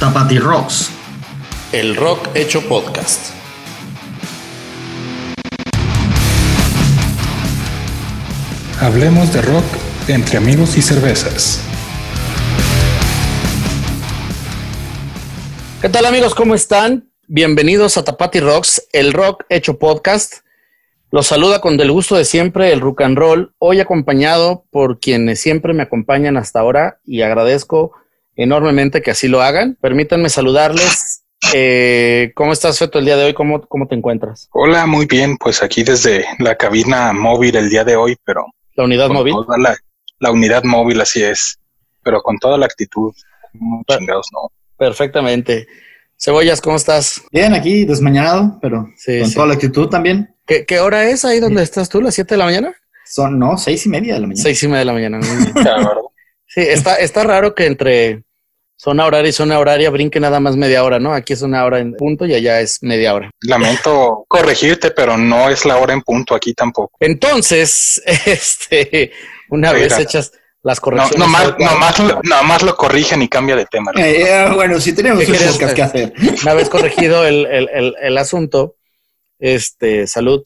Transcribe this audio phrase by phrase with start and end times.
[0.00, 0.90] Tapati Rocks.
[1.72, 3.32] El rock hecho podcast.
[8.80, 9.64] Hablemos de rock
[10.06, 11.60] entre amigos y cervezas.
[15.82, 16.32] ¿Qué tal amigos?
[16.36, 17.10] ¿Cómo están?
[17.26, 20.44] Bienvenidos a Tapati Rocks, el rock hecho podcast.
[21.10, 25.40] Los saluda con del gusto de siempre el rock and roll, hoy acompañado por quienes
[25.40, 27.94] siempre me acompañan hasta ahora y agradezco
[28.38, 29.76] enormemente que así lo hagan.
[29.80, 31.24] Permítanme saludarles.
[31.52, 33.34] Eh, ¿Cómo estás, Feto, el día de hoy?
[33.34, 34.48] ¿Cómo, ¿Cómo te encuentras?
[34.52, 35.36] Hola, muy bien.
[35.36, 38.46] Pues aquí desde la cabina móvil el día de hoy, pero...
[38.74, 39.34] ¿La unidad móvil?
[39.58, 39.76] La,
[40.20, 41.58] la, unidad móvil, así es.
[42.02, 43.12] Pero con toda la actitud.
[43.88, 44.52] Chingados, no.
[44.76, 45.66] Perfectamente.
[46.16, 47.22] Cebollas, ¿cómo estás?
[47.32, 48.88] Bien, aquí desmañanado, pero
[49.20, 50.34] con toda la actitud también.
[50.46, 52.00] ¿Qué, ¿Qué, hora es ahí donde estás tú?
[52.00, 52.74] ¿Las 7 de la mañana?
[53.04, 54.42] Son, no, seis y media de la mañana.
[54.42, 55.20] Seis y media de la mañana.
[56.46, 58.22] sí, está, está raro que entre
[58.78, 61.12] zona horaria y zona horaria brinque nada más media hora, ¿no?
[61.12, 63.30] Aquí es una hora en punto y allá es media hora.
[63.40, 66.96] Lamento corregirte, pero no es la hora en punto aquí tampoco.
[67.00, 69.10] Entonces, este,
[69.50, 69.84] una Mira.
[69.84, 71.18] vez hechas las correcciones.
[71.18, 73.90] No, nomás, nomás, lo, nomás lo corrigen y cambia de tema.
[73.96, 76.12] Eh, eh, bueno, si tenemos que hacer.
[76.42, 78.76] Una vez corregido el, el, el, el asunto,
[79.40, 80.44] este, salud.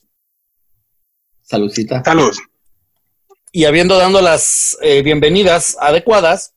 [1.43, 2.03] Saludcita.
[2.03, 2.35] Salud.
[3.55, 6.52] Y habiendo dado las eh, bienvenidas adecuadas,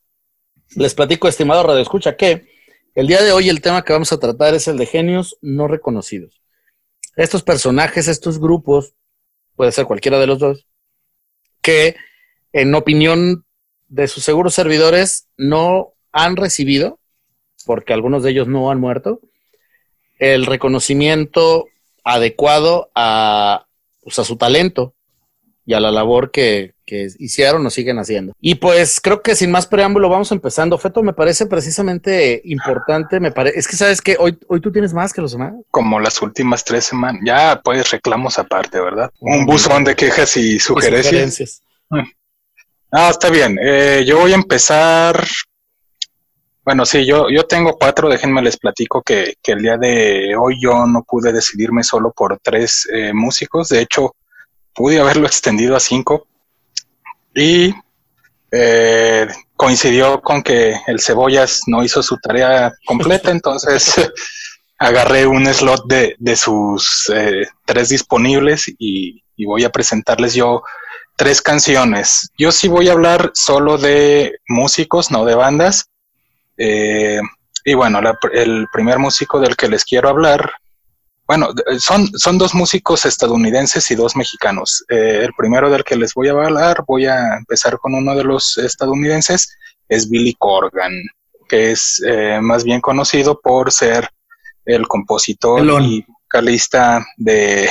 [0.74, 2.48] les platico, estimado Radio Escucha, que
[2.94, 5.68] el día de hoy el tema que vamos a tratar es el de genios no
[5.68, 6.40] reconocidos.
[7.14, 8.94] Estos personajes, estos grupos,
[9.54, 10.66] puede ser cualquiera de los dos,
[11.62, 11.96] que
[12.52, 13.44] en opinión
[13.88, 16.98] de sus seguros servidores no han recibido,
[17.64, 19.20] porque algunos de ellos no han muerto,
[20.18, 21.66] el reconocimiento
[22.04, 23.66] adecuado a,
[24.00, 24.95] pues, su talento
[25.66, 28.32] y a la labor que, que, hicieron o siguen haciendo.
[28.40, 30.78] Y pues creo que sin más preámbulo vamos empezando.
[30.78, 34.94] Feto, me parece precisamente importante, me parece, es que sabes que hoy, hoy tú tienes
[34.94, 35.54] más que los demás.
[35.72, 39.10] Como las últimas tres semanas, ya pues reclamos aparte, ¿verdad?
[39.18, 41.04] Un buzón de quejas y sugerencias.
[41.04, 41.62] Y sugerencias.
[42.92, 43.58] Ah, está bien.
[43.60, 45.26] Eh, yo voy a empezar.
[46.64, 48.08] Bueno, sí, yo, yo tengo cuatro.
[48.08, 52.38] Déjenme les platico que, que el día de hoy yo no pude decidirme solo por
[52.40, 53.68] tres eh, músicos.
[53.68, 54.14] De hecho,
[54.76, 56.26] pude haberlo extendido a cinco.
[57.34, 57.74] Y
[58.52, 59.26] eh,
[59.56, 63.94] coincidió con que el Cebollas no hizo su tarea completa, entonces
[64.78, 70.62] agarré un slot de, de sus eh, tres disponibles y, y voy a presentarles yo
[71.16, 72.30] tres canciones.
[72.38, 75.90] Yo sí voy a hablar solo de músicos, no de bandas.
[76.58, 77.20] Eh,
[77.64, 80.52] y bueno, la, el primer músico del que les quiero hablar,
[81.26, 84.84] bueno, son, son dos músicos estadounidenses y dos mexicanos.
[84.88, 88.24] Eh, el primero del que les voy a hablar, voy a empezar con uno de
[88.24, 89.56] los estadounidenses,
[89.88, 90.92] es Billy Corgan,
[91.48, 94.08] que es eh, más bien conocido por ser
[94.64, 95.84] el compositor Elon.
[95.84, 97.70] y vocalista de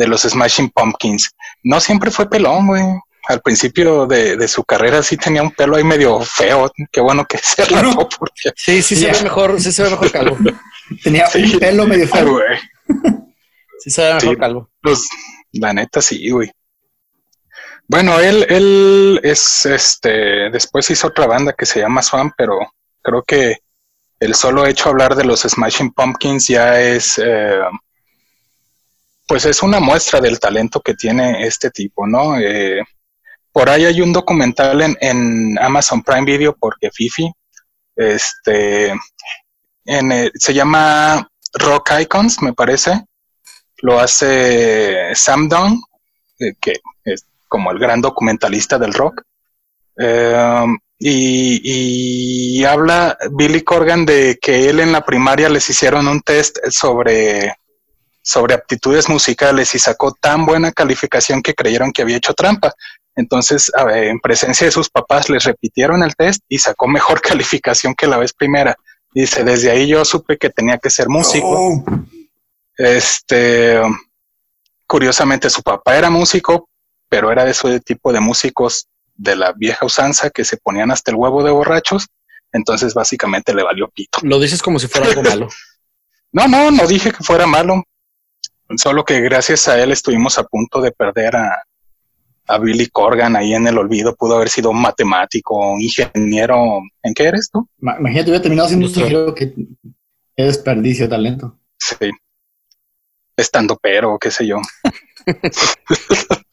[0.00, 1.30] de los Smashing Pumpkins.
[1.62, 2.82] No siempre fue pelón, güey.
[3.28, 6.72] Al principio de, de, su carrera sí tenía un pelo ahí medio feo.
[6.90, 8.50] Qué bueno que se rapó porque...
[8.56, 10.38] Sí, sí se ve mejor, sí se ve mejor calvo.
[11.02, 11.54] tenía sí.
[11.54, 12.32] un pelo medio feo.
[12.32, 12.58] Güey.
[13.80, 14.70] Sí se ve mejor sí, calvo.
[14.82, 15.08] Pues,
[15.52, 16.50] la neta sí, güey.
[17.88, 22.58] Bueno, él, él es este, después hizo otra banda que se llama Swan, pero
[23.02, 23.56] creo que
[24.20, 27.58] el solo hecho hablar de los Smashing Pumpkins ya es eh,
[29.26, 32.38] pues es una muestra del talento que tiene este tipo, ¿no?
[32.38, 32.82] Eh,
[33.52, 37.30] por ahí hay un documental en, en, Amazon Prime Video porque Fifi,
[37.96, 38.92] este,
[40.34, 43.04] se llama Rock Icons, me parece.
[43.78, 45.82] Lo hace Sam Dunn,
[46.38, 46.74] eh, que
[47.04, 49.22] es como el gran documentalista del rock.
[49.96, 50.66] Eh,
[50.98, 56.58] y, y habla Billy Corgan de que él en la primaria les hicieron un test
[56.68, 57.54] sobre
[58.22, 62.74] sobre aptitudes musicales y sacó tan buena calificación que creyeron que había hecho trampa.
[63.16, 68.06] Entonces, en presencia de sus papás, les repitieron el test y sacó mejor calificación que
[68.06, 68.76] la vez primera.
[69.12, 71.48] Dice, desde ahí yo supe que tenía que ser músico.
[71.48, 71.84] Oh.
[72.76, 73.80] Este,
[74.86, 76.68] curiosamente, su papá era músico,
[77.08, 81.10] pero era de ese tipo de músicos de la vieja usanza que se ponían hasta
[81.10, 82.08] el huevo de borrachos.
[82.52, 84.20] Entonces, básicamente le valió pito.
[84.22, 85.48] Lo dices como si fuera algo malo.
[86.32, 87.82] no, no, no dije que fuera malo.
[88.76, 91.64] Solo que gracias a él estuvimos a punto de perder a,
[92.50, 94.14] a Billy Corgan ahí en el olvido.
[94.16, 96.80] Pudo haber sido un matemático, un ingeniero.
[97.02, 97.68] ¿En qué eres tú?
[97.80, 99.54] Imagínate, hubiera terminado siendo un ingeniero que
[100.36, 101.58] desperdicio de talento.
[101.78, 102.10] Sí.
[103.36, 104.60] Estando pero, qué sé yo.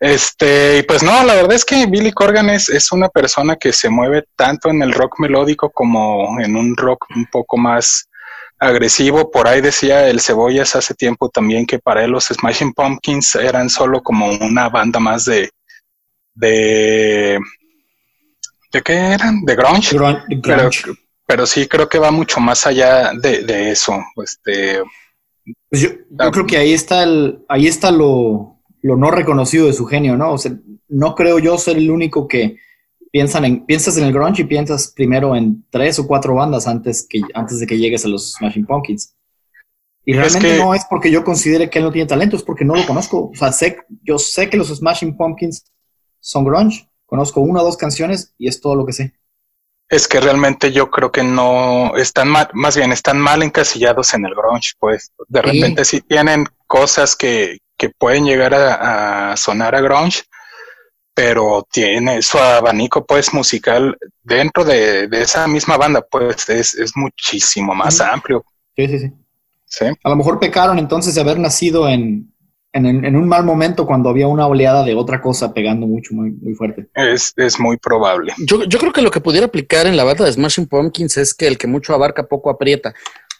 [0.00, 3.72] Este, y pues no, la verdad es que Billy Corgan es, es una persona que
[3.72, 8.10] se mueve tanto en el rock melódico como en un rock un poco más
[8.64, 9.30] agresivo.
[9.30, 13.68] Por ahí decía el Cebollas hace tiempo también que para él los Smashing Pumpkins eran
[13.70, 15.50] solo como una banda más de.
[16.34, 17.38] de.
[18.72, 19.44] ¿De qué eran?
[19.44, 19.96] De grunge.
[20.42, 20.70] Pero,
[21.26, 24.02] pero, sí creo que va mucho más allá de, eso.
[24.22, 24.82] Este,
[25.70, 25.90] pues yo,
[26.32, 30.32] creo que ahí está el, ahí está lo, lo no reconocido de su genio, ¿no?
[30.32, 30.52] O sea,
[30.88, 32.58] no creo yo ser el único que
[33.14, 37.06] piensan en, piensas en el grunge y piensas primero en tres o cuatro bandas antes,
[37.08, 39.14] que, antes de que llegues a los Smashing Pumpkins.
[40.04, 42.74] Y realmente no es porque yo considere que él no tiene talento, es porque no
[42.74, 43.30] lo conozco.
[43.32, 45.64] O sea, sé, yo sé que los Smashing Pumpkins
[46.18, 49.14] son grunge, conozco una o dos canciones y es todo lo que sé.
[49.88, 54.26] Es que realmente yo creo que no están mal, más bien están mal encasillados en
[54.26, 59.76] el grunge, pues de repente sí, tienen cosas que, que pueden llegar a, a, sonar
[59.76, 60.24] a grunge,
[61.14, 67.74] pero tiene su abanico pues musical dentro de, esa misma banda pues es, es muchísimo
[67.74, 68.44] más amplio.
[68.76, 69.12] Sí, sí,
[69.64, 72.34] sí, A lo mejor pecaron entonces de haber nacido en,
[72.72, 76.54] en, un mal momento cuando había una oleada de otra cosa pegando mucho, muy, muy
[76.54, 76.88] fuerte.
[76.94, 78.32] Es, es muy probable.
[78.38, 81.32] Yo, yo creo que lo que pudiera aplicar en la banda de Smashing Pumpkins es
[81.32, 82.92] que el que mucho abarca poco aprieta.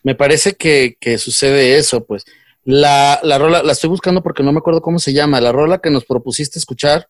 [0.05, 2.25] Me parece que, que sucede eso, pues.
[2.63, 5.79] La, la rola, la estoy buscando porque no me acuerdo cómo se llama, la rola
[5.79, 7.09] que nos propusiste escuchar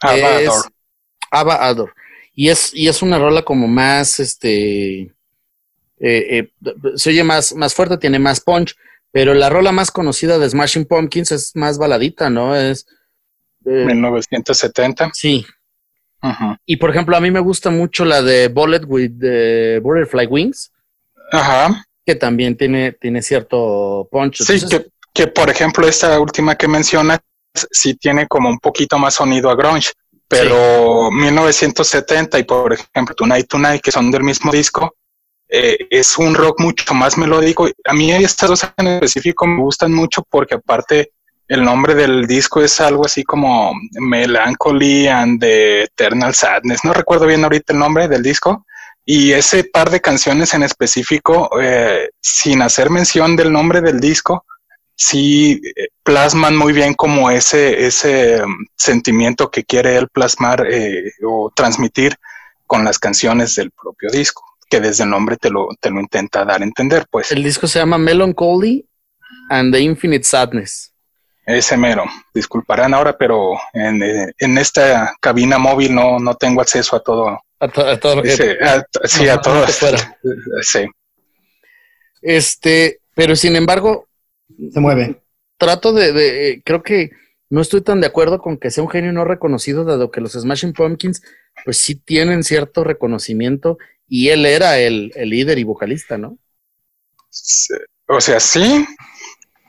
[0.00, 1.94] Ava Ador.
[2.34, 5.12] Y es, y es una rola como más, este, eh,
[6.00, 6.52] eh,
[6.94, 8.76] se oye más, más fuerte, tiene más punch,
[9.10, 12.54] pero la rola más conocida de Smashing Pumpkins es más baladita, ¿no?
[12.54, 12.86] Es...
[13.64, 15.10] 1970.
[15.12, 15.44] Sí.
[16.64, 20.72] Y por ejemplo, a mí me gusta mucho la de Bullet with the Butterfly Wings.
[21.30, 21.84] Ajá.
[22.04, 24.42] Que también tiene, tiene cierto punch.
[24.42, 27.20] Sí, que, que por ejemplo, esta última que menciona
[27.70, 29.92] sí tiene como un poquito más sonido a grunge,
[30.28, 34.94] pero 1970 y por ejemplo Tonight Tonight, que son del mismo disco,
[35.48, 37.68] eh, es un rock mucho más melódico.
[37.84, 41.12] A mí estas dos en específico me gustan mucho porque aparte
[41.48, 46.84] el nombre del disco es algo así como Melancholy and the Eternal Sadness.
[46.84, 48.66] No recuerdo bien ahorita el nombre del disco.
[49.06, 54.44] Y ese par de canciones en específico, eh, sin hacer mención del nombre del disco,
[54.98, 61.12] sí eh, plasman muy bien como ese, ese um, sentimiento que quiere él plasmar eh,
[61.24, 62.16] o transmitir
[62.66, 66.44] con las canciones del propio disco, que desde el nombre te lo, te lo intenta
[66.44, 67.32] dar a entender, pues.
[67.32, 68.86] El disco se llama Melancholy
[69.48, 70.92] and the Infinite Sadness.
[71.46, 72.04] Ese mero,
[72.34, 77.40] disculparán ahora, pero en, eh, en esta cabina móvil no, no tengo acceso a todo.
[77.60, 78.58] A, todo lo que...
[79.04, 79.64] sí, a todo.
[80.60, 80.86] sí.
[82.20, 84.07] Este, pero sin embargo,
[84.72, 85.22] se mueve.
[85.56, 87.10] Trato de, creo que
[87.50, 90.32] no estoy tan de acuerdo con que sea un genio no reconocido, dado que los
[90.32, 91.22] Smashing Pumpkins,
[91.64, 96.38] pues sí tienen cierto reconocimiento y él era el, líder y vocalista, ¿no?
[98.06, 98.86] O sea, sí,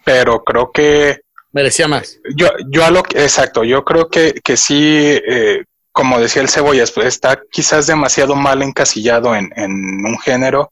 [0.05, 1.21] pero creo que
[1.51, 2.19] merecía más.
[2.35, 4.79] Yo, yo a lo que, exacto, yo creo que, que sí,
[5.27, 9.71] eh, como decía el Cebollas, pues está quizás demasiado mal encasillado en, en
[10.05, 10.71] un género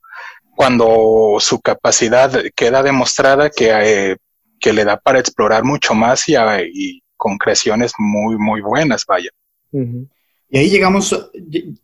[0.58, 4.18] cuando su capacidad queda demostrada que, eh,
[4.60, 6.34] que le da para explorar mucho más y,
[6.74, 9.30] y, con creaciones muy, muy buenas, vaya.
[9.72, 11.30] Y ahí llegamos,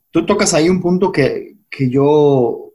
[0.10, 2.72] tú tocas ahí un punto que, que yo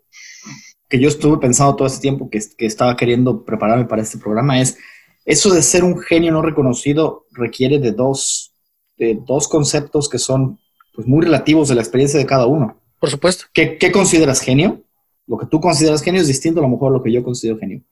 [0.89, 4.61] que yo estuve pensando todo este tiempo que, que, estaba queriendo prepararme para este programa
[4.61, 4.79] es
[5.25, 8.55] eso de ser un genio no reconocido requiere de dos,
[8.97, 10.59] de dos conceptos que son
[10.95, 12.81] pues, muy relativos de la experiencia de cada uno.
[12.99, 13.45] Por supuesto.
[13.53, 14.83] ¿Qué, qué consideras genio?
[15.29, 17.59] Lo que tú consideras genio es distinto a lo mejor a lo que yo considero
[17.59, 17.83] genio.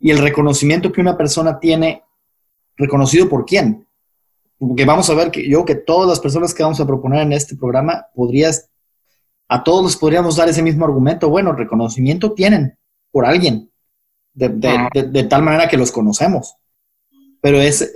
[0.00, 2.02] Y el reconocimiento que una persona tiene,
[2.76, 3.86] reconocido por quién.
[4.58, 7.34] Porque vamos a ver que yo que todas las personas que vamos a proponer en
[7.34, 8.70] este programa, podrías,
[9.48, 11.28] a todos les podríamos dar ese mismo argumento.
[11.28, 12.78] Bueno, reconocimiento tienen
[13.12, 13.70] por alguien,
[14.32, 16.56] de, de, tal manera que los conocemos.
[17.42, 17.92] Pero es,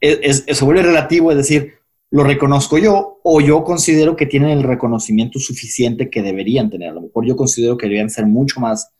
[0.00, 1.74] es, se vuelve relativo, es decir,
[2.12, 6.90] lo reconozco yo o yo considero que tienen el reconocimiento suficiente que deberían tener.
[6.90, 8.90] A lo mejor yo considero que deberían ser mucho más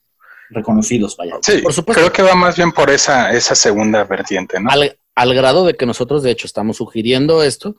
[0.49, 1.35] reconocidos, vaya.
[1.43, 2.01] Sí, por supuesto.
[2.01, 4.71] Creo que va más bien por esa, esa segunda vertiente, ¿no?
[5.15, 7.77] Al, grado de que nosotros, de hecho, estamos sugiriendo esto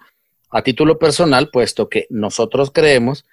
[0.52, 3.26] a título personal, puesto que nosotros creemos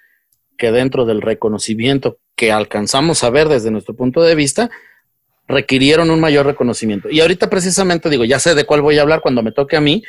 [0.57, 4.71] que dentro del reconocimiento que alcanzamos a ver desde nuestro punto de vista,
[5.47, 7.11] requirieron un mayor reconocimiento.
[7.11, 9.81] Y ahorita precisamente digo, ya sé de cuál voy a hablar cuando me toque a
[9.81, 10.01] mí,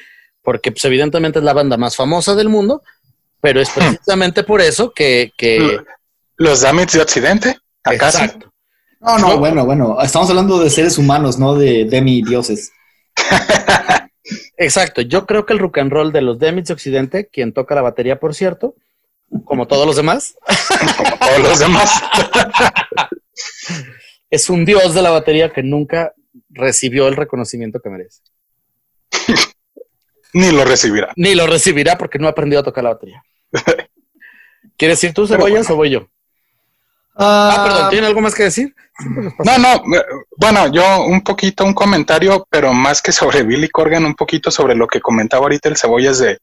[0.42, 2.82] porque pues, evidentemente es la banda más famosa del mundo,
[3.40, 3.74] pero es hmm.
[3.74, 5.32] precisamente por eso que...
[6.36, 7.56] ¿Los Damage de Occidente?
[7.84, 8.18] ¿Acaso?
[8.18, 8.52] Exacto.
[9.00, 12.72] No, no, bueno, bueno, estamos hablando de seres humanos, no de demi-dioses.
[14.56, 17.74] Exacto, yo creo que el rock and roll de los Demits de Occidente, quien toca
[17.74, 18.76] la batería, por cierto,
[19.44, 20.36] como todos los demás,
[20.96, 21.90] Como todos los demás.
[24.30, 26.14] es un dios de la batería que nunca
[26.50, 28.22] recibió el reconocimiento que merece.
[30.32, 31.12] Ni lo recibirá.
[31.16, 33.22] Ni lo recibirá porque no ha aprendido a tocar la batería.
[34.76, 36.08] ¿Quieres decir tú, cebollas, o voy yo?
[37.14, 38.74] Ah, perdón, ¿tiene algo más que decir?
[39.44, 40.04] No, no, eh,
[40.38, 44.74] bueno, yo un poquito, un comentario, pero más que sobre Billy Corgan, un poquito sobre
[44.74, 46.38] lo que comentaba ahorita el Cebollas de,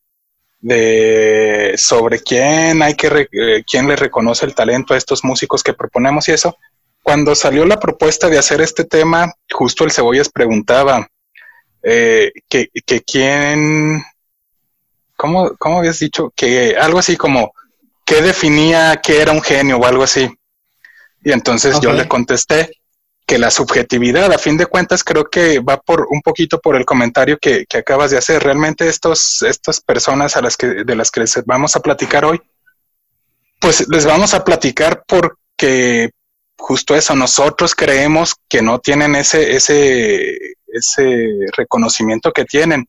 [0.59, 5.63] de sobre quién hay que, re- eh, quién le reconoce el talento a estos músicos
[5.63, 6.55] que proponemos y eso.
[7.01, 11.07] Cuando salió la propuesta de hacer este tema, justo el Cebollas preguntaba
[11.83, 14.03] eh, que, que quién,
[15.15, 16.31] ¿cómo, ¿cómo habías dicho?
[16.35, 17.53] Que algo así como,
[18.05, 20.29] ¿qué definía que era un genio o algo así?
[21.23, 22.71] Y entonces yo le contesté
[23.25, 26.85] que la subjetividad, a fin de cuentas, creo que va por un poquito por el
[26.85, 28.41] comentario que, que acabas de hacer.
[28.41, 32.41] Realmente estos, estas personas a las que, de las que les vamos a platicar hoy,
[33.59, 36.09] pues les vamos a platicar porque
[36.57, 42.87] justo eso, nosotros creemos que no tienen ese, ese, ese reconocimiento que tienen,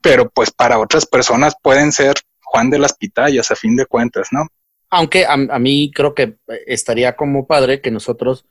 [0.00, 4.28] pero pues para otras personas pueden ser Juan de las Pitayas, a fin de cuentas,
[4.30, 4.46] ¿no?
[4.88, 6.36] Aunque a, mí creo que
[6.66, 8.44] estaría como padre que nosotros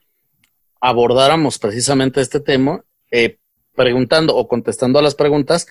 [0.82, 3.38] abordáramos precisamente este tema, eh,
[3.74, 5.68] preguntando o contestando a las preguntas,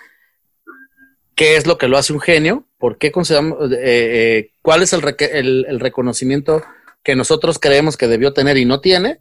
[1.34, 2.66] ¿qué es lo que lo hace un genio?
[2.78, 5.02] ¿Por qué consideramos, eh, eh, cuál es el,
[5.32, 6.62] el- el reconocimiento
[7.02, 9.20] que nosotros creemos que debió tener y no tiene?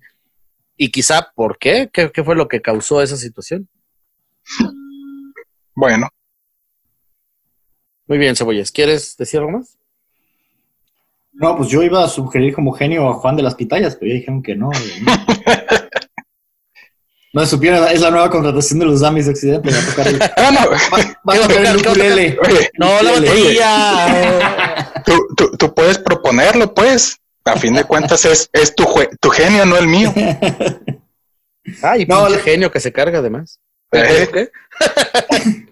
[0.77, 1.89] Y quizá, ¿por qué?
[1.93, 3.67] ¿Qué, qué fue lo que causó esa situación?
[5.75, 6.07] Bueno,
[8.07, 9.77] Muy bien, Cebollas, ¿quieres decir algo más?
[11.31, 14.15] No, pues yo iba a sugerir como genio a Juan de las Pitayas, pero ya
[14.15, 14.69] dijeron que no.
[14.69, 15.11] No,
[17.33, 19.71] no supieron, es la nueva contratación de los Damis de Occidente.
[19.71, 20.29] Va a tocar el, va-
[21.27, 22.37] va a tocar el ukulele.
[22.47, 24.93] oye, No, la batería.
[25.05, 27.19] tú, tú, tú puedes proponerlo, pues.
[27.45, 30.13] A fin de cuentas es, es tu, jue- tu genio, no el mío.
[31.81, 33.59] Ay, No, pinche la- genio que se carga además.
[33.91, 34.27] Eh.
[34.33, 34.51] ¿Qué?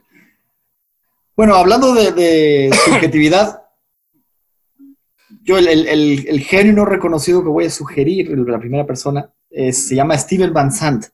[1.36, 3.64] Bueno, hablando de, de subjetividad,
[5.42, 9.32] yo el, el- el- el genio no reconocido que voy a sugerir, la primera persona,
[9.50, 11.06] es- se llama Steven Van Sant.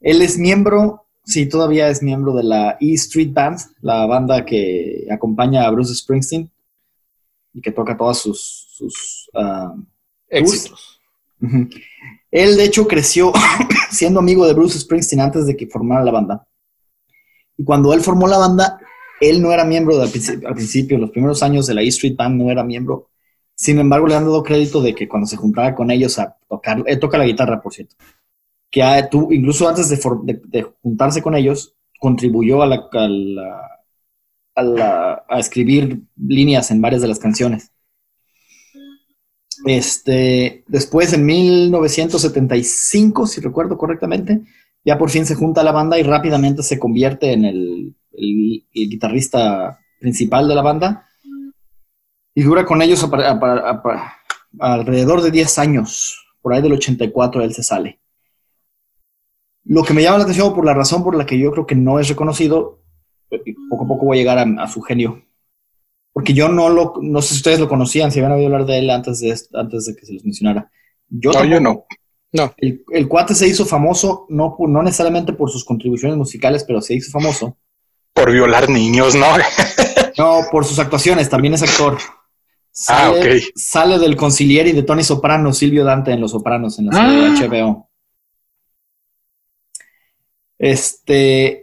[0.00, 5.06] Él es miembro, sí, todavía es miembro de la E Street Band, la banda que
[5.10, 6.50] acompaña a Bruce Springsteen
[7.52, 9.72] y que toca todas sus, sus ah,
[10.30, 11.00] Éxitos.
[12.30, 13.32] Él, de hecho, creció
[13.90, 16.46] siendo amigo de Bruce Springsteen antes de que formara la banda.
[17.56, 18.80] Y cuando él formó la banda,
[19.20, 22.50] él no era miembro al principio, los primeros años de la E Street Band no
[22.50, 23.10] era miembro.
[23.54, 26.82] Sin embargo, le han dado crédito de que cuando se juntaba con ellos a tocar,
[26.86, 27.96] él toca la guitarra, por cierto,
[28.70, 32.88] que tú, incluso antes de, juntarse con ellos, contribuyó a, la-
[34.54, 37.72] a la- a escribir líneas en varias de las canciones.
[39.66, 44.42] Este, después, en 1975, si recuerdo correctamente,
[44.84, 47.96] ya por fin se junta la banda y rápidamente se convierte en el,
[48.72, 51.06] guitarrista principal de la banda.
[52.34, 53.06] Y dura con ellos
[54.58, 56.26] alrededor de 10 años.
[56.40, 58.00] Por ahí del 84 él se sale.
[59.64, 61.74] Lo que me llama la atención por la razón por la que yo creo que
[61.74, 62.82] no es reconocido,
[63.30, 65.22] y poco a poco voy a llegar a su genio.
[66.12, 68.78] Porque yo no lo, no sé si ustedes lo conocían, si habían oído hablar de
[68.78, 70.70] él antes de, antes de que se los mencionara.
[71.08, 71.86] Yo No, yo tampoco.
[72.32, 72.54] No.
[72.58, 76.94] El, el cuate se hizo famoso, no, no necesariamente por sus contribuciones musicales, pero se
[76.94, 77.56] hizo famoso.
[78.12, 79.26] Por violar niños, ¿no?
[80.18, 81.96] No, por sus actuaciones, también es actor.
[82.88, 83.24] Ah, ok.
[83.54, 87.30] sale del concilieri de Tony Soprano, Silvio Dante en Los Sopranos, en la serie Ah.
[87.40, 87.90] de HBO.
[90.58, 91.59] Este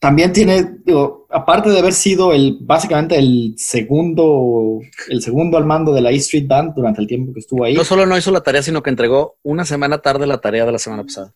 [0.00, 5.92] también tiene, digo, aparte de haber sido el básicamente el segundo, el segundo al mando
[5.92, 7.74] de la E Street Band durante el tiempo que estuvo ahí.
[7.74, 10.72] No solo no hizo la tarea, sino que entregó una semana tarde la tarea de
[10.72, 11.32] la semana pasada.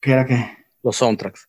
[0.00, 0.46] ¿Qué era qué?
[0.82, 1.48] Los soundtracks.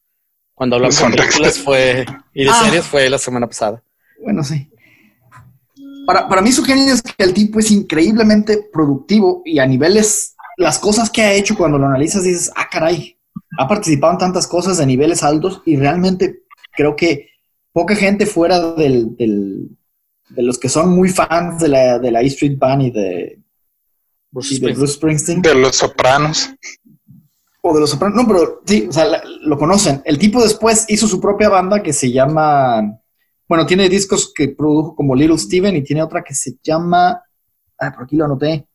[0.54, 1.34] Cuando hablamos Los de soundtracks.
[1.36, 2.64] películas fue, y de Ah.
[2.66, 3.82] series fue la semana pasada.
[4.22, 4.70] Bueno, sí.
[6.06, 10.36] Para, para mí su genio es que el tipo es increíblemente productivo y a niveles,
[10.58, 13.16] las cosas que ha hecho cuando lo analizas dices, ah, caray,
[13.62, 17.28] ha participado en tantas cosas de niveles altos y realmente creo que
[17.74, 19.70] poca gente fuera del, del-
[20.30, 23.42] de los que son muy fans de la, de la E Street Band y de,
[24.32, 24.78] Bruce y de Springsteen.
[24.78, 26.50] Bruce Springsteen De los sopranos.
[27.62, 28.16] o de los Sopranos.
[28.16, 30.02] No, pero sí, o sea, la- lo conocen.
[30.06, 32.82] El tipo después hizo su propia banda que se llama.
[33.48, 37.22] Bueno, tiene discos que produjo como Little Steven y tiene otra que se llama.
[37.78, 38.68] Ah, por aquí lo anoté.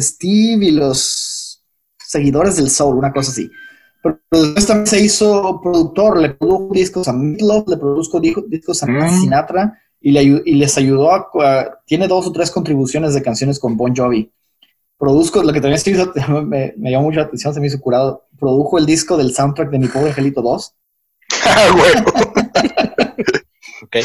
[0.00, 1.39] Steve y los
[2.10, 3.50] seguidores del Soul, una cosa así.
[4.02, 8.86] pero después también se hizo productor, le produjo discos a Meatloaf, le produjo discos a
[8.86, 9.20] Mm.
[9.20, 13.58] Sinatra y, le, y les ayudó a, a- Tiene dos o tres contribuciones de canciones
[13.58, 14.32] con Bon Jovi.
[14.98, 16.12] Produzco, lo que también se hizo,
[16.46, 18.26] me, me llamó mucho la atención, se me hizo curado.
[18.38, 20.74] Produjo el disco del soundtrack de Mi Pobre Angelito 2.
[21.44, 22.12] Ah, huevo.
[23.82, 23.96] Ok.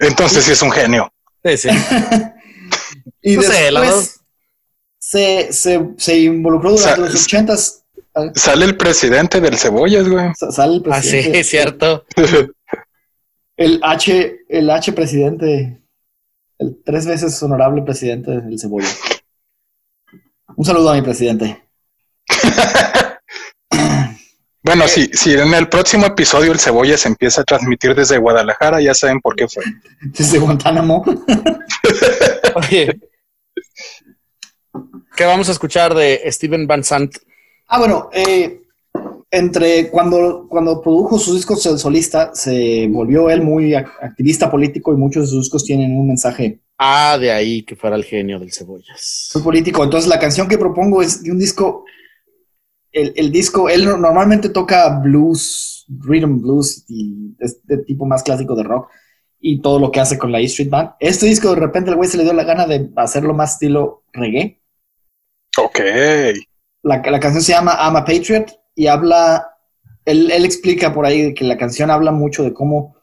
[0.00, 1.12] Entonces sí es un genio.
[1.44, 1.68] Sí, sí.
[3.22, 4.02] Y No sé, la verdad-
[5.12, 7.84] se, se, se involucró durante Sa- los ochentas.
[8.34, 10.30] Sale el presidente del Cebollas, güey.
[10.34, 11.40] sa- Sale el Ah, sí, presidente.
[11.40, 12.04] es cierto.
[13.56, 15.82] El H, el H presidente,
[16.58, 18.88] el tres veces honorable presidente del Cebolla.
[20.56, 21.62] Un saludo a mi presidente.
[24.64, 28.94] Bueno, si, si en el próximo episodio el Cebollas empieza a transmitir desde Guadalajara, ya
[28.94, 29.64] saben por qué fue.
[30.02, 31.04] Desde Guantánamo.
[32.54, 33.00] Oye.
[35.16, 37.16] ¿Qué vamos a escuchar de Steven Van Sant?
[37.68, 38.62] Ah, bueno, eh,
[39.30, 44.92] entre cuando, cuando produjo sus discos el solista, se volvió él muy ac- activista político
[44.92, 48.40] y muchos de sus discos tienen un mensaje Ah, de ahí que fuera el genio
[48.40, 49.30] del cebollas.
[49.34, 49.84] muy político.
[49.84, 51.84] Entonces, la canción que propongo es de un disco.
[52.90, 58.54] El, el disco, él no- normalmente toca blues, rhythm blues y este tipo más clásico
[58.56, 58.88] de rock
[59.40, 60.90] y todo lo que hace con la E Street Band.
[61.00, 64.02] Este disco, de repente, el güey se le dio la gana de hacerlo más estilo
[64.12, 64.60] reggae.
[65.58, 65.78] Ok.
[66.82, 69.48] La, la canción se llama I'm a Patriot y habla.
[70.04, 72.96] Él, él explica por ahí que la canción habla mucho de cómo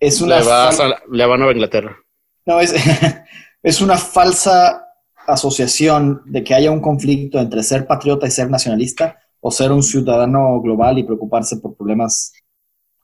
[0.00, 0.40] es una.
[0.40, 1.96] Le, vas a- le van a Nueva Inglaterra.
[2.44, 2.74] No, es,
[3.62, 4.88] es una falsa
[5.26, 9.82] asociación de que haya un conflicto entre ser patriota y ser nacionalista o ser un
[9.82, 12.32] ciudadano global y preocuparse por problemas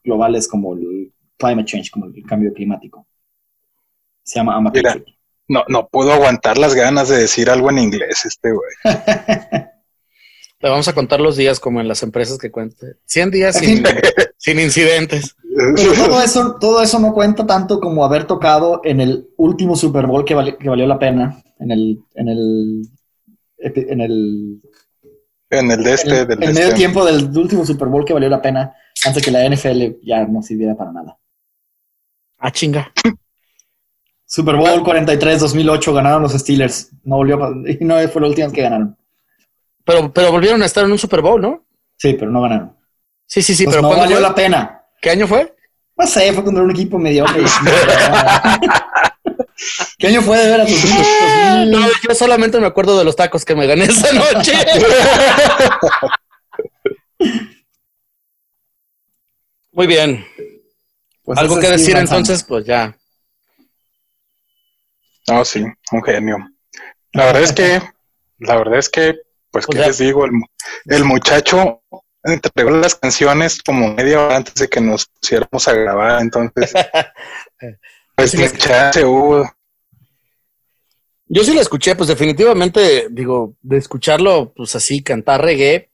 [0.03, 3.07] globales como el climate change, como el cambio climático.
[4.23, 4.93] Se llama I'm a Mira.
[4.93, 5.18] Patriot.
[5.49, 8.71] No, no puedo aguantar las ganas de decir algo en inglés, este güey.
[10.61, 12.97] Le vamos a contar los días como en las empresas que cuente.
[13.05, 13.81] 100 días sin,
[14.37, 15.35] sin incidentes.
[15.75, 20.05] Pero todo eso, todo eso no cuenta tanto como haber tocado en el último Super
[20.05, 22.81] Bowl que, vali- que valió la pena, en el, en el,
[23.57, 24.61] en el
[25.49, 26.75] En el de en este, el, del de el medio este.
[26.77, 28.73] tiempo del último Super Bowl que valió la pena
[29.05, 31.17] antes que la NFL ya no sirviera para nada.
[32.37, 32.91] Ah, chinga.
[34.31, 36.91] Super Bowl 43 2008 ganaron los Steelers.
[37.03, 38.95] No volvió y no fue la última vez que ganaron.
[39.83, 41.65] Pero, pero volvieron a estar en un Super Bowl, ¿no?
[41.97, 42.77] Sí, pero no ganaron.
[43.25, 44.27] Sí, sí, sí, Pues pero no ¿cuándo valió fue?
[44.27, 44.83] la pena.
[45.01, 45.55] ¿Qué año fue?
[45.97, 47.43] No sé, fue contra un equipo mediocre.
[49.97, 50.85] ¿Qué año fue de ver a tus
[51.67, 54.53] No, yo solamente me acuerdo de los tacos que me gané esa noche.
[59.71, 60.23] Muy bien.
[61.23, 62.43] Pues ¿Algo que decir entonces?
[62.43, 62.95] Pues ya.
[65.31, 66.37] No, sí, un genio.
[67.13, 67.81] La verdad es que,
[68.39, 69.15] la verdad es que,
[69.51, 70.25] pues, ¿qué les digo?
[70.25, 70.45] El, mu-
[70.85, 71.81] el muchacho
[72.23, 76.73] entregó las canciones como media hora antes de que nos pusiéramos a grabar, entonces,
[78.15, 79.49] pues, Sí, ni chance hubo.
[81.31, 85.91] Yo sí lo escuché, pues definitivamente, digo, de escucharlo, pues así, cantar reggae,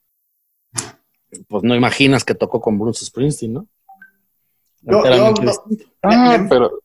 [1.50, 3.68] pues no imaginas que tocó con Bruce Springsteen, ¿no?
[4.82, 5.86] Yo- yo- distinto.
[6.02, 6.80] Ah, Me- pero,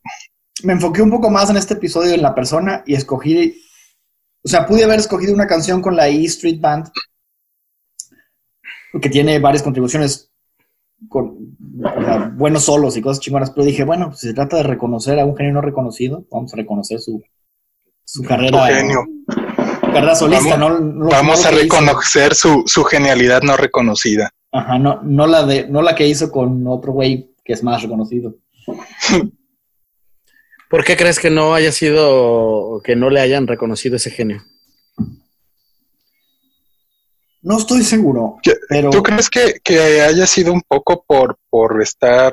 [0.63, 3.61] Me enfoqué un poco más en este episodio en la persona y escogí,
[4.43, 6.89] o sea, pude haber escogido una canción con la E Street Band
[9.01, 10.29] que tiene varias contribuciones
[11.07, 14.63] con o sea, buenos solos y cosas chingonas, pero dije, bueno, pues, se trata de
[14.63, 17.23] reconocer a un genio no reconocido, vamos a reconocer su,
[18.03, 19.05] su carrera, genio.
[19.27, 24.29] su carrera solista, Vamos- no, Vamos a reconocer su, su genialidad no reconocida.
[24.51, 27.81] Ajá, no, no la de, no la que hizo con otro güey que es más
[27.81, 28.35] reconocido.
[30.71, 34.41] ¿Por qué crees que no haya sido, que no le hayan reconocido ese genio?
[37.41, 41.81] No estoy seguro, ¿Qué- pero ¿Tú crees que, que haya sido un poco por, por
[41.81, 42.31] estar,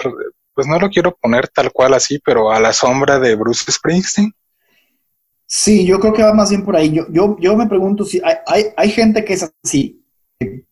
[0.55, 4.33] pues no lo quiero poner tal cual así, pero a la sombra de Bruce Springsteen?
[5.47, 6.93] Sí, yo creo que va más bien por ahí.
[6.93, 10.05] Yo, yo, yo me pregunto si hay, hay, hay gente que es así,
[10.39, 10.67] que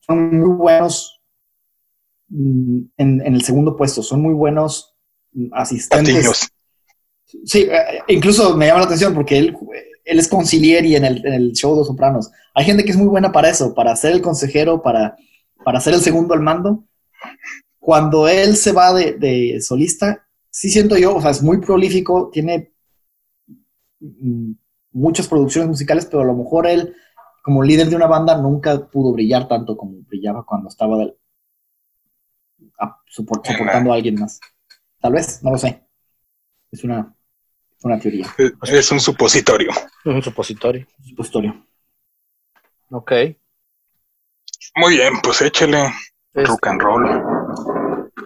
[0.00, 1.20] son muy buenos
[2.28, 4.96] mm, en, en el segundo puesto, son muy buenos
[5.32, 6.14] mm, asistentes.
[6.16, 6.51] Patiños.
[7.44, 9.56] Sí, eh, incluso me llama la atención porque él,
[10.04, 12.30] él es concilieri en el, en el show de Sopranos.
[12.54, 15.16] Hay gente que es muy buena para eso, para ser el consejero, para,
[15.64, 16.84] para ser el segundo al mando.
[17.78, 22.30] Cuando él se va de, de solista, sí siento yo, o sea, es muy prolífico,
[22.32, 22.72] tiene
[24.00, 24.52] mm,
[24.92, 26.94] muchas producciones musicales, pero a lo mejor él,
[27.42, 31.16] como líder de una banda, nunca pudo brillar tanto como brillaba cuando estaba del-
[33.06, 34.40] soportando a alguien más.
[35.00, 35.84] Tal vez, no lo sé.
[36.70, 37.14] Es una,
[37.84, 39.70] una teoría, Es- Es un supositorio.
[40.04, 40.86] Un supositorio.
[40.98, 41.66] un supositorio.
[42.90, 43.12] Ok.
[44.76, 45.92] Muy bien, pues échale
[46.34, 47.22] Es- rock and roll.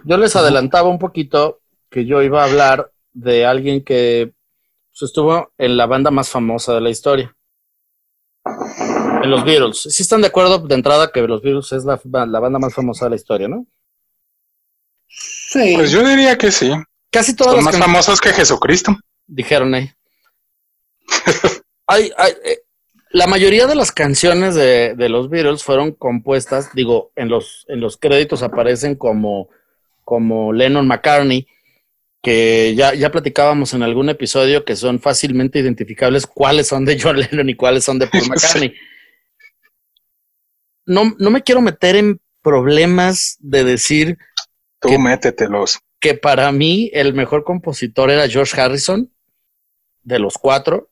[0.05, 4.33] Yo les adelantaba un poquito que yo iba a hablar de alguien que
[4.91, 7.35] pues, estuvo en la banda más famosa de la historia.
[9.23, 9.81] En los Beatles.
[9.81, 13.05] Sí están de acuerdo de entrada que los Beatles es la, la banda más famosa
[13.05, 13.65] de la historia, ¿no?
[15.07, 15.73] Sí.
[15.75, 16.71] Pues yo diría que sí.
[17.11, 18.95] Casi todas Son las más famosos que Jesucristo.
[19.27, 19.91] Dijeron ahí.
[21.87, 22.59] Hay- hay, eh,
[23.11, 27.79] la mayoría de las canciones de, de los Beatles fueron compuestas, digo, en los, en
[27.79, 29.49] los créditos aparecen como,
[30.03, 31.47] como Lennon McCartney,
[32.21, 37.17] que ya, ya platicábamos en algún episodio que son fácilmente identificables cuáles son de John
[37.31, 38.73] Lennon y cuáles son de Paul McCartney.
[40.85, 44.17] No, no me quiero meter en problemas de decir
[44.79, 44.97] Tú ¿Qué?
[44.99, 45.79] métetelos.
[45.99, 49.11] que para mí el mejor compositor era George Harrison,
[50.07, 50.89] de los cuatro.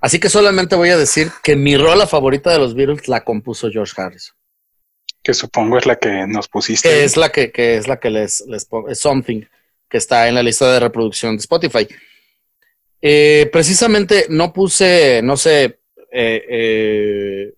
[0.00, 3.68] Así que solamente voy a decir que mi rola favorita de los Beatles la compuso
[3.68, 4.36] George Harrison,
[5.24, 6.88] Que supongo es la que nos pusiste.
[6.88, 9.42] que es la que, que es la que les, les pongo, es Something,
[9.88, 11.88] que está en la lista de reproducción de Spotify.
[13.02, 15.80] Eh, precisamente no puse, no sé,
[16.12, 17.54] eh, eh,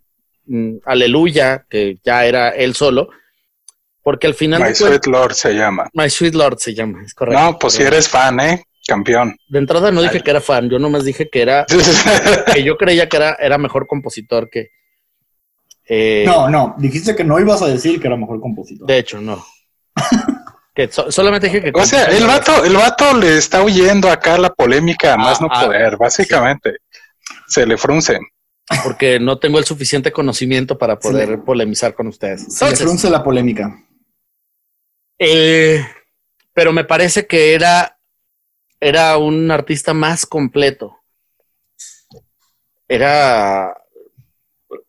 [0.46, 3.10] mm, Aleluya, que ya era él solo,
[4.02, 5.90] porque al final My Sweet Lord se llama.
[5.92, 7.38] My Sweet Lord se llama, es correcto.
[7.38, 8.64] No, pues si eres fan, ¿eh?
[8.90, 9.36] Campeón.
[9.48, 11.64] De entrada no dije que era fan, yo nomás dije que era,
[12.54, 14.70] que yo creía que era, era mejor compositor que.
[15.88, 18.86] eh, No, no, dijiste que no ibas a decir que era mejor compositor.
[18.88, 19.44] De hecho, no.
[20.74, 21.70] que so- solamente dije que.
[21.80, 25.44] o sea, el vato, el vato le está huyendo acá la polémica a más Ah,
[25.44, 26.78] no ah, poder, básicamente.
[27.46, 28.18] Se le frunce.
[28.82, 32.52] Porque no tengo el suficiente conocimiento para poder polemizar con ustedes.
[32.56, 33.70] Se le frunce la polémica.
[35.18, 35.84] eh,
[36.52, 37.99] pero me parece que era,
[38.80, 40.96] era un artista más completo.
[42.88, 43.76] Era.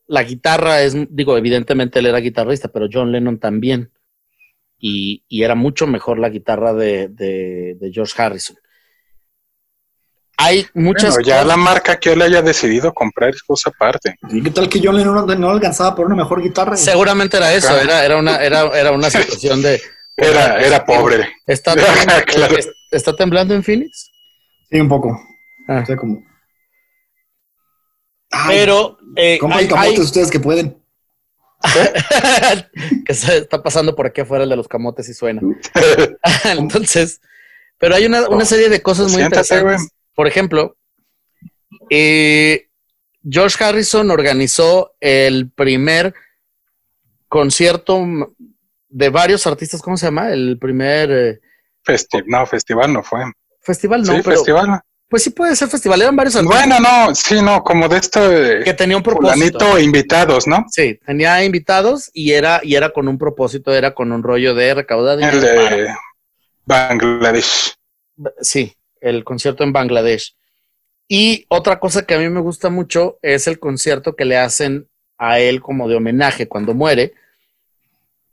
[0.07, 3.91] La guitarra es, digo, evidentemente él era guitarrista, pero John Lennon también.
[4.77, 8.57] Y, y era mucho mejor la guitarra de, de- de George Harrison.
[10.37, 14.15] Hay muchas Bueno, ya cosas- la marca que él haya decidido comprar es cosa aparte.
[14.29, 16.75] ¿Y qué tal que John Lennon no, no alcanzaba por una mejor guitarra?
[16.75, 19.79] Seguramente era eso, era, era, una, era, era una situación de.
[20.17, 21.31] Era, era pobre.
[21.45, 21.73] ¿Está,
[22.25, 22.57] Claro.
[22.57, 24.11] es- ¿Está temblando en Phoenix?
[24.69, 25.19] Sí, un poco.
[25.67, 25.81] Ah.
[25.83, 26.23] O sea, como...
[28.31, 30.77] Ay, Pero eh, compren hay- camotes hay- ustedes que pueden.
[33.05, 35.41] que se está pasando por aquí afuera el de los camotes y suena.
[36.45, 37.21] Entonces,
[37.77, 39.91] pero hay una, una serie de cosas muy Siéntate, interesantes.
[40.15, 40.75] Por ejemplo,
[41.89, 42.67] eh,
[43.29, 46.13] George Harrison organizó el primer
[47.27, 48.03] concierto
[48.89, 50.31] de varios artistas, ¿cómo se llama?
[50.31, 51.41] El primer eh,
[51.85, 53.21] Festi- no, festival no fue.
[53.61, 54.81] festival, no, sí, pero festival.
[55.09, 56.01] pues sí puede ser festival.
[56.01, 59.59] Eran varios artistas Bueno, no, sí, no, como de esto de que tenían un propósito.
[59.59, 60.65] fulanito invitados, ¿no?
[60.69, 64.73] Sí, tenía invitados y era, y era con un propósito, era con un rollo de
[64.73, 65.87] recaudar El dinero para- de
[66.65, 67.73] Bangladesh.
[68.41, 70.35] Sí, el concierto en Bangladesh.
[71.07, 74.87] Y otra cosa que a mí me gusta mucho es el concierto que le hacen
[75.17, 77.13] a él como de homenaje cuando muere.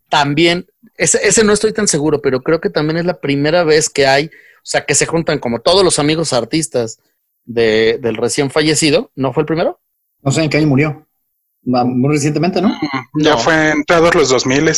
[0.08, 0.66] También,
[0.96, 4.06] ese, ese no estoy tan seguro, pero creo que también es la primera vez que
[4.06, 4.30] hay, o
[4.64, 6.98] sea, que se juntan como todos los amigos artistas
[7.44, 9.10] de- del recién fallecido.
[9.14, 9.80] ¿No fue el primero?
[10.22, 11.06] No sé en qué año murió.
[11.62, 12.68] Muy recientemente, ¿no?
[12.68, 13.38] Mm, Ya No.
[13.38, 14.72] fue entrados los 2000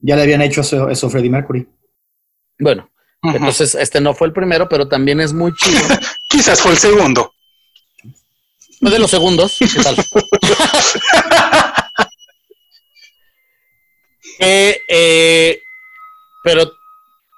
[0.00, 1.66] Ya le habían hecho eso, eso a Freddie Mercury.
[2.58, 2.90] Bueno,
[3.22, 5.78] entonces este no fue el primero, pero también es muy chido.
[6.28, 7.32] Quizás fue el segundo.
[8.80, 9.56] Fue de los segundos.
[9.58, 9.96] ¿Qué tal?
[14.38, 15.60] Eh, eh,
[16.44, 16.70] pero,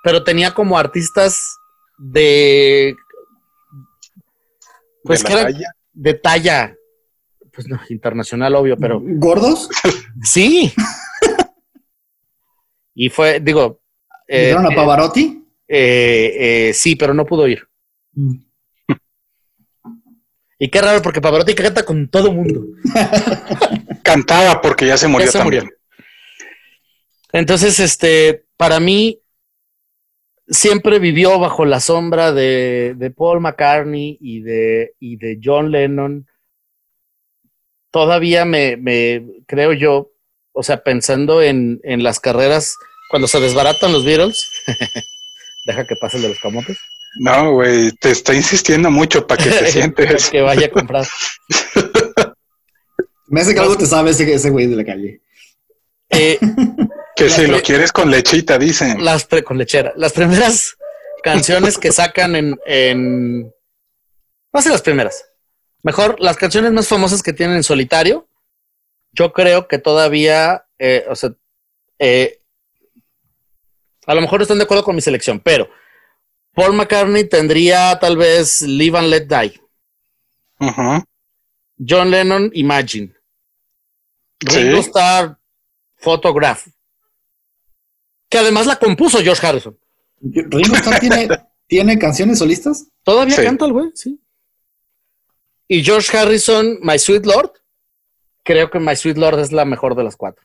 [0.03, 1.57] pero tenía como artistas
[1.99, 2.95] de.
[5.03, 5.73] Pues de que la eran talla.
[5.93, 6.75] de talla.
[7.53, 9.69] Pues no, internacional, obvio, pero ¿Gordos?
[10.23, 10.73] sí.
[12.95, 13.81] y fue, digo.
[14.29, 15.45] eh, ¿Vieron a eh, Pavarotti?
[15.67, 17.67] eh, eh, sí, pero no pudo ir.
[18.13, 18.35] Mm.
[20.61, 22.65] Y qué raro, porque Pavarotti canta con todo mundo.
[24.03, 25.65] Cantaba porque ya se murió Ya se también.
[25.65, 25.78] murió.
[27.33, 29.21] Entonces, este, para mí,
[30.49, 36.27] siempre vivió bajo la sombra de, de Paul McCartney y de, y de John Lennon.
[37.91, 40.11] Todavía me, me creo yo,
[40.53, 42.77] o sea, pensando en, en las carreras,
[43.11, 44.51] cuando se desbaratan los Beatles,
[45.67, 46.79] deja que pase el de los camotes,
[47.21, 50.31] No, güey, te está insistiendo mucho para que te sientes.
[50.31, 51.07] que vaya a comprar.
[53.27, 55.21] Me hace que algo te sabe ese, ese güey de la calle.
[56.11, 56.39] Eh,
[57.17, 59.05] Que si lo quieres con lechita, dicen.
[59.05, 59.93] las pre- con lechera.
[59.97, 60.77] Las primeras
[61.25, 63.43] canciones que sacan en, en
[64.53, 65.25] no sé las primeras.
[65.83, 68.29] Mejor las canciones más famosas que tienen en solitario
[69.11, 71.31] yo creo que todavía, eh, o sea,
[71.99, 72.41] eh,
[74.07, 75.69] a lo mejor están de acuerdo con mi selección, pero
[76.53, 79.61] Paul McCartney tendría tal vez Live and Let Die.
[81.79, 83.15] John Lennon, Imagine.
[84.47, 84.59] Sí.
[84.63, 85.38] Ringo Starr,
[85.99, 86.67] Photograph.
[88.29, 89.79] Que además la compuso George Harrison.
[90.21, 91.29] Ringo Starr tiene,
[91.67, 92.87] tiene canciones solistas.
[93.03, 93.43] Todavía Sí.
[93.45, 94.21] canta el güey, sí.
[95.69, 97.53] Y George Harrison, My Sweet Lord.
[98.43, 100.45] Creo que My Sweet Lord es la mejor de las cuatro.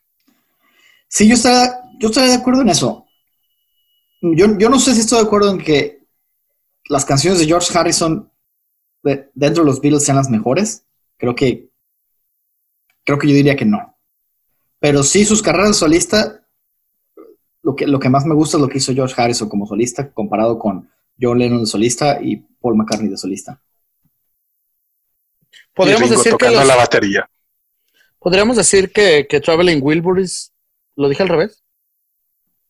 [1.07, 3.05] Sí, yo estaría, yo estaría de acuerdo en eso.
[4.21, 6.01] Yo, yo no sé si estoy de acuerdo en que
[6.89, 8.31] las canciones de George Harrison
[9.03, 10.85] de- dentro de los Beatles sean las mejores.
[11.17, 11.69] Creo que
[13.05, 13.92] creo que yo diría que no.
[14.83, 16.45] Pero sí sus carreras de solista,
[17.61, 20.11] lo que, lo que más me gusta es lo que hizo George Harrison como solista
[20.11, 23.61] comparado con John Lennon de solista y Paul McCartney de solista.
[25.73, 27.29] Podríamos Y Ringo decir que los- la batería.
[28.19, 30.51] podríamos decir que, que Traveling Wilburys,
[30.97, 31.63] lo dije al revés.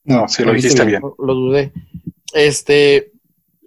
[0.03, 1.01] No, sí lo dijiste bien.
[1.01, 1.73] Lo, lo dudé.
[2.33, 3.11] Este,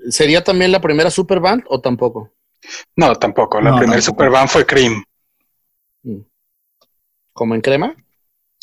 [0.09, 2.33] ¿sería también la primera superband o tampoco?
[2.95, 3.61] No, tampoco.
[3.61, 4.01] La No, primera.
[4.01, 5.03] Superband fue Cream.
[6.05, 6.21] Mm.
[7.33, 7.97] ¿Como en crema?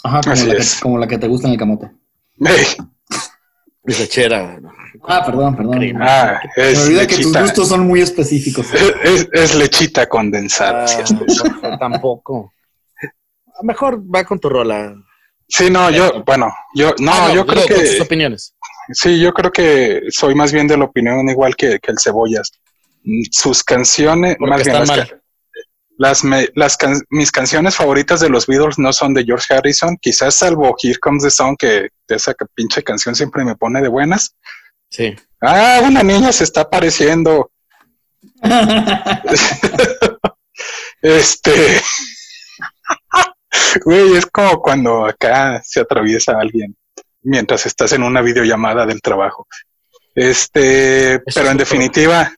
[0.04, 0.80] Ajá, como, Así la que, es.
[0.82, 1.92] como la que te gusta en el camote.
[2.40, 2.66] Ey,
[3.86, 4.60] Dice chera.
[5.08, 5.82] Ah, perdón, perdón.
[6.02, 8.68] Ah, Me olvida que tus gustos son muy específicos.
[9.04, 10.84] Es, es lechita condensada.
[10.84, 11.12] Ah, sí es.
[11.12, 12.54] no, tampoco.
[13.62, 14.96] Mejor va con tu rola.
[15.48, 18.56] Sí, no, yo, bueno, yo, no, Ah, yo creo con tus que, opiniones.
[18.92, 22.52] sí, yo creo que soy más bien de la opinión igual que, que el Cebollas.
[23.04, 25.22] Mm, Sus canciones, Porque más bien están las, mal.
[25.98, 29.98] Las, me- las can- mis canciones favoritas de los Beatles no son de George Harrison,
[30.02, 34.36] quizás salvo Here Comes the Sun, que esa pinche canción siempre me pone de buenas.
[34.90, 35.16] Sí.
[35.42, 37.52] Ah, una niña se está apareciendo.
[41.02, 41.82] Este.
[43.84, 46.76] Güey, es como cuando acá se atraviesa alguien
[47.22, 49.48] mientras estás en una videollamada del trabajo.
[50.16, 52.34] Este, Eso pero en definitiva,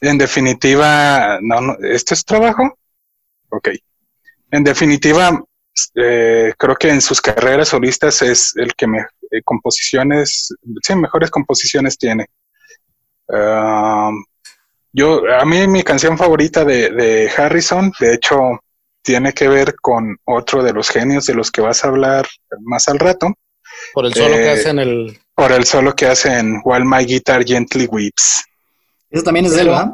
[0.00, 2.78] en definitiva, no, no, ¿esto es trabajo?
[3.50, 3.68] Ok.
[4.50, 5.42] En definitiva,
[5.94, 11.30] eh, creo que en sus carreras solistas es el que me, eh, composiciones, sí, mejores
[11.30, 12.26] composiciones tiene.
[13.32, 14.10] Ah,
[14.92, 18.38] yo, a mí mi canción favorita de, de Harrison, de hecho,
[19.02, 22.26] tiene que ver con otro de los genios de los que vas a hablar
[22.62, 23.32] más al rato,
[23.92, 25.18] Por el solo que Eh, hacen el.
[25.34, 28.44] por el solo que hace en While My Guitar Gently Weeps.
[29.16, 29.92] Eso también es de él, ¿verdad?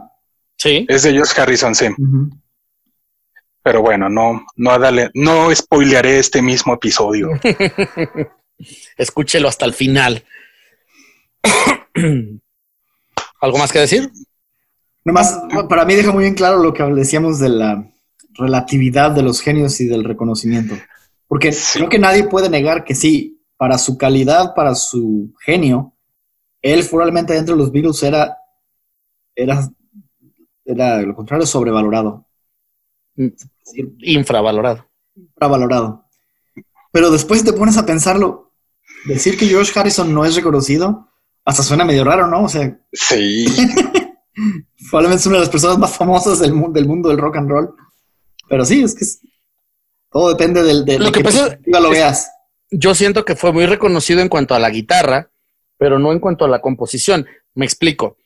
[0.58, 0.84] Sí.
[0.88, 1.86] Es de George Harrison, sí.
[3.62, 7.28] Pero bueno, no, no, dale, no spoilearé este mismo episodio.
[8.96, 10.24] Escúchelo hasta el final.
[13.40, 14.10] ¿Algo más que decir?
[15.04, 17.88] Nomás, para mí deja muy bien claro lo que decíamos de la
[18.34, 20.74] relatividad de los genios y del reconocimiento.
[21.28, 21.78] Porque Sí.
[21.78, 25.96] creo que nadie puede negar que sí, para su calidad, para su genio,
[26.60, 28.36] él probablemente dentro de los Beatles era,
[29.34, 29.68] era,
[30.64, 32.26] era lo contrario, sobrevalorado.
[33.16, 34.86] Sí, Infravalorado.
[35.14, 36.06] infravalorado.
[36.90, 38.52] Pero después te pones a pensarlo,
[39.06, 41.08] decir que George Harrison no es reconocido,
[41.44, 42.44] hasta suena medio raro, ¿no?
[42.44, 43.46] O sea, Sí,
[44.90, 47.50] probablemente es una de las personas más famosas del, mu- del mundo del rock and
[47.50, 47.74] roll.
[48.48, 49.20] Pero sí, es que es-
[50.10, 52.30] todo depende del, de, Lo de que pasa lo veas.
[52.70, 55.30] Yo siento que fue muy reconocido en cuanto a la guitarra,
[55.78, 57.26] pero no en cuanto a la composición.
[57.54, 58.16] Me explico.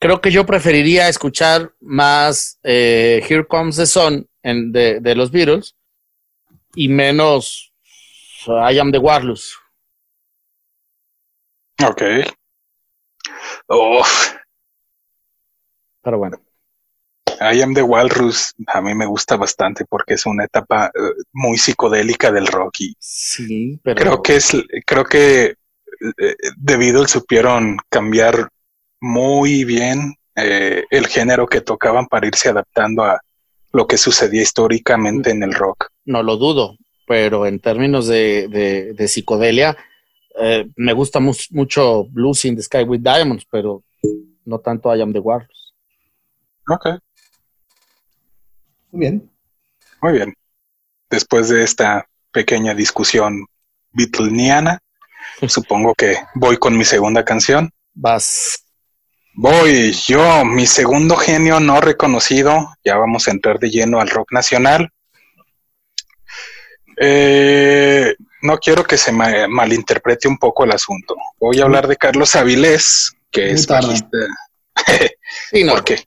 [0.00, 5.30] Creo que yo preferiría escuchar más eh, Here Comes the Sun en- de, de los
[5.30, 5.76] Beatles
[6.74, 7.72] y menos
[8.46, 9.54] uh, I Am the Warless.
[11.86, 12.02] ok.
[13.68, 14.34] Uf,
[16.02, 16.40] Pero bueno,
[17.40, 21.58] I Am the Walrus a mí me gusta bastante porque es una etapa eh, muy
[21.58, 24.52] psicodélica del rock y sí, pero creo que es,
[24.86, 25.44] creo que
[26.18, 28.48] eh, The Beatles supieron cambiar
[29.00, 33.20] muy bien eh, el género que tocaban para irse adaptando a
[33.72, 35.88] lo que sucedía históricamente en el rock.
[36.04, 36.76] no lo dudo.
[37.06, 39.76] Pero en términos de, de- de psicodelia,
[40.40, 43.82] eh, me gusta mu- mucho Blues in the Sky with Diamonds, pero
[44.44, 45.72] no tanto I Am the Warless.
[46.68, 46.86] Ok,
[48.92, 49.30] Muy bien.
[50.02, 50.34] muy bien.
[51.10, 53.46] Después de esta pequeña discusión
[53.92, 54.78] beatleniana,
[55.48, 57.70] supongo que voy con mi segunda canción.
[57.92, 58.64] Vas
[59.34, 64.32] Voy yo, mi segundo genio no reconocido, ya vamos a entrar de lleno al rock
[64.32, 64.90] nacional.
[67.00, 71.16] Eh, no quiero que se ma- malinterprete un poco el asunto.
[71.38, 73.86] Voy a hablar de Carlos Avilés, que Muy es tarde.
[73.88, 74.18] bajista.
[75.50, 76.04] Sí, no, ¿Por qué?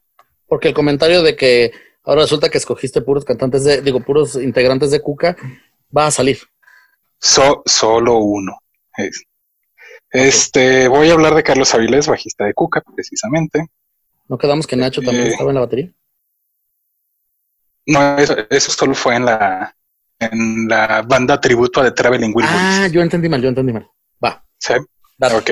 [0.47, 1.71] porque el comentario de que
[2.03, 5.35] ahora resulta que escogiste puros cantantes de, digo, puros integrantes de Cuca,
[5.95, 6.39] va a salir.
[7.19, 8.59] solo uno.
[10.13, 13.65] Este, voy a hablar de Carlos Avilés, bajista de Cuca, precisamente.
[14.29, 15.91] ¿No quedamos que Nacho también eh, estaba en la batería?
[17.87, 19.75] No, eso, solo fue en la,
[20.19, 22.55] en la banda tributo de Traveling Wilburys.
[22.55, 23.89] Ah, yo entendí mal, yo entendí mal.
[24.23, 24.45] Va.
[24.59, 24.73] Sí.
[25.19, 25.51] Ok.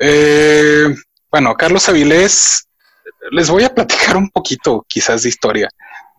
[0.00, 0.92] Eh,
[1.30, 2.68] bueno, Carlos Avilés,
[3.30, 5.68] les voy a platicar un poquito quizás de historia.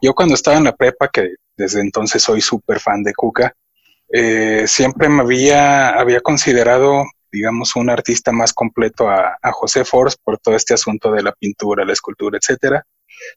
[0.02, 3.54] Yo cuando estaba en la prepa, que desde entonces soy súper fan de Cuca,
[4.08, 7.04] eh, siempre me había, había considerado
[7.36, 11.84] digamos, un artista más completo a, José Force por todo este asunto de la pintura,
[11.84, 12.86] la escultura, etcétera,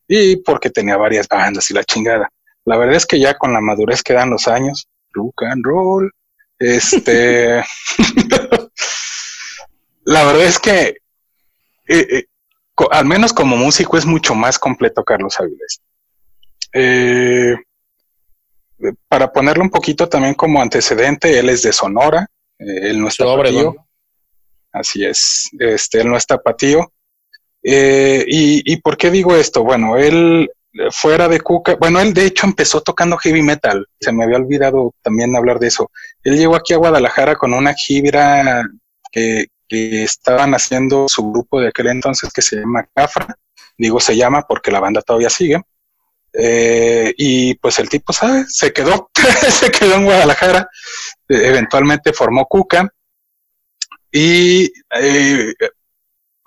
[0.07, 2.31] y porque tenía varias bandas y la chingada.
[2.65, 6.13] La verdad es que ya con la madurez que dan los años, rock and roll,
[6.59, 7.57] este,
[10.05, 10.99] la verdad es que
[11.89, 12.25] eh, eh,
[12.93, 15.81] al menos como músico es mucho más completo Carlos Avilés.
[16.73, 17.57] Eh,
[19.09, 23.25] para ponerlo un poquito también como antecedente, él es de Sonora, él no está
[24.73, 26.93] Así es, este, él no es tapatío.
[27.63, 29.65] Eh, y, por qué digo esto?
[29.65, 30.51] Bueno, él
[30.91, 34.95] fuera de Cuca, bueno, él de hecho empezó tocando heavy metal, se me había olvidado
[35.03, 35.91] también hablar de eso.
[36.23, 38.63] Él llegó aquí a Guadalajara con una gira
[39.11, 43.37] que, estaban haciendo su grupo de aquel entonces que se llama Cafra,
[43.77, 45.61] digo se llama porque la banda todavía sigue.
[46.33, 48.57] Eh, y pues el tipo, ¿sabes?
[48.57, 49.11] Se quedó,
[49.51, 50.71] se quedó en Guadalajara,
[51.29, 52.91] eventualmente formó Cuca
[54.13, 55.55] y eh,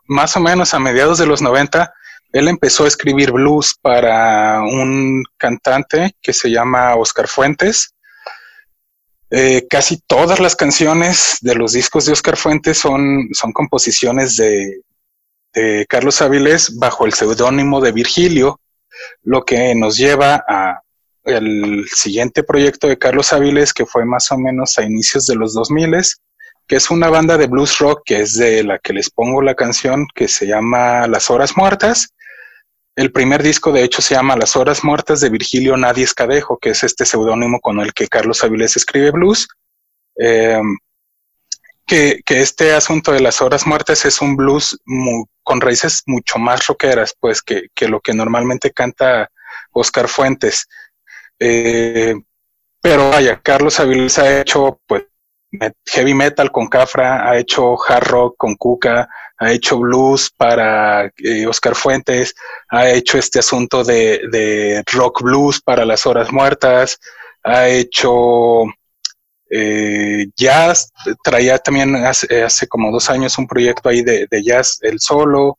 [0.06, 1.94] más o menos a mediados de los 90,
[2.34, 7.94] él empezó a escribir blues para un cantante que se llama Oscar Fuentes.
[9.30, 14.82] Eh, casi todas las canciones de los discos de Oscar Fuentes son, son composiciones de,
[15.90, 18.62] Carlos Áviles bajo el seudónimo de Virgilio,
[19.24, 20.82] lo que nos lleva a
[21.26, 25.54] el siguiente proyecto de Carlos Áviles, que fue más o menos a inicios de los
[25.54, 25.94] 2000,
[26.72, 29.56] que es una banda de blues rock que es de la que les pongo la
[29.56, 32.14] canción que se llama Las Horas Muertas.
[32.96, 36.70] El primer disco, de hecho, se llama Las Horas Muertas de Virgilio Nadie Escadejo, que
[36.70, 39.50] es este seudónimo con el que Carlos Avilés escribe blues.
[40.16, 40.78] Em,
[41.86, 44.80] que, este asunto de las horas muertas es un blues
[45.44, 49.30] con raíces mucho más rockeras, pues, que, lo que normalmente canta
[49.74, 50.70] Oscar Fuentes.
[51.38, 52.16] Eh,
[52.82, 55.04] pero vaya, Carlos Avilés ha hecho, pues,
[55.86, 61.46] heavy metal con Cafra, ha hecho hard rock con Cuca, ha hecho blues para eh,
[61.48, 62.34] Oscar Fuentes,
[62.70, 67.00] ha hecho este asunto de, rock blues para las horas muertas,
[67.44, 68.64] ha hecho
[69.50, 70.92] eh, jazz,
[71.24, 75.58] traía también hace, como dos años un proyecto ahí de, jazz, el solo,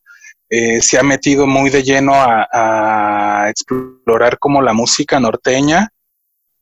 [0.49, 5.93] eh, se ha metido muy de lleno a explorar como la música norteña,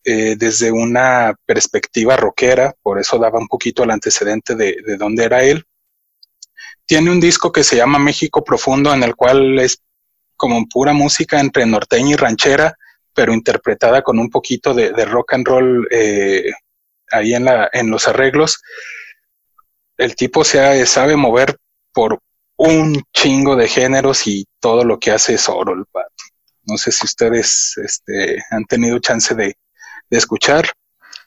[0.05, 5.25] eh, desde una perspectiva rockera, por eso daba un poquito el antecedente de, de dónde
[5.25, 5.65] era él.
[6.87, 9.83] Tiene un disco que se llama México Profundo, en el cual es
[10.37, 12.77] como pura música entre norteña y ranchera,
[13.15, 16.51] pero interpretada con un poquito de, rock and roll eh,
[17.11, 18.63] ahí en, la, en los arreglos.
[19.99, 21.59] El tipo se sabe mover
[21.93, 22.21] por
[22.57, 25.85] un chingo de géneros y todo lo que hace es oro el.
[26.65, 29.57] No sé si ustedes este, han tenido chance de,
[30.11, 30.67] de escuchar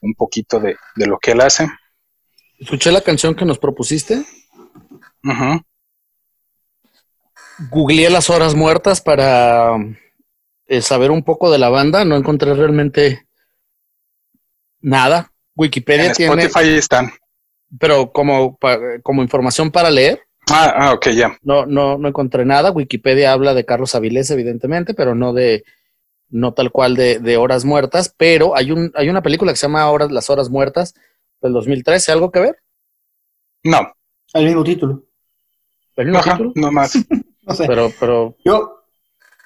[0.02, 1.68] un poquito de, lo que él hace.
[2.58, 4.24] Escuché la canción que nos propusiste.
[7.70, 9.76] Googleé las horas muertas para
[10.66, 12.04] eh, saber un poco de la banda.
[12.04, 13.26] No encontré realmente
[14.80, 15.32] nada.
[15.56, 16.42] Wikipedia en tiene.
[16.44, 17.12] Spotify están.
[17.78, 18.58] Pero como,
[19.02, 20.20] como información para leer.
[20.50, 21.38] Ah, ah, ok, ya.
[21.42, 22.70] No, no, no encontré nada.
[22.70, 25.64] Wikipedia habla de Carlos Avilés, evidentemente, pero no de
[26.34, 29.88] no tal cual de, Horas Muertas, pero hay, un, hay una película que se llama
[29.88, 30.94] Horas, Las Horas Muertas
[31.40, 32.56] del 2013, ¿algo que ver?
[33.62, 33.92] No.
[34.32, 35.04] El mismo título.
[35.94, 36.52] ¿El mismo título?
[36.56, 36.94] No más.
[37.42, 37.66] no sé.
[37.68, 38.36] Pero, pero...
[38.44, 38.84] Yo,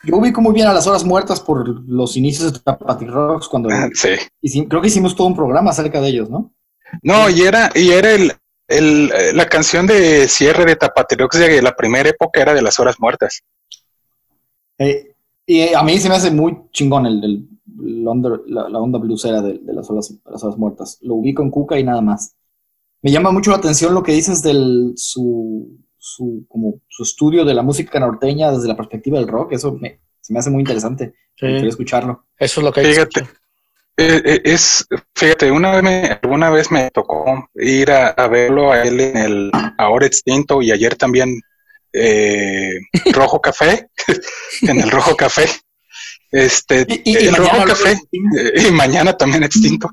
[0.02, 3.68] yo ubico muy bien a Las Horas Muertas por los inicios de Tapati Rocks, cuando...
[3.92, 4.66] sí.
[4.66, 6.54] creo que hicimos todo un programa acerca de ellos, ¿no?
[7.02, 8.32] No, y era, y era el,
[8.66, 10.78] el, la canción de cierre de
[11.18, 13.42] Rocks de la primera época era de Las Horas Muertas.
[14.78, 15.12] Eh,
[15.50, 17.48] y a mí se me hace muy chingón el,
[17.80, 20.98] la, onda bluesera de, las, olas, las olas muertas.
[21.00, 22.36] Lo ubico en Cuca y nada más.
[23.00, 27.54] Me llama mucho la atención lo que dices del su, su, como su estudio de
[27.54, 29.52] la música norteña desde la perspectiva del rock.
[29.52, 31.14] Eso me, se me hace muy interesante.
[31.34, 32.26] Quiero escucharlo.
[32.36, 33.20] Eso es lo que Fíjate.
[33.96, 38.70] Eh, eh, es, fíjate, una vez me, alguna vez me tocó ir a, a, verlo
[38.70, 41.40] a él en el ahora extinto y ayer también
[41.92, 42.78] eh,
[43.12, 43.88] rojo café,
[44.62, 45.48] en el rojo café.
[46.30, 49.90] Este, el Rojo Café, y mañana también extinto.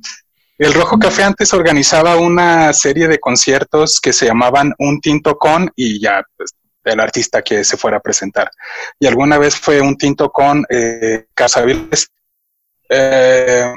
[0.57, 5.69] El Rojo Café antes organizaba una serie de conciertos que se llamaban Un Tinto Con
[5.75, 8.49] y ya pues, el artista que se fuera a presentar.
[8.99, 12.09] Y alguna vez fue Un Tinto Con eh, Casaviles.
[12.89, 13.73] Eh,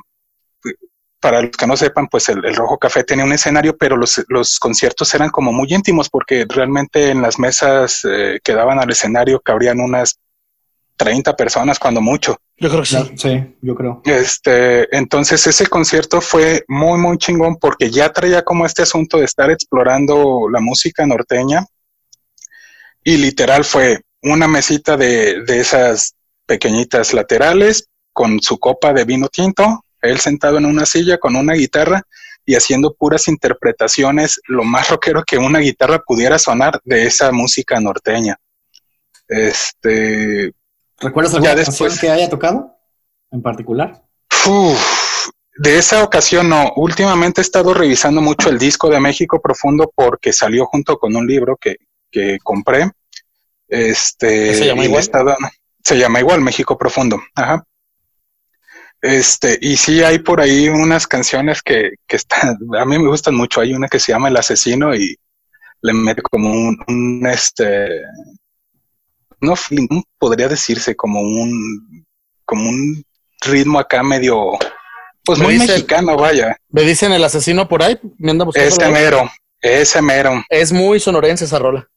[1.20, 4.58] para los que no sepan, pues el, Rojo Café tenía un escenario, pero los, los,
[4.58, 9.40] conciertos eran como muy íntimos porque realmente en las mesas eh, que daban al escenario
[9.40, 10.18] cabrían unas
[10.96, 12.36] 30 personas cuando mucho.
[12.56, 13.12] Yo creo que sí.
[13.16, 14.02] Sí, yo creo.
[14.04, 19.24] Este, entonces ese concierto fue muy, muy chingón porque ya traía como este asunto de
[19.24, 21.64] estar explorando la música norteña
[23.04, 26.14] y literal fue una mesita de, de esas
[26.46, 31.54] pequeñitas laterales con su copa de vino tinto, él sentado en una silla con una
[31.54, 32.02] guitarra
[32.44, 37.78] y haciendo puras interpretaciones, lo más rockero que una guitarra pudiera sonar de esa música
[37.78, 38.38] norteña.
[39.28, 40.52] Este,
[40.98, 42.74] ¿Recuerdas alguna canción que haya tocado
[43.30, 44.02] en particular?
[45.58, 46.72] de esa ocasión no.
[46.76, 51.26] Últimamente he estado revisando mucho el disco de México Profundo porque salió junto con un
[51.26, 51.76] libro que,
[52.10, 52.90] que compré.
[53.68, 55.04] Este, ¿Se llama igual?
[55.84, 57.20] se llama igual México Profundo.
[57.34, 57.64] Ajá.
[59.00, 63.34] Este, y sí hay por ahí unas canciones que, que están, a mí me gustan
[63.34, 63.60] mucho.
[63.60, 65.16] Hay una que se llama El Asesino y
[65.82, 68.02] le mete como un, un este,
[69.40, 69.54] no
[70.18, 72.06] podría decirse como un,
[72.44, 73.04] como un
[73.42, 74.52] ritmo acá medio,
[75.24, 76.56] pues muy mexicano, vaya.
[76.70, 79.30] Me dicen el asesino por ahí, me anda Ese mero,
[79.60, 80.42] ese mero.
[80.48, 81.88] Es muy sonorense esa rola.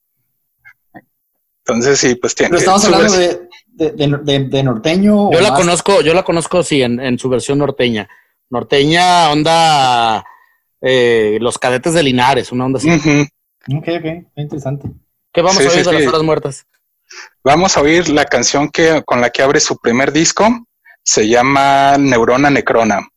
[1.65, 2.49] Entonces sí, pues tiene.
[2.49, 3.47] Pero estamos hablando de,
[3.89, 5.31] de, de, norteño.
[5.31, 8.07] Yo la conozco, yo la conozco sí en, en su versión norteña.
[8.49, 10.23] Norteña, onda
[10.81, 12.89] eh, los cadetes de Linares, una onda así.
[12.89, 14.89] Ok, ok, interesante.
[15.31, 16.67] ¿Qué vamos a oír de las horas muertas?
[17.43, 20.47] Vamos a oír la canción que, con la que abre su primer disco.
[21.03, 23.07] Se llama Neurona Necrona.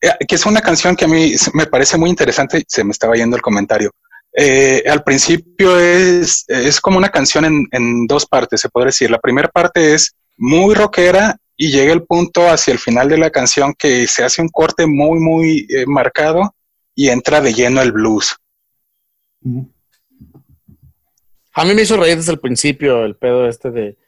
[0.00, 2.64] Eh, que es una canción que a mí me parece muy interesante.
[2.66, 3.90] Se me estaba yendo el comentario.
[4.32, 9.10] Eh, al principio es, es como una canción en, en, dos partes, se puede decir.
[9.10, 13.30] La primera parte es muy rockera y llega el punto hacia el final de la
[13.30, 16.54] canción que se hace un corte muy, muy eh, marcado
[16.94, 18.36] y entra de lleno el blues.
[21.52, 23.98] A mí me hizo reír desde el principio el pedo este de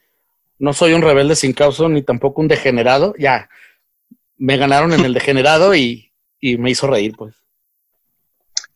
[0.58, 3.14] no soy un rebelde sin causa ni tampoco un degenerado.
[3.18, 3.50] Ya,
[4.36, 7.41] me ganaron en el degenerado y, y me hizo reír, pues.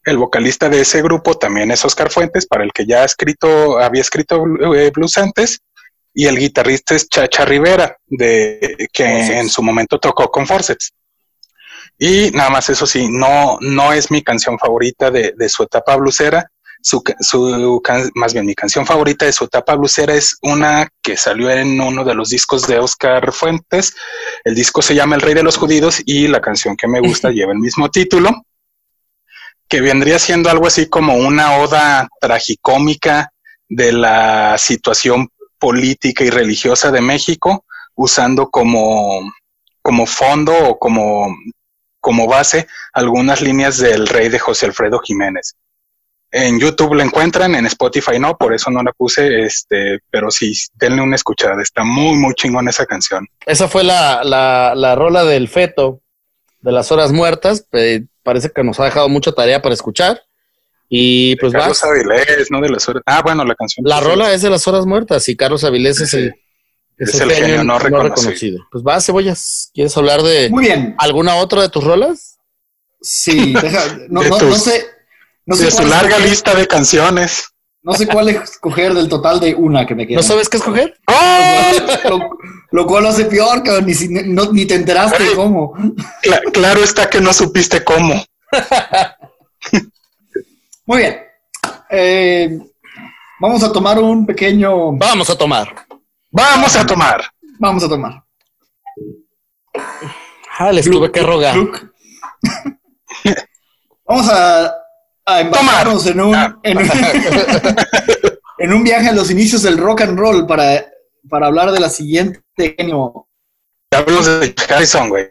[0.07, 3.79] El vocalista de ese grupo también es Oscar Fuentes, para el que ya ha escrito,
[3.79, 4.45] había escrito
[4.75, 5.61] eh, blues antes,
[6.15, 10.93] y el guitarrista es Chacha Rivera, de, que en su momento tocó con Forceps.
[11.99, 15.97] Y nada más eso sí, no, no es mi canción favorita de, de su etapa
[15.97, 16.51] bluesera,
[16.87, 17.83] su, su
[18.15, 22.05] más bien mi canción favorita de su etapa blusera es una que salió en uno
[22.05, 23.97] de los discos de Oscar Fuentes.
[24.45, 27.31] El disco se llama El Rey de los Judíos y la canción que me gusta
[27.33, 28.31] lleva el mismo título,
[29.69, 33.33] que vendría siendo algo así como una oda tragicómica
[33.69, 37.65] de la situación política y religiosa de México,
[37.95, 39.21] usando como,
[39.83, 41.35] como fondo o como,
[42.01, 45.57] como base algunas líneas del rey de José Alfredo Jiménez.
[46.31, 50.53] En YouTube la encuentran, en Spotify no, por eso no la puse, este, pero sí,
[50.75, 53.27] denle una escuchada, está muy, muy chingón esa canción.
[53.47, 56.03] Esa fue la, la, la rola del feto
[56.61, 57.67] de las horas muertas,
[58.27, 60.21] parece que nos ha dejado mucha tarea para escuchar.
[60.89, 63.03] Y pues Carlos Avilés, no de las horas.
[63.07, 63.87] Ah, bueno, la canción.
[63.87, 66.35] La rola es de las horas muertas y Carlos Avilés es el,
[66.99, 68.67] es, el genio, no, reconocido.
[68.71, 70.95] Pues va, Cebollas, ¿quieres hablar de Muy bien.
[70.99, 72.39] alguna otra de tus rolas?
[73.01, 74.87] Sí, deja, no, no, no, sé,
[75.47, 77.53] de su larga lista de canciones.
[77.87, 80.17] No sé cuál escoger del total de una que me queda.
[80.17, 80.99] ¿No sabes qué escoger?
[82.73, 83.87] Lo, cual lo hace peor, cabrón.
[83.87, 83.95] Ni,
[84.53, 85.73] ni te enteraste cómo.
[86.53, 88.13] claro está que no supiste cómo.
[90.87, 91.21] Muy bien.
[91.89, 92.59] Eh,
[93.39, 94.91] vamos a tomar un pequeño.
[94.97, 95.87] Vamos a tomar.
[96.33, 97.31] Vamos a tomar.
[97.61, 98.25] Vamos a tomar.
[100.59, 101.57] Ah, les tuve que rogar.
[104.05, 104.75] Vamos a
[105.27, 106.59] a embarcarnos en un, ah.
[108.59, 110.87] en un, viaje a los inicios del rock and roll para,
[111.29, 113.29] para hablar de la siguiente genio.
[113.91, 115.27] Hablamos de Harrison, güey.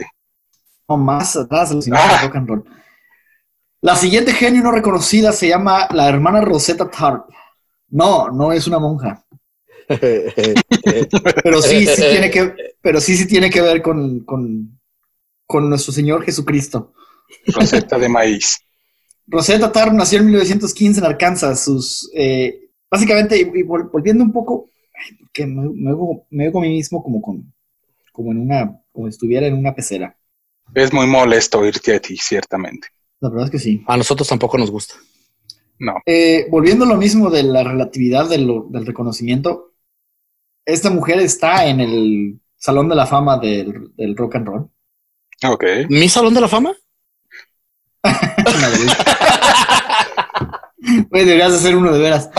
[0.88, 2.24] No, más atrás de los inicios del ah.
[2.24, 2.66] rock and roll.
[3.82, 7.30] La siguiente genio no reconocida se llama la hermana Rosetta Tharp.
[7.89, 9.24] No, no es una monja.
[9.88, 14.80] pero sí, sí tiene que, pero sí, sí tiene que ver con, con,
[15.46, 16.93] con nuestro Señor Jesucristo.
[17.48, 18.60] Rosetta de maíz.
[19.28, 21.63] Rosetta Tarr nació en 1915 en Arkansas.
[21.63, 24.69] Sus, eh, básicamente, y, volviendo un poco
[25.34, 27.53] que me, me, oigo, me oigo a mí mismo como con,
[28.11, 30.17] como en una, como estuviera en una pecera.
[30.73, 32.88] Es muy molesto oírte a ti, ciertamente.
[33.19, 33.84] La verdad es que sí.
[33.88, 34.95] A nosotros tampoco nos gusta.
[35.80, 35.95] No.
[36.05, 39.73] Eh, volviendo a lo mismo de la relatividad de lo- del reconocimiento,
[40.65, 44.69] esta mujer está en el Salón de la Fama del, del rock and roll.
[45.47, 45.63] Ok.
[45.89, 46.73] ¿Mi salón de la fama?
[51.10, 52.30] Güey, deberías de ser uno de veras.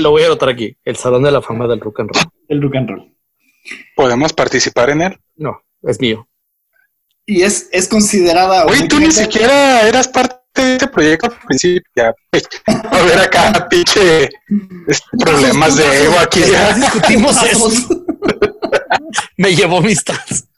[0.00, 0.76] Lo voy a anotar aquí.
[0.84, 2.24] El salón de la fama del rock and roll.
[2.48, 3.16] El rock and roll.
[3.94, 5.20] ¿Podemos participar en él?
[5.36, 6.26] No, es mío.
[7.24, 8.66] Y es, es considerada.
[8.66, 11.82] Oye, tú ni siquiera eras parte de este proyecto al principio.
[11.94, 12.12] Ya,
[12.66, 14.28] a ver acá, pinche
[14.88, 16.40] este, problemas de ego aquí.
[16.40, 17.70] Ya discutimos eso.
[19.36, 20.48] Me llevó mis tazas.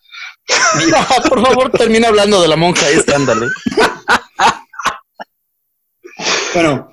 [0.49, 3.47] No, por favor, termina hablando de la monja esta, ándale.
[6.55, 6.89] Bueno,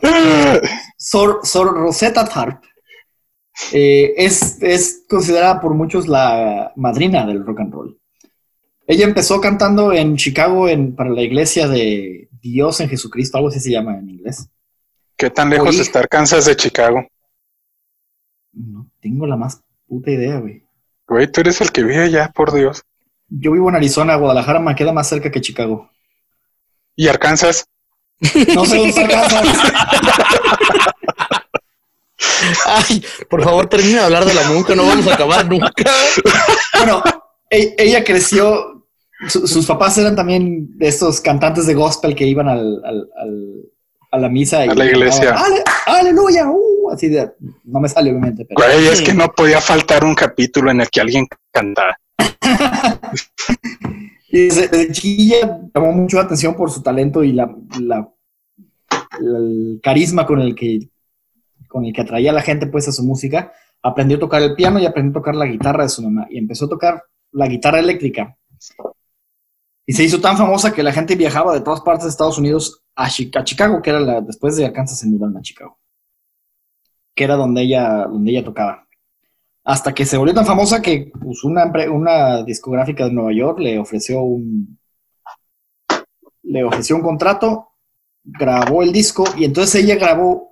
[0.98, 2.68] Sor, Sor Rosetta Tharpe
[3.72, 8.00] eh, es, es considerada por muchos la madrina del rock and roll.
[8.88, 13.60] Ella empezó cantando en Chicago en, para la iglesia de Dios en Jesucristo, algo así
[13.60, 14.50] se llama en inglés.
[15.16, 15.82] ¿Qué tan lejos Oye.
[15.82, 17.06] está Arkansas de Chicago?
[18.54, 20.64] No tengo la más puta idea, güey.
[21.08, 22.84] Güey, tú eres el que vive allá, por Dios.
[23.34, 25.90] Yo vivo en Arizona, Guadalajara me queda más cerca que Chicago.
[26.96, 27.66] ¿Y Arkansas?
[28.54, 29.48] No sé dónde está Kansas.
[32.66, 35.72] Ay, por favor, termina de hablar de la monja, no vamos a acabar nunca.
[36.78, 37.02] Bueno,
[37.50, 38.86] e- ella creció,
[39.28, 43.62] su- sus papás eran también de estos cantantes de gospel que iban al, al- al-
[44.12, 44.66] a la misa.
[44.66, 45.30] y A la iglesia.
[45.34, 45.64] cantaban, "Ale-
[46.00, 47.32] aleluya, uh", así de,
[47.64, 50.90] no me sale obviamente, pero Güey, es que no podía faltar un capítulo en el
[50.90, 51.98] que alguien cantara.
[54.30, 57.56] Y desde, desde chiquilla llamó mucho la atención por su talento y la,
[59.20, 60.90] el carisma con el que
[61.68, 63.54] con el que atraía a la gente pues a su música.
[63.82, 66.38] Aprendió a tocar el piano y aprendió a tocar la guitarra de su mamá y
[66.38, 68.38] empezó a tocar la guitarra eléctrica.
[69.86, 72.84] Y se hizo tan famosa que la gente viajaba de todas partes de Estados Unidos
[72.96, 75.80] a Chicago, que era la, después de Arkansas se mudaron a Chicago,
[77.16, 78.88] que era donde ella, donde ella tocaba.
[79.64, 83.78] Hasta que se volvió tan famosa que pues, una, una discográfica de Nueva York le
[83.78, 84.80] ofreció un
[86.44, 87.70] le ofreció un contrato,
[88.24, 90.52] grabó el disco y entonces ella grabó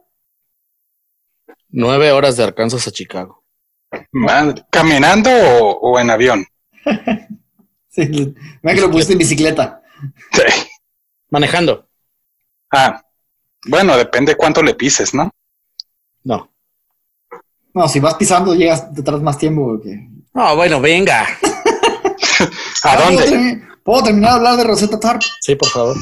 [1.71, 3.43] Nueve horas de Arkansas a Chicago.
[4.71, 6.45] ¿Caminando o, o en avión?
[7.89, 9.81] sí, mira que lo pusiste en bicicleta.
[10.31, 10.41] Sí.
[11.29, 11.87] Manejando.
[12.71, 13.03] Ah,
[13.67, 15.31] bueno, depende cuánto le pises, ¿no?
[16.23, 16.51] No.
[17.73, 21.25] No, si vas pisando llegas detrás más tiempo que No, bueno, venga.
[22.83, 23.61] ¿A ¿Puedo dónde?
[23.83, 25.25] ¿Puedo terminar de hablar de Rosetta Tharpe?
[25.41, 25.97] Sí, por favor.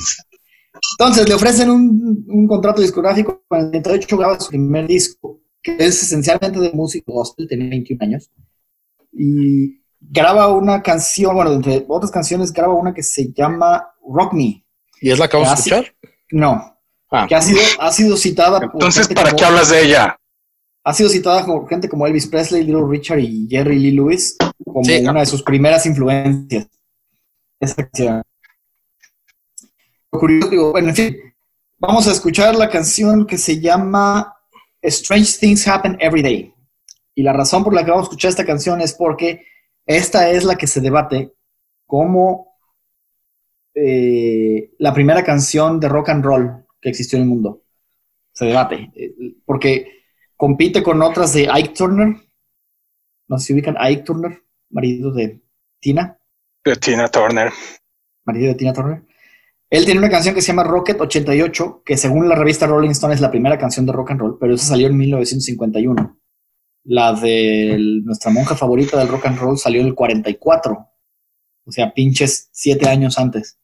[0.99, 5.75] Entonces le ofrecen un, un contrato discográfico con el 38 graba su primer disco, que
[5.79, 8.29] es esencialmente de música gospel, tenía 21 años.
[9.11, 14.63] Y graba una canción, bueno, entre otras canciones, graba una que se llama Rock Me.
[15.01, 15.93] ¿Y es la que vamos a escuchar?
[16.31, 16.77] No,
[17.09, 20.17] Ah, que ha sido, ha sido citada por Entonces, ¿para qué hablas de ella?
[20.87, 24.83] Ha sido citada por gente como Elvis Presley, Little Richard y Jerry Lee Lewis como
[24.85, 25.05] Sí.
[25.05, 26.67] una de sus primeras influencias.
[30.11, 31.17] Lo curioso, digo, bueno, en fin,
[31.77, 34.33] vamos a escuchar la canción que se llama
[34.81, 36.53] Strange Things Happen Every Day.
[37.15, 39.45] Y la razón por la que vamos a escuchar esta canción es porque
[39.85, 41.33] esta es la que se debate
[41.85, 42.53] como
[43.73, 47.63] eh, la primera canción de rock and roll que existió en el mundo.
[48.33, 48.91] Se debate.
[48.95, 49.13] eh,
[49.45, 49.96] Porque
[50.37, 52.15] compite con otras de Ike Turner.
[53.27, 55.41] No sé si ubican a Ike Turner, marido de
[55.81, 56.17] Tina,
[56.63, 57.51] De Tina Turner.
[58.23, 59.03] marido de Tina Turner.
[59.69, 63.13] Él tiene una canción que se llama Rocket 88, que según la revista Rolling Stone
[63.13, 66.19] es la primera canción de rock and roll, pero esa salió en 1951.
[66.85, 67.75] La de
[68.05, 70.87] nuestra monja favorita del rock and roll salió en el 44.
[71.65, 73.59] O sea, pinches siete años antes.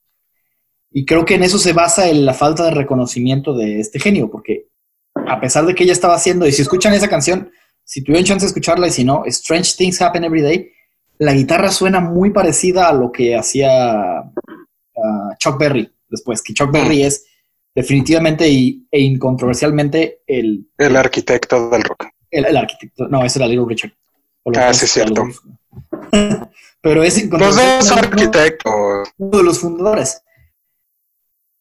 [0.92, 4.68] Y creo que en eso se basa la falta de reconocimiento de este genio, porque
[5.16, 7.52] a pesar de que ella estaba haciendo, y si escuchan esa canción,
[7.84, 10.72] si tuvieron chance de escucharla y si no, Strange Things Happen Every Day,
[11.20, 16.72] la guitarra suena muy parecida a lo que hacía ah, Chuck Berry después, que Chuck
[16.72, 17.26] Berry es
[17.76, 22.08] definitivamente y, e incontroversialmente el, El arquitecto del rock.
[22.32, 23.08] el, el arquitecto.
[23.08, 23.94] No, ese era Little Richard.
[24.56, 25.26] Ah, sí, es- cierto.
[26.82, 29.10] Pero es Los dos arquitectos.
[29.18, 30.22] uno de los fundadores.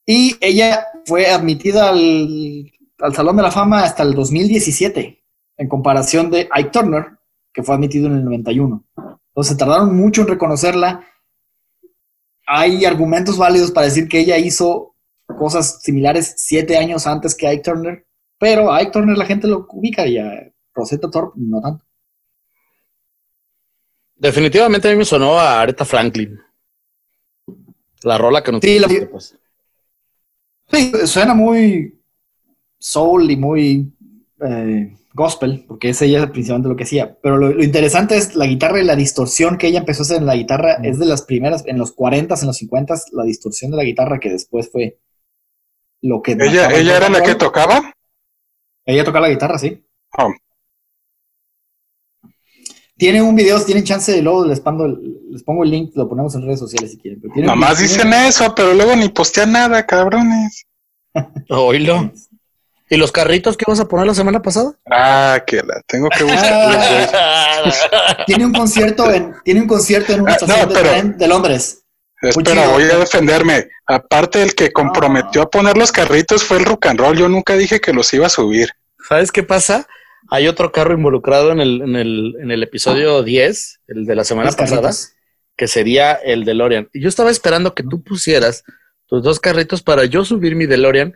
[0.05, 2.71] Y ella fue admitida al,
[3.03, 5.23] al Salón de la Fama hasta el 2017,
[5.59, 7.19] en comparación de Ike Turner,
[7.53, 8.85] que fue admitido en el 91.
[9.29, 11.07] Entonces tardaron mucho en reconocerla.
[12.47, 14.95] Hay argumentos válidos para decir que ella hizo
[15.39, 18.07] cosas similares siete años antes que Ike Turner,
[18.39, 21.85] pero a Ike Turner la gente lo ubica y a Rosetta Thorpe no tanto.
[24.17, 26.39] Definitivamente a mí me sonó a Aretha Franklin.
[28.03, 28.89] La rola que nos Sí, la-
[30.71, 32.02] Sí, suena muy
[32.83, 33.93] soul y muy
[34.45, 37.17] eh, gospel, porque es ella principalmente lo que hacía.
[37.23, 40.17] Pero lo, lo interesante es la guitarra y la distorsión que ella empezó a hacer
[40.19, 40.75] en la guitarra.
[40.83, 44.19] Es de las primeras, en los 40s, en los 50s, la distorsión de la guitarra
[44.19, 44.99] que después fue
[46.01, 46.33] lo que...
[46.33, 47.95] ¿Ella, ella era la que tocaba?
[48.85, 49.85] Ella toca la guitarra, sí.
[50.19, 50.33] Oh,
[52.97, 56.09] Tiene un video, si tienen chance, luego les, pando el- les pongo el link, lo
[56.09, 57.21] ponemos en redes sociales si quieren.
[57.21, 60.67] pero nomás video- dicen eso, pero luego ni postean nada, cabrones.
[61.51, 62.13] Oílo.
[62.93, 64.75] ¿Y los carritos que vas a poner la semana pasada?
[64.91, 67.11] Ah, que la tengo que buscar.
[67.15, 70.91] Ah, tiene un concierto en, tiene un concierto en una Ah, estación no, de pero-
[70.91, 71.85] tren de Londres.
[72.21, 73.69] Espera, voy a defenderme.
[73.87, 77.17] Aparte, el que comprometió a poner los carritos fue el rock and roll.
[77.17, 78.71] Yo nunca dije que los iba a subir.
[79.09, 79.87] ¿Sabes qué pasa?
[80.31, 84.25] Hay otro carro involucrado en el, en el, en el episodio 10, el de la
[84.25, 85.13] semana Los pasada, carritos.
[85.57, 86.89] que sería el DeLorean.
[86.93, 88.65] Y yo estaba esperando que tú pusieras
[89.07, 91.13] tus dos carritos para yo subir mi DeLorean,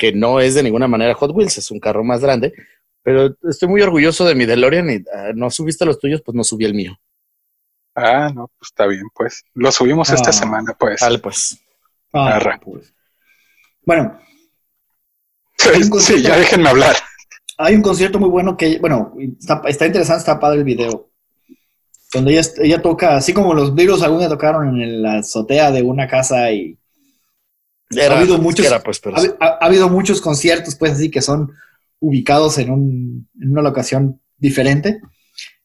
[0.00, 2.54] que no es de ninguna manera Hot Wheels, es un carro más grande,
[3.02, 6.42] pero estoy muy orgulloso de mi DeLorean y ah, no subiste los tuyos, pues no
[6.42, 6.98] subí el mío.
[7.94, 9.44] Ah, no, pues está bien, pues.
[9.52, 10.32] Lo subimos esta Ah.
[10.32, 11.00] semana, pues.
[11.02, 11.58] Vale, pues.
[12.14, 12.58] Ah, Arra.
[12.64, 12.94] pues.
[13.84, 14.18] Bueno,
[15.98, 16.96] Sí, ya déjenme hablar.
[17.58, 21.10] hay un concierto muy bueno que, bueno, está, está interesante, está padre el video.
[22.14, 25.82] Donde ella, ella toca, así como los Beatles algún día tocaron en la azotea de
[25.82, 26.78] una casa y
[27.90, 31.10] Era, Ha habido muchos- era, pues, pero ha, ha- ha habido muchos conciertos, pues así
[31.10, 31.52] que son
[31.98, 35.00] ubicados en, un, en una locación diferente.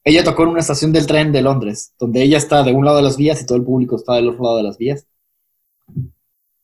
[0.03, 2.97] Ella tocó en una estación del tren de Londres, donde ella está de un lado
[2.97, 5.07] de las vías y todo el público está del otro lado de las vías.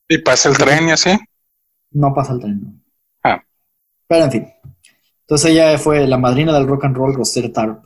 [0.08, 1.12] Y pasa el tren y así.
[1.92, 2.74] No pasa el tren, no.
[3.24, 3.44] Ah.
[4.08, 4.48] Pero en fin.
[5.22, 7.84] Entonces ella fue la madrina del rock and roll, Rosetta Tarp,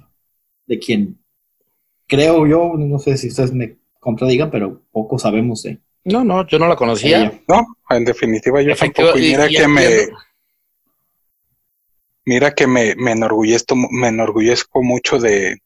[0.66, 1.20] de quien
[2.08, 6.58] creo yo, no sé si ustedes me contradigan, pero poco sabemos de no, no, yo
[6.60, 7.32] no la conocía.
[7.48, 9.18] No, en definitiva yo Efectivo- tampoco.
[9.20, 10.18] Y mira y que me, entiendo.
[12.26, 15.58] mira que me, me enorgullezco, me enorgullezco mucho de,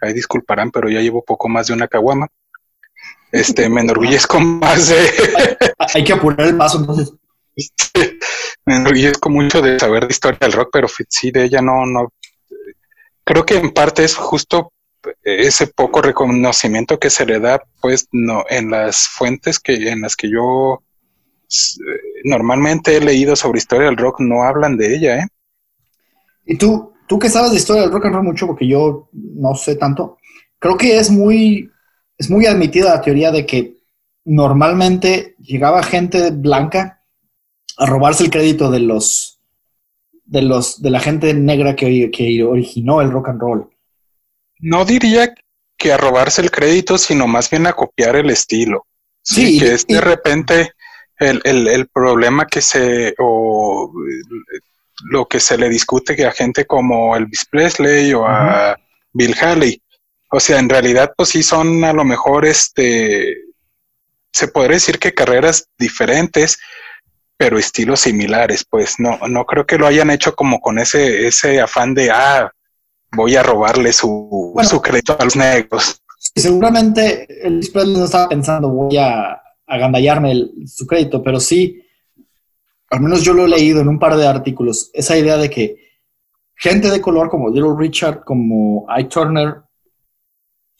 [0.00, 2.28] ahí disculparán, pero ya llevo poco más de una caguama.
[3.32, 5.56] Este, me enorgullezco más de,
[5.94, 7.12] Hay que apurar el paso, entonces.
[8.64, 12.12] me enorgullezco mucho de saber de historia del rock, pero sí de ella no, no.
[13.24, 14.72] Creo que en parte es justo
[15.22, 20.16] ese poco reconocimiento que se le da, pues, no, en las fuentes que, en las
[20.16, 20.82] que yo
[21.48, 21.78] s-
[22.24, 25.26] normalmente he leído sobre historia del rock, no hablan de ella, ¿eh?
[26.44, 29.54] Y tú, tú que sabes de historia del rock and roll mucho, porque yo no
[29.54, 30.18] sé tanto,
[30.58, 31.70] creo que es muy,
[32.18, 33.74] es muy admitida la teoría de que
[34.24, 37.02] normalmente llegaba gente blanca
[37.78, 39.40] a robarse el crédito de los,
[40.24, 43.68] de los, de la gente negra que, que originó el rock and roll.
[44.60, 45.34] No diría
[45.78, 48.86] que a robarse el crédito, sino más bien a copiar el estilo.
[49.22, 50.72] Sí, Sí, que es de y- repente
[51.18, 54.60] el, el, el problema que se, o eh,
[55.10, 58.76] lo que se le discute que a gente como Elvis Presley o a
[59.12, 59.82] Bill Haley.
[60.30, 63.36] O sea, en realidad, pues sí son a lo mejor, este,
[64.32, 66.58] se podría decir que carreras diferentes,
[67.36, 68.64] pero estilos similares.
[68.68, 72.50] Pues no, no creo que lo hayan hecho como con ese, ese afán de, ah,
[73.16, 74.68] voy a robarle su, Bueno.
[74.68, 76.00] su crédito a los negros.
[76.34, 81.82] Y seguramente Elvis Presley no estaba pensando voy a agandallarme el- su crédito, pero sí,
[82.90, 85.76] al menos yo lo he leído en un par de artículos, esa idea de que
[86.54, 89.62] gente de color como Little Richard, como Ike Turner,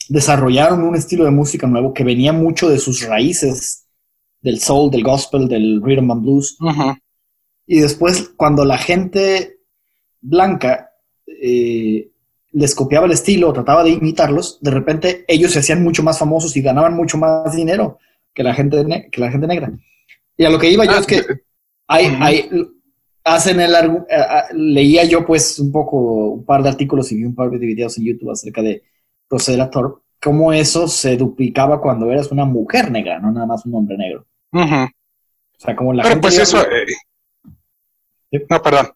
[0.09, 3.85] desarrollaron un estilo de música nuevo que venía mucho de sus raíces,
[4.41, 6.57] del soul, del gospel, del rhythm and blues,
[7.65, 9.59] y después, cuando la gente
[10.21, 10.91] blanca
[11.27, 12.09] eh,
[12.57, 16.17] les copiaba el estilo o trataba de imitarlos, de repente ellos se hacían mucho más
[16.17, 17.99] famosos y ganaban mucho más dinero
[18.33, 19.71] que la gente, ne- que la gente negra.
[20.35, 21.41] Y a lo que iba yo Ah, es que de-
[21.87, 22.49] hay, hay,
[23.23, 25.97] hacen el eh, ah, leía yo pues un poco,
[26.31, 28.83] un par de artículos y vi un par de videos en YouTube acerca de
[29.29, 33.75] Rosella Thorpe, cómo eso se duplicaba cuando eras una mujer negra, no nada más un
[33.75, 34.25] hombre negro.
[34.53, 36.85] O sea, como la Pero gente pues eso, eh,
[38.31, 38.39] Sí.
[38.49, 38.87] no, perdón.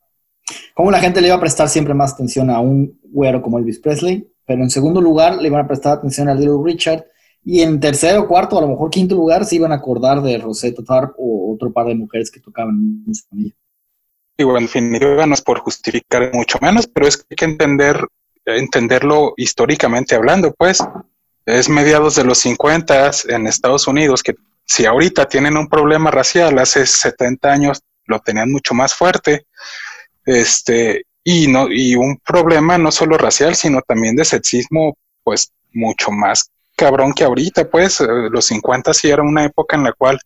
[0.74, 3.80] Cómo la gente le iba a prestar siempre más atención a un güero como Elvis
[3.80, 7.06] Presley, pero en segundo lugar le iban a prestar atención a Little Richard,
[7.44, 10.84] y en tercero, cuarto, a lo mejor quinto lugar, se iban a acordar de Rosetta
[10.84, 13.56] Tharpe o otro par de mujeres que tocaban música ella.
[14.38, 18.08] Digo, en definitiva no es por justificar mucho menos, pero es que hay que entender,
[18.46, 20.80] entenderlo históricamente hablando, pues.
[21.46, 24.36] Es mediados de los 50 en Estados Unidos que
[24.66, 29.48] si ahorita tienen un problema racial, hace 70 años lo tenían mucho más fuerte.
[30.26, 36.12] Este, y no, y un problema no solo racial, sino también de sexismo, pues mucho
[36.12, 36.52] más
[36.82, 40.20] cabrón que ahorita, pues, eh, los 50 sí era una época en la cual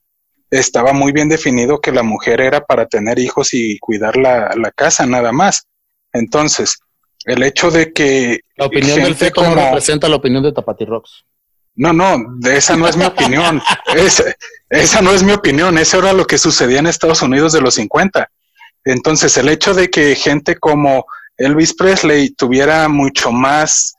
[0.49, 4.71] estaba muy bien definido que la mujer era para tener hijos y cuidar la, la
[4.71, 5.67] casa, nada más.
[6.13, 6.77] Entonces,
[7.25, 8.39] el hecho de que...
[8.55, 11.25] La opinión del feto no representa la opinión de Tapatirrox.
[11.75, 13.61] No, no, de esa no es mi opinión.
[13.97, 14.23] esa,
[14.69, 15.77] esa no es mi opinión.
[15.77, 18.31] Eso era lo que sucedía en Estados Unidos de los 50.
[18.85, 21.05] Entonces, el hecho de que gente como
[21.37, 23.95] Elvis Presley tuviera mucho más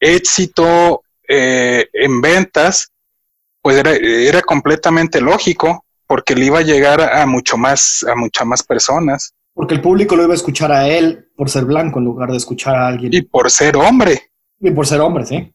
[0.00, 2.92] éxito eh, en ventas,
[3.60, 8.46] pues era, era, completamente lógico, porque le iba a llegar a mucho más, a muchas
[8.46, 9.34] más personas.
[9.52, 12.36] Porque el público lo iba a escuchar a él por ser blanco en lugar de
[12.36, 13.12] escuchar a alguien.
[13.12, 14.30] Y por ser hombre.
[14.60, 15.52] Y por ser hombre, sí.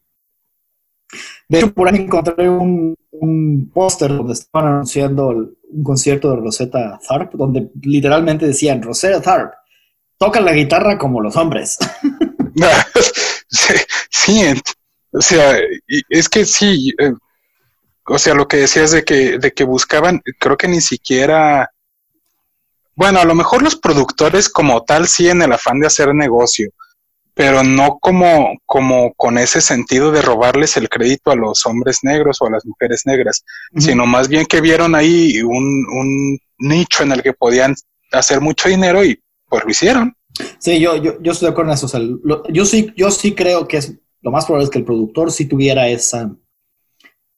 [1.47, 6.99] De hecho, por ahí encontré un, un póster donde estaban anunciando un concierto de Rosetta
[7.07, 9.53] Tharp, donde literalmente decían, Rosetta Tharp,
[10.17, 11.77] toca la guitarra como los hombres.
[14.09, 14.43] sí,
[15.11, 15.57] o sea,
[16.09, 17.13] es que sí, eh,
[18.05, 21.71] o sea, lo que decías de que, de que buscaban, creo que ni siquiera,
[22.95, 26.69] bueno, a lo mejor los productores como tal sí en el afán de hacer negocio,
[27.33, 32.41] pero no como, como con ese sentido de robarles el crédito a los hombres negros
[32.41, 33.43] o a las mujeres negras,
[33.77, 37.75] sino más bien que vieron ahí un, un, nicho en el que podían
[38.11, 39.19] hacer mucho dinero y
[39.49, 40.15] pues lo hicieron.
[40.59, 41.87] Sí, yo, yo, yo estoy de acuerdo en eso.
[41.87, 41.99] O sea,
[42.49, 45.45] yo, sí, yo sí creo que es lo más probable es que el productor sí
[45.45, 46.33] tuviera esa,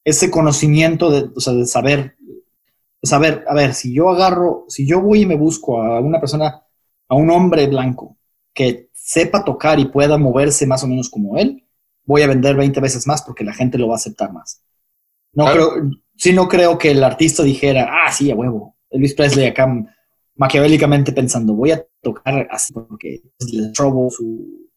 [0.04, 2.16] ese conocimiento de, o sea, de saber,
[3.02, 6.62] saber, a ver, si yo agarro, si yo voy y me busco a una persona,
[7.08, 8.15] a un hombre blanco
[8.56, 11.62] que sepa tocar y pueda moverse más o menos como él,
[12.04, 14.62] voy a vender 20 veces más porque la gente lo va a aceptar más.
[15.32, 18.76] No creo, sí no creo que el artista dijera, ah, sí, a huevo.
[18.90, 19.68] Elvis Presley acá
[20.34, 23.20] maquiavélicamente pensando, voy a tocar así porque
[23.52, 24.70] le robo su,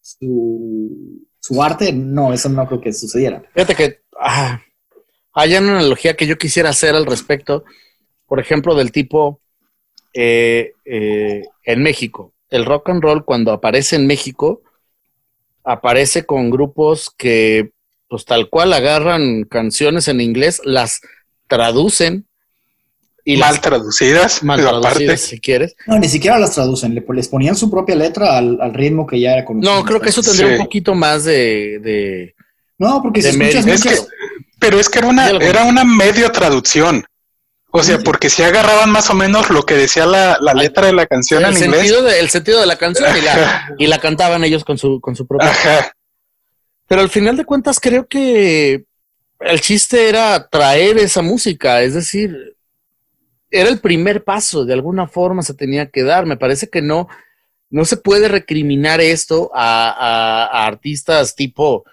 [0.00, 1.92] su, su, arte.
[1.92, 3.42] No, eso no creo que sucediera.
[3.52, 4.60] Fíjate que ah,
[5.32, 7.64] hay una analogía que yo quisiera hacer al respecto,
[8.26, 9.40] por ejemplo, del tipo
[10.14, 14.62] eh, eh, en México el rock and roll cuando aparece en México,
[15.64, 17.70] aparece con grupos que
[18.08, 21.00] pues tal cual agarran canciones en inglés, las
[21.48, 22.26] traducen.
[23.24, 25.74] Y mal traducidas, mal traducidas, si quieres.
[25.88, 29.44] No, ni siquiera las traducen, les ponían su propia letra al, ritmo que ya era
[29.44, 29.74] conocido.
[29.74, 32.34] No, creo que eso tendría un poquito más de,
[32.78, 34.08] no, porque si escuchas es
[34.58, 37.04] pero es que era una, era una medio traducción.
[37.70, 41.06] O sea, porque si agarraban más o menos lo que decía la, letra de la
[41.06, 42.20] canción el en sentido inglés.
[42.20, 43.10] el sentido de la canción
[43.78, 45.52] y la, cantaban ellos con su, con su propia.
[46.86, 48.84] Pero al final de cuentas creo que
[49.40, 52.56] el chiste era traer esa música, es decir,
[53.50, 56.26] era el primer paso, de alguna forma se tenía que dar.
[56.26, 57.08] Me parece que no,
[57.70, 61.84] no se puede recriminar esto a, artistas tipo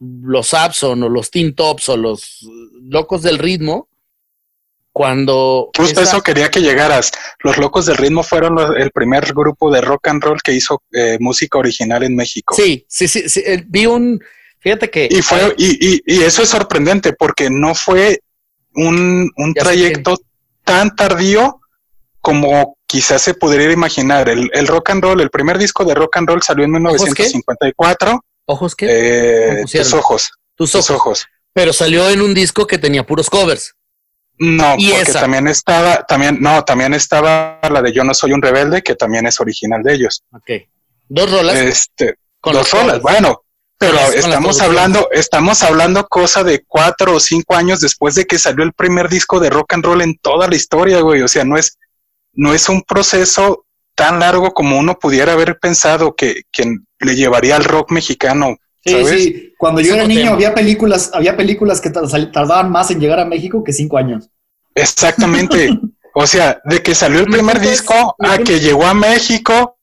[0.00, 2.40] los Abson o los Teen Tops o los
[2.82, 3.88] locos del ritmo,
[4.92, 5.70] cuando...
[5.76, 7.10] Justo eso quería que llegaras.
[7.42, 11.16] Los Locos del Ritmo fueron el primer grupo de rock and roll que hizo eh,
[11.18, 12.54] música original en México.
[12.54, 14.22] Sí, sí, sí, eh, vi un...
[14.60, 15.08] Fíjate que...
[15.10, 18.20] Y, fue, y, y, y, eso es sorprendente porque no fue
[18.74, 20.16] un, un trayecto
[20.64, 21.60] tan tardío
[22.20, 24.28] como quizás se pudiera imaginar.
[24.28, 28.24] El, el, rock and roll, el primer disco de rock and roll salió en 1954.
[28.46, 28.86] ¿Ojos qué?
[28.88, 30.30] Eh, tus ojos.
[30.54, 30.86] Tus ojos.
[30.86, 31.26] Tus ojos.
[31.52, 33.74] Pero salió en un disco que tenía puros covers.
[34.38, 38.82] No, porque también estaba, también, no, también estaba la de Yo no soy un rebelde,
[38.82, 40.24] que también es original de ellos.
[40.32, 40.50] Ok.
[41.08, 41.56] Dos rolas.
[41.56, 43.42] Este, dos rolas, bueno,
[43.82, 48.64] pero estamos hablando, estamos hablando cosa de cuatro o cinco años después de que salió
[48.64, 51.22] el primer disco de rock and roll en toda la historia, güey.
[51.22, 51.78] O sea, no es,
[52.32, 57.56] no es un proceso tan largo como uno pudiera haber pensado que, que le llevaría
[57.56, 59.54] al rock mexicano Sí, sí.
[59.56, 63.62] Cuando yo era niño había películas, había películas que tardaban más en llegar a México
[63.62, 64.28] que cinco años.
[64.74, 65.70] Exactamente.
[66.14, 69.78] o sea, de que salió el primer disco a que llegó a México,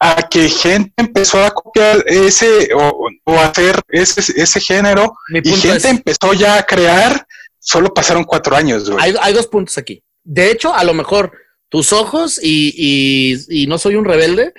[0.00, 6.32] a que gente empezó a copiar ese o, hacer ese, ese género y gente empezó
[6.32, 7.26] ya a crear,
[7.58, 8.90] solo pasaron cuatro años.
[8.98, 10.02] Hay, hay, dos puntos aquí.
[10.24, 11.32] De hecho, a lo mejor
[11.68, 14.54] tus ojos y, y, y no soy un rebelde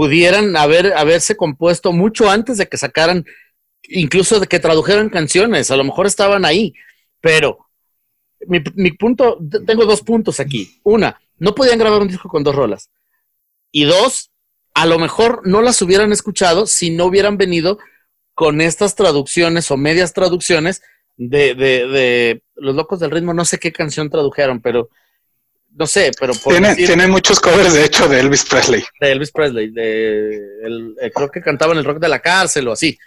[0.00, 3.26] pudieran haber, haberse compuesto mucho antes de que sacaran,
[3.82, 6.72] incluso de que tradujeran canciones, a lo mejor estaban ahí,
[7.20, 7.68] pero
[8.46, 9.36] mi, punto,
[9.66, 10.80] tengo dos puntos aquí.
[10.84, 12.88] Una, no podían grabar un disco con dos rolas.
[13.70, 14.30] Y dos,
[14.72, 17.78] a lo mejor no las hubieran escuchado si no hubieran venido
[18.32, 20.80] con estas traducciones o medias traducciones
[21.18, 23.34] de, de, de Los Locos del Ritmo.
[23.34, 24.88] No sé qué canción tradujeron, pero
[25.74, 28.84] no sé, pero por Tiene, decir- tiene muchos covers, de hecho, de Elvis Presley.
[29.00, 32.68] de Elvis Presley, de el- eh, creo que cantaba en el rock de la cárcel
[32.68, 32.98] o así.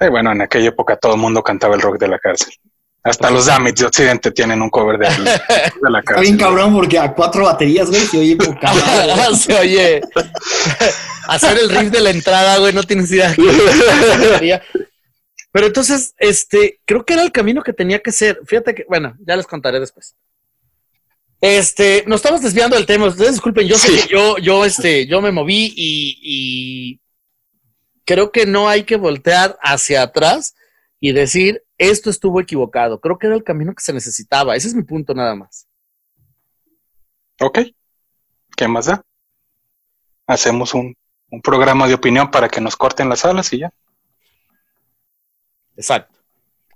[0.00, 2.52] Eh, bueno, en aquella época todo el mundo cantaba el rock de la cárcel.
[3.02, 6.38] Hasta los Damits de Occidente tienen un cover de, Elvis de la Está bien cárcel.
[6.38, 8.72] cabrón porque a cuatro baterías, güey, se oye poca.
[9.34, 10.00] Se oye,
[11.28, 13.34] hacer el riff de la entrada, güey, no tienes idea.
[15.52, 18.40] Pero entonces, este, creo que era el camino que tenía que ser.
[18.46, 20.14] Fíjate que, bueno, ya les contaré después.
[21.46, 23.06] Este, nos estamos desviando del tema.
[23.06, 24.02] Ustedes disculpen, yo sé Sí.
[24.08, 27.00] que yo, yo, este, yo me moví y, y
[28.06, 30.54] creo que no hay que voltear hacia atrás
[31.00, 32.98] y decir esto estuvo equivocado.
[32.98, 34.56] Creo que era el camino que se necesitaba.
[34.56, 35.66] Ese es mi punto nada más.
[37.40, 37.58] Ok.
[38.56, 39.02] ¿Qué más da?
[40.26, 40.96] Hacemos un,
[41.28, 43.70] un programa de opinión para que nos corten las alas y ya.
[45.76, 46.14] Exacto.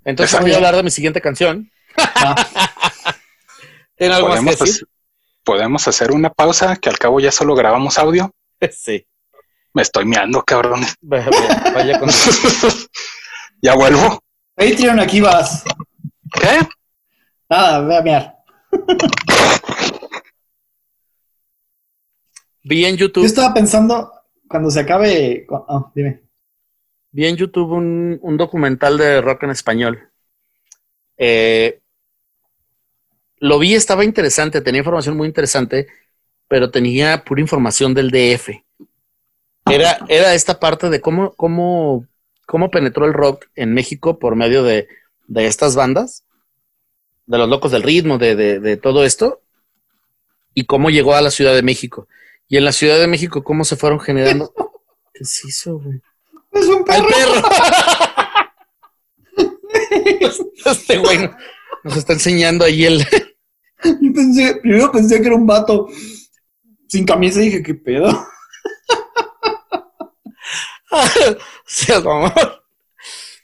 [0.05, 0.45] Entonces Exacto.
[0.45, 1.71] voy a hablar de mi siguiente canción.
[1.97, 2.35] Ah,
[3.99, 4.75] ¿Tienen algo más que Podemos, decir?
[4.75, 4.87] hacer-
[5.43, 8.33] podemos hacer una pausa, que al cabo ya solo grabamos audio.
[8.71, 9.05] Sí.
[9.73, 10.81] Me estoy meando, cabrón.
[11.01, 12.09] Vaya, con-
[13.61, 14.19] ya vuelvo.
[14.55, 15.63] Patreon, aquí vas.
[16.33, 16.59] ¿Qué?
[17.49, 18.35] Nada, ve a miar.
[22.63, 24.11] Vi en Yo YouTube, estaba pensando,
[24.47, 25.47] cuando se acabe...
[25.67, 26.23] Ah, dime.
[27.11, 30.11] vi en YouTube un, un documental de rock en español.
[31.17, 31.81] Eh,
[33.39, 35.87] lo vi, estaba interesante, tenía información muy interesante,
[36.47, 38.49] pero tenía pura información del DF.
[39.65, 42.05] Era, era esta parte de cómo, cómo,
[42.47, 44.87] cómo penetró el rock en México por medio de,
[45.27, 46.23] de estas bandas,
[47.27, 49.41] de los locos del ritmo, de, de, de todo esto,
[50.55, 52.07] y cómo llegó a la Ciudad de México.
[52.47, 54.51] Y en la Ciudad de México, cómo se fueron generando.
[55.13, 56.01] ¿Qué es eso, güey?
[56.51, 57.41] Es un ¡Al perro.
[57.41, 57.49] perro!
[60.65, 61.37] este güey no-
[61.83, 63.05] nos está enseñando ahí el.
[63.83, 65.87] Yo pensé, primero pensé que era un vato
[66.87, 68.09] sin camisa y dije, ¿qué pedo?
[71.65, 72.31] Seas mamón.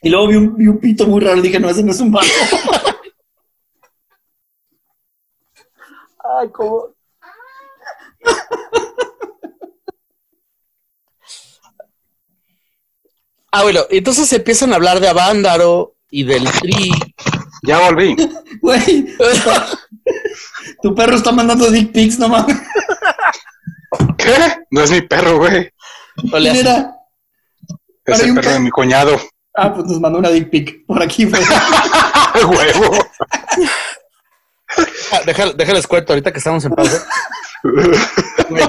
[0.02, 2.00] Y luego vi un, vi un pito muy raro y dije, no, ese no es
[2.00, 2.26] un vato.
[6.18, 6.94] Ay, cómo.
[13.52, 16.90] Ah, bueno, entonces empiezan a hablar de Avándaro y del Tri.
[17.62, 18.14] Ya volví.
[18.60, 19.06] Güey,
[20.82, 22.56] tu perro está mandando dick pics, no mames.
[24.18, 24.34] ¿Qué?
[24.70, 25.70] No es mi perro, güey.
[26.32, 26.92] O le ¿Quién hacen- era?
[28.04, 29.18] Es el perro de mi cuñado.
[29.54, 30.86] Ah, pues nos mandó una dick pic.
[30.86, 31.38] Por aquí fue.
[32.44, 32.96] Huevo.
[35.12, 37.06] Ah, déjale- déjales cuento ahorita que estamos en pausa.
[38.50, 38.60] me,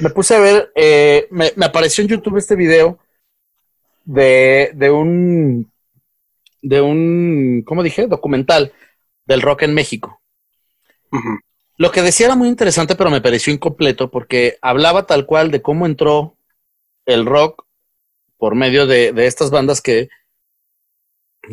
[0.00, 2.98] me puse a ver, eh, me, me apareció en YouTube este video
[4.04, 5.70] de, de un,
[6.62, 8.06] de un, ¿cómo dije?
[8.06, 8.72] Documental
[9.26, 10.20] del rock en México.
[11.76, 15.62] Lo que decía era muy interesante, pero me pareció incompleto porque hablaba tal cual de
[15.62, 16.36] cómo entró
[17.06, 17.64] el rock
[18.36, 20.08] por medio de, de estas bandas que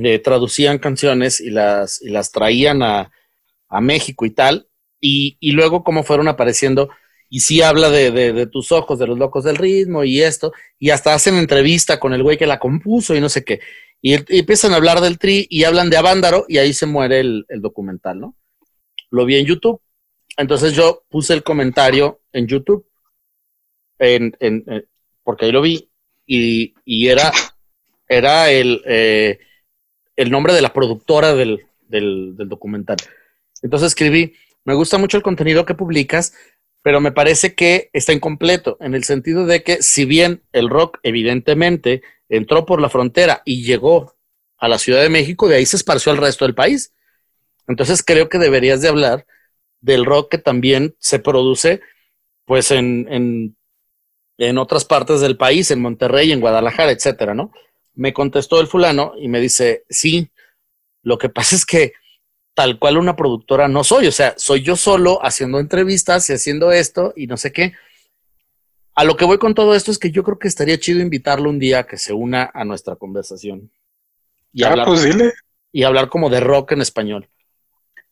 [0.03, 3.11] eh, traducían canciones y las, y las traían a,
[3.69, 4.67] a México y tal,
[4.99, 6.89] y, y luego cómo fueron apareciendo,
[7.29, 10.53] y sí habla de, de- de tus ojos, de los locos del ritmo y esto,
[10.77, 13.59] y hasta hacen entrevista con el güey que la compuso y no sé qué,
[14.01, 17.45] y, empiezan a hablar del tri y hablan de Avándaro y ahí se muere el,
[17.61, 18.35] documental, ¿no?
[19.09, 19.81] Lo vi en YouTube,
[20.37, 22.85] entonces yo puse el comentario en YouTube,
[23.99, 24.87] en, en- en-
[25.23, 25.89] porque ahí lo vi,
[26.25, 27.31] y, y era,
[28.07, 29.39] era el, eh,
[30.15, 32.97] el nombre de la productora del, del documental.
[33.61, 34.33] Entonces escribí,
[34.65, 36.33] me gusta mucho el contenido que publicas,
[36.87, 40.99] pero me parece que está incompleto, en el sentido de que si bien el rock
[41.03, 44.15] evidentemente entró por la frontera y llegó
[44.57, 46.93] a la Ciudad de México, de ahí se esparció al resto del país.
[47.67, 49.27] Entonces creo que deberías de hablar
[49.81, 51.81] del rock que también se produce
[52.45, 53.57] pues en, en,
[54.37, 57.51] en otras partes del país, en Monterrey, en Guadalajara, etcétera, ¿no?
[57.95, 60.31] Me contestó el fulano y me dice, sí,
[61.01, 61.91] lo que pasa es que
[62.57, 66.71] tal cual una productora no soy, o sea, soy yo solo haciendo entrevistas y haciendo
[66.71, 67.73] esto y no sé qué.
[68.95, 71.51] A lo que voy con todo esto es que yo creo que estaría chido invitarlo
[71.51, 73.69] un día a que se una a nuestra conversación
[74.51, 75.33] y, Ah, hablar, pues dile.
[75.71, 77.29] y hablar como de rock en español.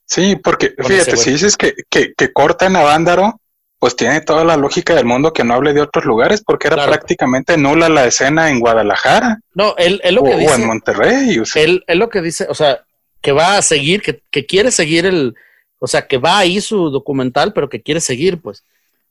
[0.06, 3.42] Sí, porque Con fíjate, si dices que, que, que cortan a Vándaro,
[3.80, 6.76] pues tiene toda la lógica del mundo que no hable de otros lugares, porque era
[6.76, 6.92] Claro.
[6.92, 10.68] prácticamente nula la escena en Guadalajara No, él, él lo o, que o dice, en
[10.68, 11.40] Monterrey.
[11.40, 12.85] o sea, él, él lo que dice, o sea,
[13.26, 15.34] que va a seguir, que, que quiere seguir el,
[15.80, 18.64] o sea, que va ahí su documental, pero que quiere seguir, pues.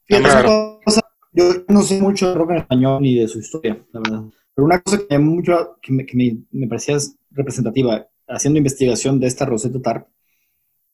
[0.06, 0.78] Claro.
[0.84, 1.00] cosa,
[1.32, 4.22] yo no sé mucho de rock en español ni de su historia, la verdad.
[4.54, 6.96] Pero una cosa que, me, mucho, que, me, que me, me parecía
[7.32, 10.06] representativa, haciendo investigación de esta Rosetta Tarp,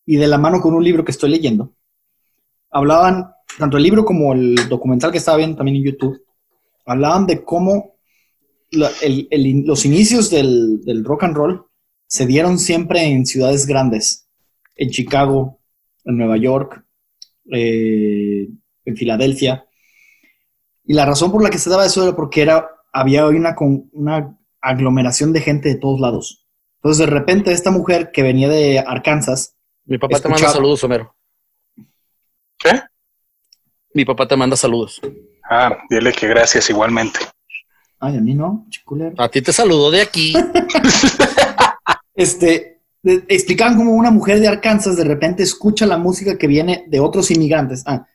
[0.07, 1.75] y de la mano con un libro que estoy leyendo,
[2.71, 6.25] hablaban, tanto el libro como el documental que estaba viendo también en YouTube,
[6.87, 7.97] hablaban de cómo
[8.71, 11.67] los inicios del, rock and roll
[12.11, 14.29] se dieron siempre en ciudades grandes,
[14.75, 15.61] en Chicago,
[16.05, 16.85] en Nueva York,
[17.53, 18.49] eh,
[18.85, 19.65] en Filadelfia.
[20.85, 23.55] Y la razón por la que se daba eso era porque era, había una,
[23.93, 26.49] una aglomeración de gente de todos lados.
[26.79, 29.55] Entonces, de repente, esta mujer que venía de Arkansas.
[29.85, 31.15] Mi papá te manda saludos, Homero.
[32.59, 32.81] ¿Qué?
[33.95, 35.01] Mi papá te manda saludos.
[35.49, 37.21] Ah, dile que gracias igualmente.
[38.01, 39.15] Ay, a mí no, chiculero.
[39.17, 40.33] A ti te saludo de aquí.
[42.21, 47.01] este, explicaban como una mujer de Arkansas de repente escucha la música que viene de
[47.01, 47.83] otros inmigrantes.
[47.87, 48.07] Ah,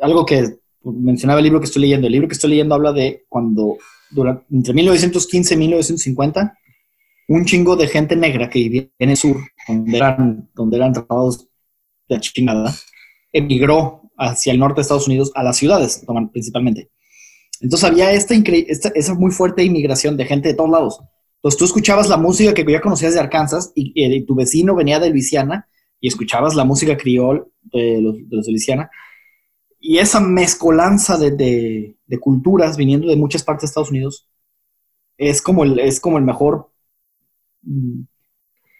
[0.00, 2.06] algo que mencionaba el libro que estoy leyendo.
[2.06, 3.78] El libro que estoy leyendo habla de cuando,
[4.10, 6.58] durante, entre 1915 y 1950,
[7.28, 9.36] un chingo de gente negra que vivía en el sur,
[9.66, 11.48] donde eran, donde eran tratados
[12.08, 12.74] de chingada,
[13.32, 16.90] emigró hacia el norte de Estados Unidos a las ciudades, principalmente.
[17.60, 21.00] Entonces había esta, esta, esa muy fuerte inmigración de gente de todos lados.
[21.40, 25.08] Entonces tú escuchabas la música que ya conocías de Arkansas y, tu vecino venía de
[25.08, 25.66] Luisiana
[25.98, 28.90] y escuchabas la música criol de los de, Luisiana.
[29.78, 34.28] Y esa mezcolanza de, culturas viniendo de muchas partes de Estados Unidos
[35.16, 36.70] es como el, es como el mejor,
[37.62, 38.02] mm,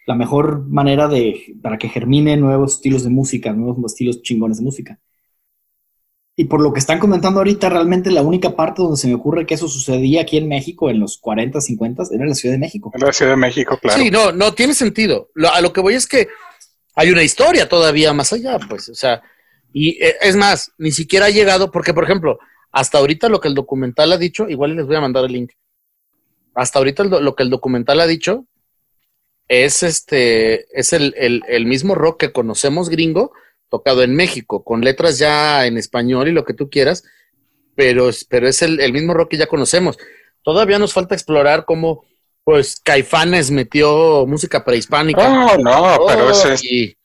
[0.06, 4.64] la mejor manera de, para que germine nuevos estilos de música, nuevos estilos chingones de
[4.64, 5.00] música.
[6.41, 9.45] Y por lo que están comentando ahorita, realmente la única parte donde se me ocurre
[9.45, 12.91] que eso sucedía aquí en México en los 40, 50 era la Ciudad de México.
[12.95, 14.03] En la Ciudad de México, claro.
[14.03, 15.28] Sí, no, no tiene sentido.
[15.53, 16.28] a lo que voy es que
[16.95, 19.22] hay una historia todavía más allá, pues, o sea,
[19.70, 22.38] y eh, es más, ni siquiera ha llegado, porque por ejemplo,
[22.72, 25.51] hasta ahorita lo que el documental ha dicho, igual les voy a mandar el link.
[26.55, 28.47] Hasta ahorita lo que el documental ha dicho
[29.47, 33.32] es este, es el, el mismo rock que conocemos gringo,
[33.70, 37.04] tocado en México, con letras ya en español y lo que tú quieras,
[37.74, 39.96] pero, pero es el, mismo rock que ya conocemos.
[40.42, 42.04] Todavía nos falta explorar cómo,
[42.44, 45.28] pues, Caifanes metió música prehispánica.
[45.28, 46.62] No, no, pero eso es,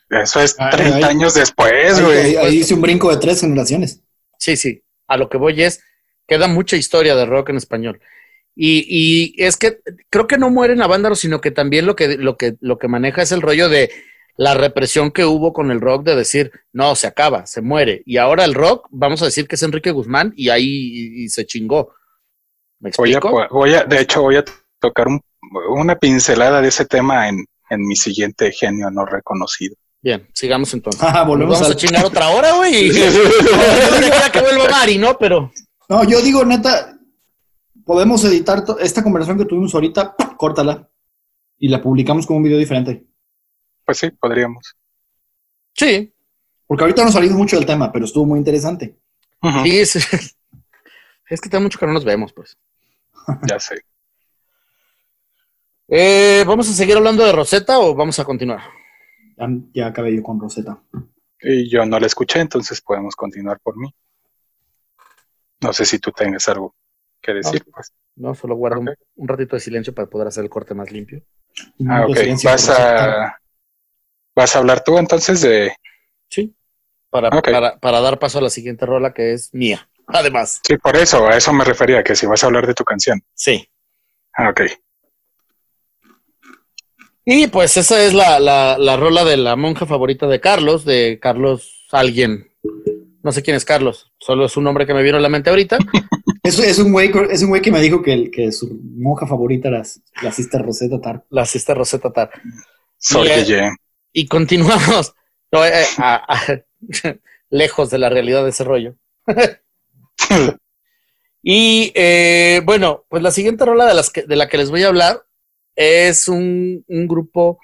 [0.10, 2.36] eso es 30 años después, güey.
[2.36, 4.02] Ahí, hice un brinco de tres generaciones.
[4.40, 4.84] Sí, sí.
[5.08, 5.82] A lo que voy es,
[6.28, 8.02] queda mucha historia de rock en español.
[8.56, 12.18] Y, y es que creo que no mueren a Vándaro, sino que también lo que,
[12.18, 13.92] lo que, lo que maneja es el rollo de
[14.38, 18.04] la represión que hubo con el rock de decir, no, se acaba, se muere.
[18.06, 21.94] Y ahora el rock, vamos a decir que es Enrique Guzmán y ahí se chingó.
[22.80, 23.48] ¿Me explico?
[23.52, 24.46] Voy a, de hecho, voy a
[24.80, 25.08] tocar
[25.70, 27.46] una pincelada de ese tema en,
[27.78, 29.76] mi siguiente genio no reconocido.
[30.02, 31.02] Bien, sigamos entonces.
[31.04, 32.90] Ah, volvemos Vamos a, chingar otra hora, güey.
[32.90, 35.18] no, que vuelva Mari, ¿no?
[35.18, 35.52] Pero.
[35.90, 36.98] No, yo digo, neta,
[37.84, 40.90] podemos editar esta conversación que tuvimos ahorita, córtala
[41.58, 43.04] y la publicamos como un video diferente.
[43.86, 44.76] Pues sí, podríamos.
[45.74, 46.14] Sí.
[46.68, 48.98] Porque ahorita no salimos mucho del tema, pero estuvo muy interesante.
[49.64, 49.96] Sí, es,
[51.30, 52.58] es que tengo mucho que no nos vemos, pues.
[53.48, 53.82] ya sé.
[55.88, 58.62] Eh, ¿Vamos a seguir hablando de Rosetta o vamos a continuar?
[59.74, 60.82] Ya, acabé yo con Rosetta.
[61.40, 63.94] Y yo no la escuché, entonces podemos continuar por mí.
[65.62, 66.76] No sé si tú tengas algo
[67.22, 67.64] que decir.
[67.68, 67.94] No, pues.
[68.16, 71.24] no solo guardo un, ratito de silencio para poder hacer el corte más limpio.
[71.88, 72.18] Ah, ok.
[72.44, 73.38] Vas a,
[74.36, 75.74] ¿Vas a hablar tú entonces de...?
[76.30, 76.54] Sí,
[77.10, 77.30] para,
[77.80, 80.60] para, dar paso a la siguiente rola que es mía, además.
[80.68, 83.22] Sí, por eso, a eso me refería, que si vas a hablar de tu canción.
[83.34, 83.66] Sí.
[84.34, 84.62] Ah, ok.
[87.24, 91.88] Y pues esa es la, la, rola de la monja favorita de Carlos, de Carlos
[91.92, 92.52] alguien.
[93.24, 95.50] No sé quién es Carlos, solo es un nombre que me vino a la mente
[95.50, 95.78] ahorita.
[96.44, 99.70] es, es, un güey, es un güey que me dijo que, que su monja favorita
[99.70, 99.82] era
[100.22, 101.24] la Sister Rosetta Tar.
[101.30, 102.30] La Sister Rosetta Tar.
[102.98, 103.85] Sorry, y
[104.28, 105.14] continuamos
[105.52, 106.64] eh,
[107.50, 108.96] lejos de la realidad de ese rollo.
[111.44, 114.88] y eh, bueno, pues la siguiente rola de, las de la que les voy a
[114.88, 115.26] hablar
[115.76, 117.60] es un, grupo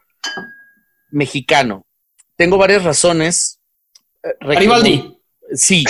[1.09, 1.85] mexicano.
[2.35, 3.59] Tengo varias razones.
[4.23, 4.35] Eh,
[5.53, 5.83] Sí.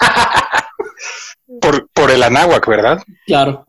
[1.60, 3.02] por, por el anáhuac, ¿verdad?
[3.26, 3.66] Claro.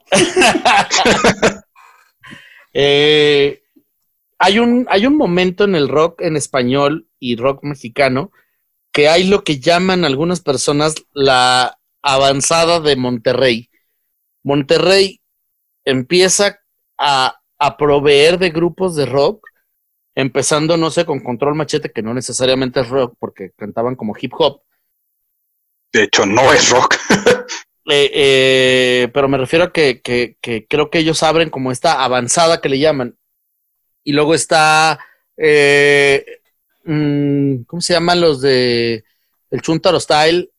[2.74, 3.64] eh,
[4.40, 8.32] hay un, hay un momento en el rock en español y rock mexicano
[8.92, 13.70] que hay lo que llaman algunas personas la avanzada de Monterrey.
[14.44, 15.22] Monterrey
[15.86, 16.60] empieza
[16.98, 17.36] a,
[17.78, 19.46] proveer de grupos de rock,
[20.16, 24.34] empezando, no sé, con Control Machete, que no necesariamente es rock, porque cantaban como hip
[24.38, 24.62] hop.
[25.92, 26.96] De hecho, no es rock.
[27.92, 30.38] Eh, eh, pero me refiero a que, que,
[30.70, 33.18] creo que ellos abren como esta avanzada que le llaman.
[34.10, 34.98] Y luego está,
[35.38, 36.26] eh,
[36.84, 39.04] mm, ¿cómo se llaman los de
[39.52, 40.50] el Chuntaro Style,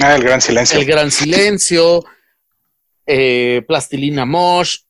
[0.00, 0.78] Ah, el gran silencio.
[0.78, 2.04] el Gran Silencio,
[3.06, 4.80] eh, Plastilina Mosh,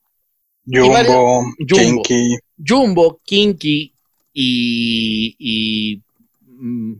[0.66, 2.02] Jumbo, Jumbo.
[2.02, 2.36] Kinky.
[2.58, 3.94] Jumbo, Kinky
[4.32, 6.02] y, y
[6.46, 6.94] mm,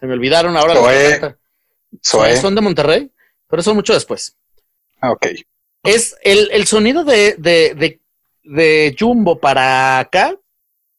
[0.00, 0.74] se me olvidaron ahora.
[0.74, 1.34] Los-
[2.04, 2.36] Zoé.
[2.36, 3.12] Son de Monterrey,
[3.48, 4.36] pero son mucho después.
[5.00, 5.26] Ah, ok.
[5.84, 8.00] Es el, el sonido de, de, de,
[8.46, 10.34] de Jumbo para acá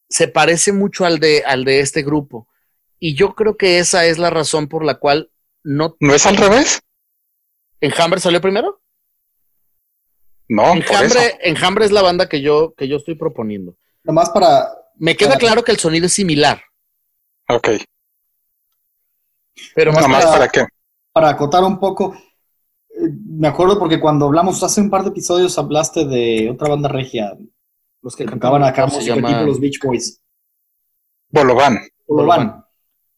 [0.10, 2.48] se parece mucho al de, al de este grupo.
[3.00, 5.32] Y yo creo que esa es la razón por la cual
[5.64, 5.96] no.
[6.00, 6.82] ¿No es al revés?
[7.82, 8.82] ¿Enjambre salió primero?
[10.50, 10.94] No, por eso.
[10.94, 13.76] Enjambre, Enjambre es la banda que yo, que yo estoy proponiendo.
[14.04, 14.68] Nomás para.
[14.96, 16.62] Me queda Para- claro que el sonido es similar,
[17.50, 17.68] Ok.
[19.76, 20.66] pero más Nomás para- para que.
[21.12, 25.58] para acotar un poco, eh, me acuerdo porque cuando hablamos hace un par de episodios
[25.58, 27.38] hablaste de otra banda regia,
[28.02, 29.28] los que cantaban acá ¿cómo se música llama?
[29.30, 30.22] tipo los Beach Boys.
[31.30, 31.80] Bolobán.
[32.08, 32.64] Bolovan.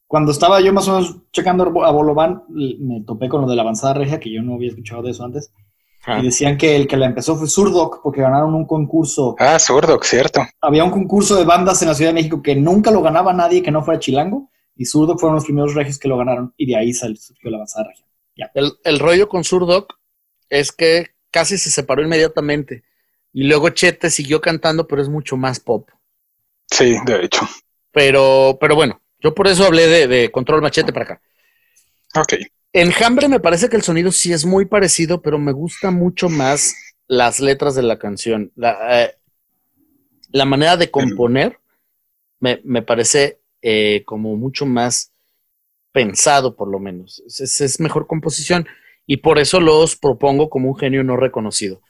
[0.07, 3.61] Cuando estaba yo más o menos checando a Bolovan, me topé con lo de la
[3.61, 5.51] avanzada regia, que yo no había escuchado de eso antes,
[6.05, 6.19] Ah.
[6.19, 9.35] y decían que el que la empezó fue Surdoc, porque ganaron un concurso.
[9.37, 10.41] Ah, zurdo, cierto.
[10.61, 13.61] Había un concurso de bandas en la Ciudad de México que nunca lo ganaba nadie
[13.61, 16.77] que no fuera chilango, y Surdoc fueron los primeros regios que lo ganaron, y de
[16.77, 18.05] ahí salió surgió la avanzada regia.
[18.55, 19.98] El, el rollo con Surdoc
[20.49, 22.83] es que casi se separó inmediatamente.
[23.33, 25.89] Y luego Chete siguió cantando, pero es mucho más pop.
[26.71, 27.47] Sí, de hecho.
[27.91, 31.21] Pero, pero bueno, yo por eso hablé de, de Control Machete para acá.
[32.15, 32.33] Ok.
[32.73, 36.75] Enjambre me parece que el sonido sí es muy parecido, pero me gusta mucho más
[37.07, 38.51] las letras de la canción.
[38.55, 39.15] La, eh,
[40.31, 41.59] la manera de componer
[42.39, 45.11] me, me parece eh, como mucho más
[45.93, 47.23] pensado, por lo menos.
[47.27, 48.67] Es, es- es mejor composición
[49.11, 51.81] y por eso los propongo como un genio no reconocido.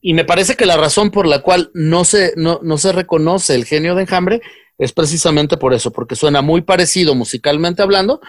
[0.00, 3.56] Y me parece que la razón por la cual no se, no, no se reconoce
[3.56, 4.40] el genio de Enjambre
[4.78, 8.20] es precisamente por eso, porque suena muy parecido musicalmente hablando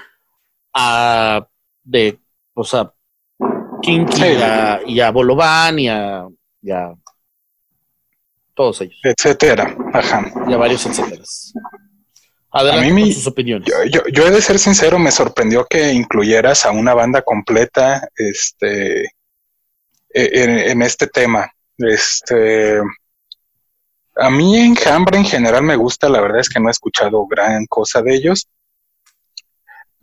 [0.74, 1.48] a
[1.84, 2.18] de,
[2.56, 2.92] o sea,
[3.84, 4.24] Kinky Sí.
[4.24, 6.26] y, a, y a Bolovan y a,
[6.64, 6.92] y a
[8.56, 9.78] todos ellos, Etcétera.
[9.94, 10.26] Ajá.
[10.48, 11.22] y a varios etcétera.
[12.56, 13.68] Adelante A mí con mi- sus opiniones.
[13.68, 18.08] Yo, yo, yo he de ser sincero, me sorprendió que incluyeras a una banda completa
[18.16, 19.10] este, e-
[20.14, 21.52] en, en este tema.
[21.80, 22.80] Este,
[24.16, 27.66] a mí Enjambre en general me gusta, la verdad es que no he escuchado gran
[27.66, 28.48] cosa de ellos.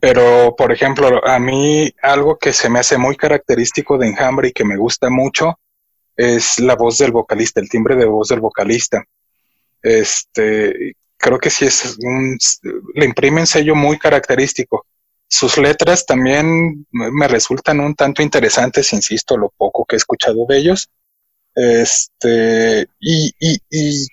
[0.00, 4.52] Pero, por ejemplo, a mí algo que se me hace muy característico de Enjambre y
[4.52, 5.60] que me gusta mucho
[6.16, 9.04] es la voz del vocalista, el timbre de voz del vocalista.
[9.82, 12.38] Este, creo que sí es un,
[12.94, 14.86] le imprime un sello muy característico.
[15.28, 20.58] Sus letras también me resultan un tanto interesantes, insisto, lo poco que he escuchado de
[20.58, 20.90] ellos.
[21.54, 24.06] Este, y, y,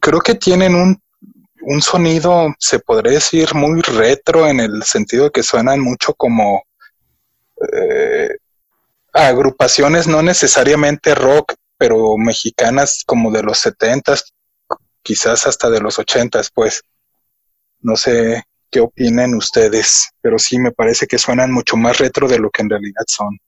[0.00, 1.00] creo que tienen un,
[1.60, 6.64] un sonido, se podría decir, muy retro en el sentido de que suenan mucho como
[7.72, 8.30] eh,
[9.12, 14.32] agrupaciones no necesariamente rock, pero mexicanas como de los setentas,
[15.06, 16.82] quizás hasta de los ochentas, pues.
[17.80, 22.40] No sé qué opinen ustedes, pero sí me parece que suenan mucho más retro de
[22.40, 23.38] lo que en realidad son.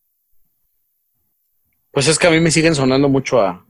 [1.91, 3.67] Pues es que a mí me siguen sonando mucho a.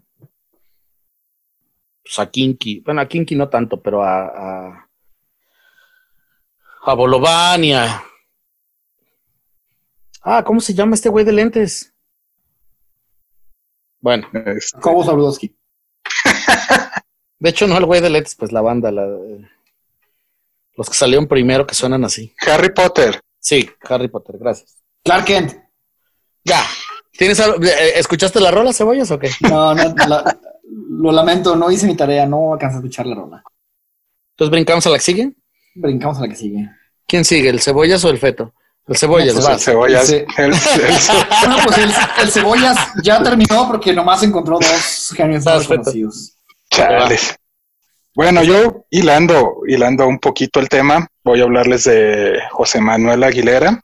[2.02, 2.80] Pues a Kinky.
[2.80, 4.26] Bueno, a Kinky no tanto, pero a.
[4.26, 4.88] A,
[6.84, 8.04] a Bolovan y a.
[10.22, 11.94] Ah, ¿cómo se llama este güey de lentes?
[14.00, 15.56] Bueno, Este, Cobo Sabludowski.
[17.38, 19.06] de hecho, no el güey de lentes, pues la banda, la,
[20.76, 22.34] los que salieron primero que suenan así.
[22.46, 23.20] Harry Potter.
[23.40, 24.76] Sí, Harry Potter, gracias.
[25.04, 25.54] Clark Kent.
[26.44, 26.62] Ya.
[27.12, 29.30] ¿Tienes algo- eh, ¿Escuchaste la rola, cebollas o qué?
[29.40, 30.38] No, no, la-
[30.90, 33.42] lo lamento, no hice mi tarea, no alcancé a escuchar la rola.
[34.32, 35.32] Entonces brincamos a la que sigue.
[35.74, 36.68] Brincamos a la que sigue.
[37.06, 38.52] ¿Quién sigue, el cebollas o el feto?
[38.86, 39.52] El cebollas, Pues va.
[39.54, 40.06] el cebollas.
[40.06, 40.14] Sí.
[40.38, 40.54] el- el-
[41.40, 41.90] Bueno, pues el,
[42.22, 46.34] el Cebollas ya terminó porque nomás encontró dos genios no reconocidos.
[46.78, 47.36] Chales.
[48.14, 53.80] Bueno, yo hilando, hilando un poquito el tema, voy a hablarles de José Manuel Aguilera.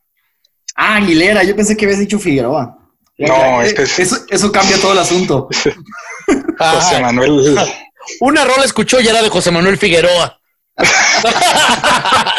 [0.74, 2.78] Ah, Aguilera, yo pensé que habías dicho Figueroa.
[3.18, 5.48] No, Eh, es que es- eso, eso cambia todo el asunto.
[6.26, 7.00] José Ajá.
[7.00, 7.56] Manuel,
[8.20, 10.38] Una rola escuchó y era de José Manuel Figueroa.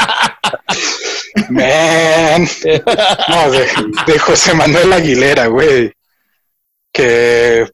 [1.49, 2.47] man.
[3.29, 3.67] No, de,
[4.07, 5.91] de José Manuel Aguilera, güey.
[6.91, 7.69] Que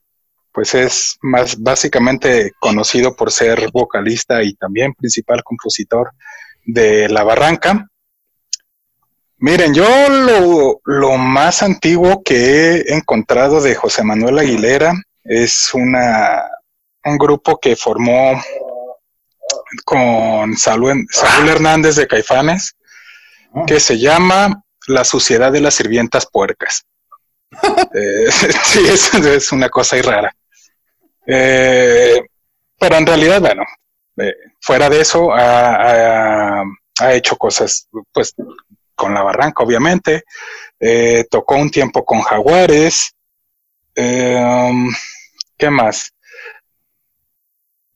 [0.53, 6.11] pues es más básicamente conocido por ser vocalista y también principal compositor
[6.65, 7.87] de La Barranca.
[9.37, 16.43] Miren, yo lo, lo más antiguo que he encontrado de José Manuel Aguilera es una,
[17.05, 18.39] un grupo que formó
[19.83, 22.75] con Saúl, Saúl Hernández de Caifanes,
[23.53, 23.63] Ah.
[23.67, 26.85] que se llama La suciedad de las sirvientas puercas.
[27.93, 28.31] Eh,
[28.63, 30.33] sí, es, es, una cosa ahí rara.
[31.25, 32.21] Eh,
[32.79, 33.63] pero en realidad, bueno,
[34.17, 36.63] eh, fuera de eso, ha,
[37.13, 38.35] hecho cosas, pues,
[38.95, 40.23] con la barranca, obviamente.
[41.29, 43.15] tocó un tiempo con Jaguares.
[43.95, 46.13] ¿Qué más?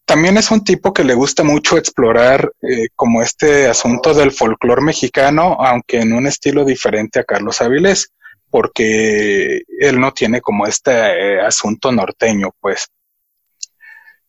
[0.06, 4.82] también es un tipo que le gusta mucho explorar eh, como este asunto del folclore
[4.82, 8.14] mexicano, aunque en un estilo diferente a Carlos Avilés,
[8.50, 12.88] porque él no tiene como este eh, asunto norteño, pues.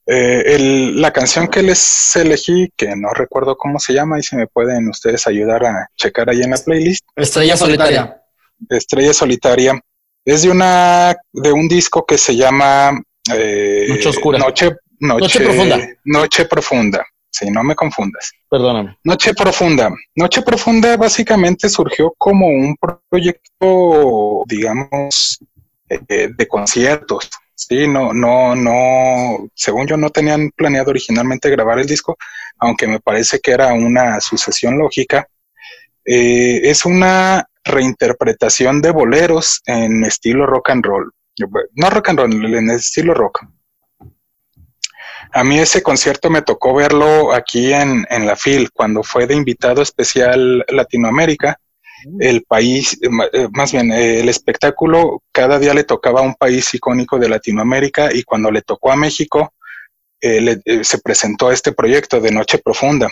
[0.09, 4.47] Eh, la canción que les elegí, que no recuerdo cómo se llama, y si me
[4.47, 7.05] pueden ustedes ayudar a checar ahí en la playlist.
[7.17, 8.23] Estrella Solitaria.
[8.71, 9.81] Estrella Solitaria.
[10.25, 12.93] Es de una, de un disco que se llama
[13.29, 14.39] Noche Oscura.
[14.39, 15.89] Noche, Noche, profunda.
[16.05, 17.07] Noche profunda.
[17.31, 18.33] Sí, no me confundas.
[18.49, 18.97] Perdóname.
[19.05, 19.91] Noche profunda.
[20.15, 22.77] Noche profunda básicamente surgió como un
[23.11, 25.39] proyecto, digamos,
[25.89, 27.29] eh, de conciertos.
[27.59, 32.19] Sí, no, no, no, según yo no tenían planeado originalmente grabar el disco,
[32.59, 35.27] aunque me parece que era una sucesión lógica.
[36.05, 41.11] Eh, es una reinterpretación de boleros en estilo rock and roll.
[41.75, 43.47] No rock and roll, en estilo rock.
[45.33, 49.81] A mí ese concierto me tocó verlo aquí en, la FIL, cuando fue de invitado
[49.81, 51.59] especial Latinoamérica.
[52.19, 56.35] El país, eh, eh, más bien, eh, el espectáculo, cada día le tocaba a un
[56.35, 59.53] país icónico de Latinoamérica y cuando le tocó a México,
[60.19, 63.09] se presentó este proyecto de Noche Profunda.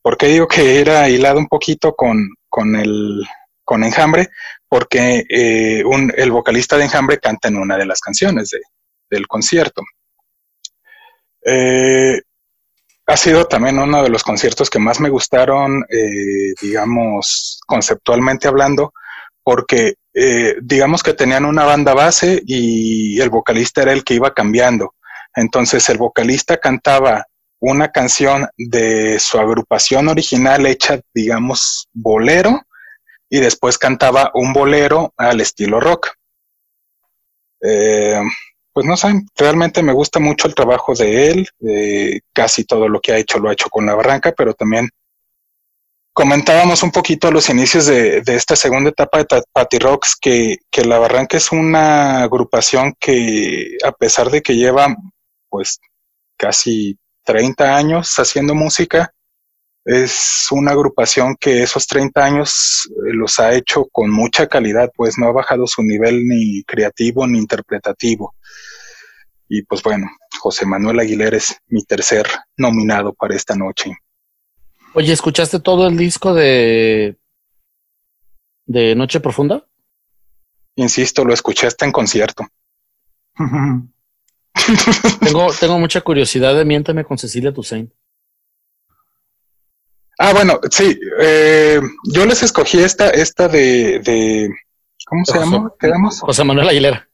[0.00, 3.22] ¿Por qué digo que era hilado un poquito con, con, el,
[3.62, 4.30] con Enjambre?
[4.66, 8.48] Porque el vocalista de Enjambre canta en una de las canciones
[9.10, 9.82] del concierto.
[13.06, 18.92] Ha sido también uno de los conciertos que más me gustaron, eh, digamos, conceptualmente hablando,
[19.44, 24.34] porque eh, digamos que tenían una banda base y el vocalista era el que iba
[24.34, 24.94] cambiando.
[25.36, 27.26] Entonces el vocalista cantaba
[27.60, 32.62] una canción de su agrupación original hecha, digamos, bolero,
[33.28, 36.08] y después cantaba un bolero al estilo rock.
[37.62, 38.20] Eh,
[38.76, 41.48] pues no sé, realmente me gusta mucho el trabajo de él,
[42.34, 44.90] casi todo lo que ha hecho lo ha hecho con la barranca, pero también
[46.12, 50.84] comentábamos un poquito a los inicios de, esta segunda etapa de Patty Rocks que, que,
[50.84, 54.94] la barranca es una agrupación que a pesar de que lleva
[55.48, 55.80] pues
[56.36, 59.10] casi 30 años haciendo música,
[59.86, 65.16] es una agrupación que esos 30 años eh, los ha hecho con mucha calidad, pues
[65.16, 68.34] no ha bajado su nivel ni creativo ni interpretativo.
[69.48, 70.08] Y pues bueno,
[70.40, 73.96] José Manuel Aguilar es mi tercer nominado para esta noche.
[74.94, 77.16] Oye, ¿escuchaste todo el disco de,
[78.64, 79.66] de Noche Profunda?
[80.74, 82.46] Insisto, lo escuché hasta en concierto.
[85.20, 87.92] tengo, tengo mucha curiosidad de Miéntame con Cecilia Toussaint.
[90.18, 90.98] Ah, bueno, sí.
[91.20, 94.48] Eh, yo les escogí esta, esta de, de
[95.06, 95.72] ¿cómo se llama?
[95.78, 96.20] ¿Quedamos?
[96.20, 97.08] José Manuel Aguilera.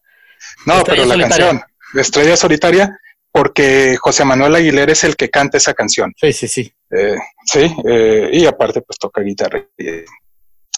[0.66, 1.62] No, pero la canción.
[1.94, 2.98] Estrella Solitaria,
[3.30, 6.12] porque José Manuel Aguilera es el que canta esa canción.
[6.20, 6.72] Sí, sí, sí.
[6.90, 7.16] Eh,
[7.46, 9.66] sí, eh, y aparte pues toca guitarra.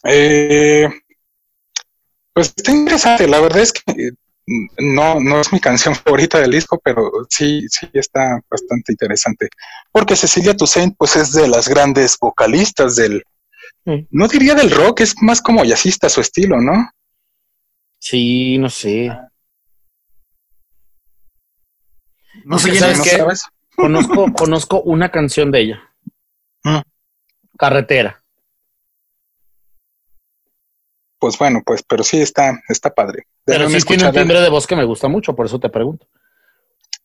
[0.04, 0.88] Eh,
[2.32, 4.10] pues está interesante, la verdad es que
[4.78, 9.48] no, no es mi canción favorita del disco, pero sí, sí está bastante interesante.
[9.90, 13.24] Porque Cecilia Toussaint pues es de las grandes vocalistas del,
[14.10, 16.90] no diría del rock, es más como jazzista su estilo, ¿no?
[17.98, 19.10] Sí, no sé.
[22.44, 22.84] No sé quién
[23.30, 23.48] es.
[23.74, 25.82] Conozco, conozco una canción de ella.
[26.62, 26.80] Mm.
[27.58, 28.22] Carretera.
[31.18, 33.26] Pues bueno, pues, pero sí está, está padre.
[33.44, 36.06] pero sí tiene un timbre de voz que me gusta mucho, por eso te pregunto.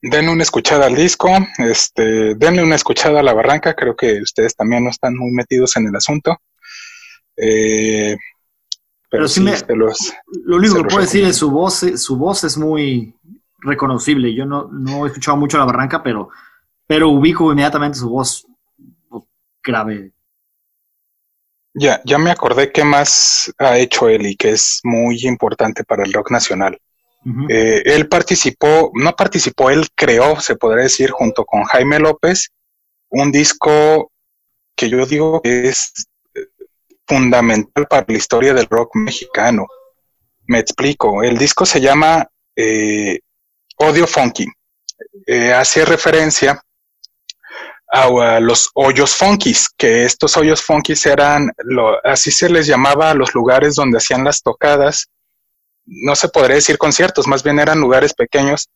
[0.02, 4.56] Denle una escuchada al disco, este, denle una escuchada a la barranca, creo que ustedes
[4.56, 6.38] también no están muy metidos en el asunto.
[7.38, 8.18] Eh,
[9.10, 13.16] pero, sí, me, lo único que puedo decir es su voz, su voz es muy,
[13.62, 14.34] reconocible.
[14.34, 16.30] Yo no, no he escuchado mucho La Barranca, pero,
[16.88, 18.46] pero ubico inmediatamente su voz
[19.10, 19.24] pues,
[19.64, 20.12] grave.
[21.74, 26.04] Ya, ya me acordé qué más ha hecho él y que es muy importante para
[26.04, 26.80] el rock nacional.
[27.50, 32.50] Eh, él participó, no participó, él creó, se podría decir, junto con Jaime López,
[33.10, 34.12] un disco
[34.76, 36.46] que yo digo que es eh,
[37.06, 39.68] fundamental para la historia del rock mexicano.
[40.48, 43.20] Me explico, el disco se llama eh,
[43.80, 44.46] Odio Funky.
[45.26, 46.62] Eh, hace referencia
[47.92, 53.16] a, los hoyos funkis, que estos hoyos funkis eran, lo, así se les llamaba a
[53.16, 55.08] los lugares donde hacían las tocadas.
[55.86, 58.70] No se podría decir conciertos, más bien eran lugares pequeños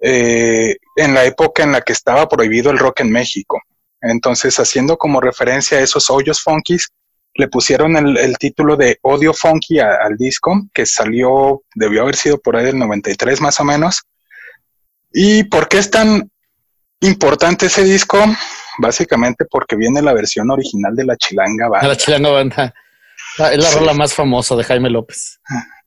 [0.00, 3.60] eh, en la época en la que estaba prohibido el rock en México.
[4.00, 6.90] Entonces, haciendo como referencia a esos hoyos funkis,
[7.36, 12.56] le pusieron el, título de Odio Funky al disco, que salió, debió haber sido por
[12.56, 14.02] ahí del 93 más o menos.
[15.16, 16.28] ¿Y por qué es tan
[17.00, 18.18] importante ese disco?
[18.78, 21.88] Básicamente porque viene la versión original de la Chilanga Banda.
[21.88, 22.74] La Chilanga Banda.
[23.38, 25.40] Es la rola más famosa de Jaime López.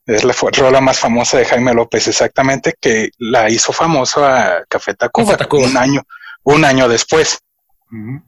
[0.06, 4.94] Es la rola más famosa de Jaime López, exactamente, que la hizo famoso a Café
[4.94, 6.02] Tacuba, un año,
[6.44, 7.40] un año después.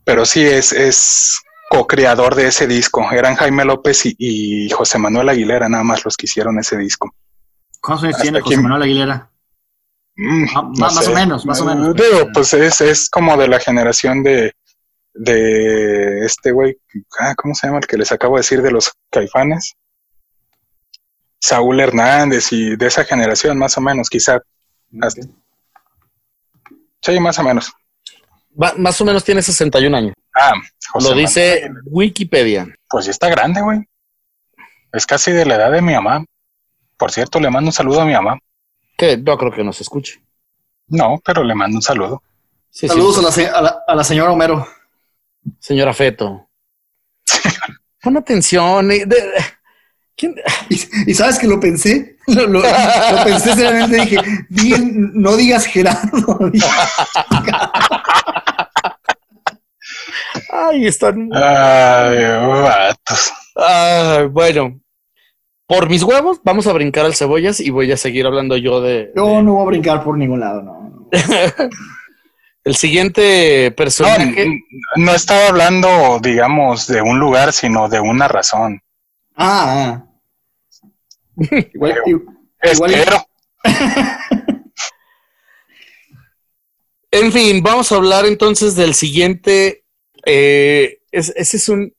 [0.03, 1.39] Pero sí es, es
[1.69, 3.09] co-creador de ese disco.
[3.09, 7.15] Eran Jaime López y, José Manuel Aguilera, nada más los que hicieron ese disco.
[7.80, 9.28] ¿Cuántos años tiene José Manuel Aguilera?
[10.22, 11.96] Mm, ah, más, o menos, más o menos.
[12.34, 14.54] pues es, es como de la generación de,
[15.14, 16.78] de este güey,
[17.20, 19.78] ah, ¿cómo se llama el que les acabo de decir de los caifanes?
[21.40, 24.41] Saúl Hernández y de esa generación, más o menos, quizá.
[27.02, 27.72] Sí, más o menos.
[28.76, 30.14] más o menos tiene 61 años.
[30.36, 30.52] Ah,
[31.00, 32.68] Lo dice Wikipedia.
[32.90, 33.88] Pues ya está grande, güey.
[34.91, 36.26] Es casi de la edad de mi mamá.
[36.98, 38.38] Por cierto, le mando un saludo a mi mamá.
[38.99, 40.21] Que no creo que nos escuche.
[40.89, 42.21] No, pero le mando un saludo.
[42.69, 44.67] Saludos A, la, señora Homero.
[45.57, 46.49] Señora Feto.
[48.03, 48.89] Pon atención.
[50.67, 52.17] ¿Y, sabes que lo pensé?
[52.27, 52.61] Lo,
[53.23, 54.21] pensé seriamente.
[54.49, 56.38] Dije, no digas Gerardo.
[60.51, 61.30] Ay, están.
[63.55, 64.77] Ay, bueno,
[65.70, 69.14] por mis huevos, vamos a brincar al cebollas y voy a seguir hablando yo de.
[69.16, 71.10] Yo no voy a brincar por ningún lado, no.
[72.64, 74.64] El siguiente personaje.
[74.96, 78.82] No, estaba hablando, digamos, de un lugar, sino de una razón.
[79.36, 80.06] Ah, ah.
[81.74, 81.96] igual,
[82.60, 83.26] Espero.
[87.12, 89.84] en fin, vamos a hablar entonces del siguiente
[90.26, 91.94] eh, ese es un,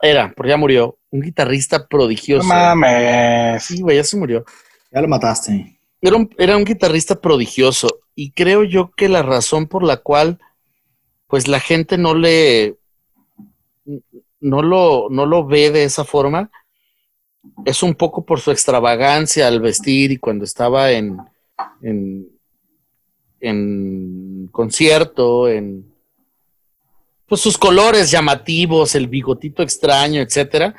[0.00, 0.98] Era, porque ya murió.
[1.10, 2.48] Un guitarrista prodigioso.
[2.48, 3.62] No mames.
[3.64, 4.44] Sí, güey, ya se murió.
[4.90, 5.78] Ya lo mataste.
[6.00, 7.88] Era un, era un guitarrista prodigioso.
[8.14, 10.38] Y creo yo que la razón por la cual,
[11.26, 12.76] pues la gente no le.
[14.40, 16.50] No lo, no lo ve de esa forma.
[17.64, 21.18] Es un poco por su extravagancia al vestir y cuando estaba en,
[21.82, 22.28] en,
[23.40, 25.89] en concierto, en,
[27.30, 30.74] pues sus colores llamativos, el bigotito extraño, etcétera.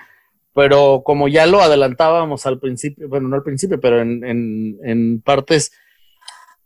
[0.53, 5.71] Pero como ya lo adelantábamos al principio, bueno, no al principio, pero en, partes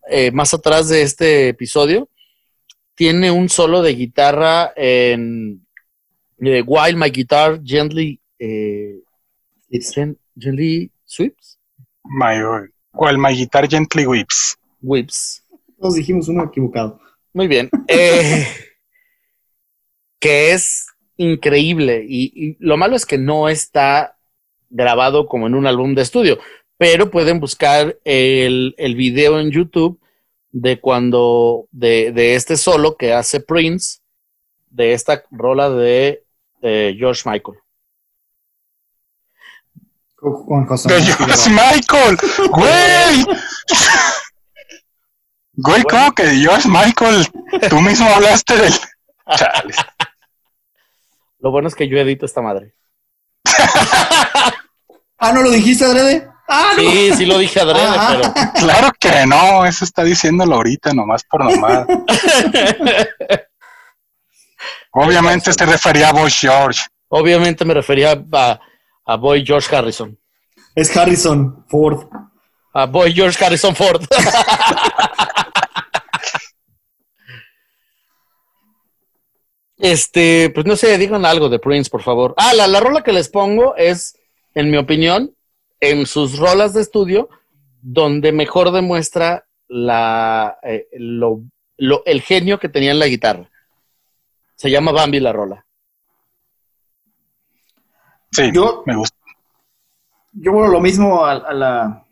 [0.10, 2.10] eh, más atrás de este episodio,
[2.96, 5.64] tiene un solo de guitarra en
[6.40, 8.96] eh, While My Guitar Gently, eh,
[9.70, 11.60] gently Sweeps.
[12.06, 12.42] My,
[12.92, 14.58] while My Guitar Gently Whips.
[14.82, 15.44] Whips.
[15.78, 17.00] Nos dijimos uno equivocado.
[17.34, 17.70] Muy bien.
[17.88, 18.48] Eh,
[20.20, 20.88] que es
[21.18, 22.06] increíble.
[22.08, 24.18] Y, lo malo es que no está
[24.70, 26.40] grabado como en un álbum de estudio,
[26.78, 30.00] pero pueden buscar el, el video en YouTube
[30.58, 34.00] de cuando, de, este solo que hace Prince,
[34.70, 36.24] de esta rola de,
[36.62, 37.58] George Michael.
[40.22, 42.18] de George Michael,
[42.52, 43.26] güey.
[45.58, 47.28] Güey, ¿cómo que de George Michael?
[47.70, 48.74] Tú mismo hablaste del.
[51.46, 52.74] Lo bueno es que yo edito esta madre.
[55.20, 56.28] ah, ¿no lo dijiste adrede?
[56.48, 58.08] Ah, Sí, sí lo dije adrede, ah.
[58.10, 58.34] pero.
[58.66, 61.86] Claro que no, eso está diciéndolo ahorita, nomás por nomás.
[64.92, 66.82] Obviamente se refería a Boy George.
[67.10, 68.60] Obviamente me refería a,
[69.06, 70.18] a Boy George Harrison.
[70.74, 72.08] Es Harrison Ford.
[72.74, 74.04] A Boy George Harrison Ford.
[79.86, 82.34] Este, pues no sé, digan algo de Prince, por favor.
[82.38, 84.18] Ah, la, la rola que les pongo es,
[84.56, 85.36] en mi opinión,
[85.80, 87.30] en sus rolas de estudio,
[87.84, 91.44] donde mejor demuestra la, eh, lo,
[91.78, 93.48] el genio que tenía en la guitarra.
[94.56, 95.64] Se llama Bambi la rola.
[98.32, 99.16] Sí, yo, me gusta.
[100.34, 102.08] Yo, bueno, lo mismo a, la...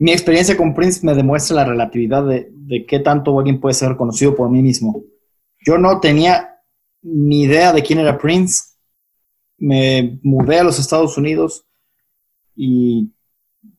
[0.00, 3.90] Mi experiencia con Prince me demuestra la relatividad de, de qué tanto alguien puede ser
[3.90, 5.04] reconocido por mí mismo.
[5.64, 6.57] Yo no tenía
[7.02, 8.74] ni idea de quién era Prince.
[9.58, 11.66] Me mudé a los Estados Unidos
[12.54, 13.12] y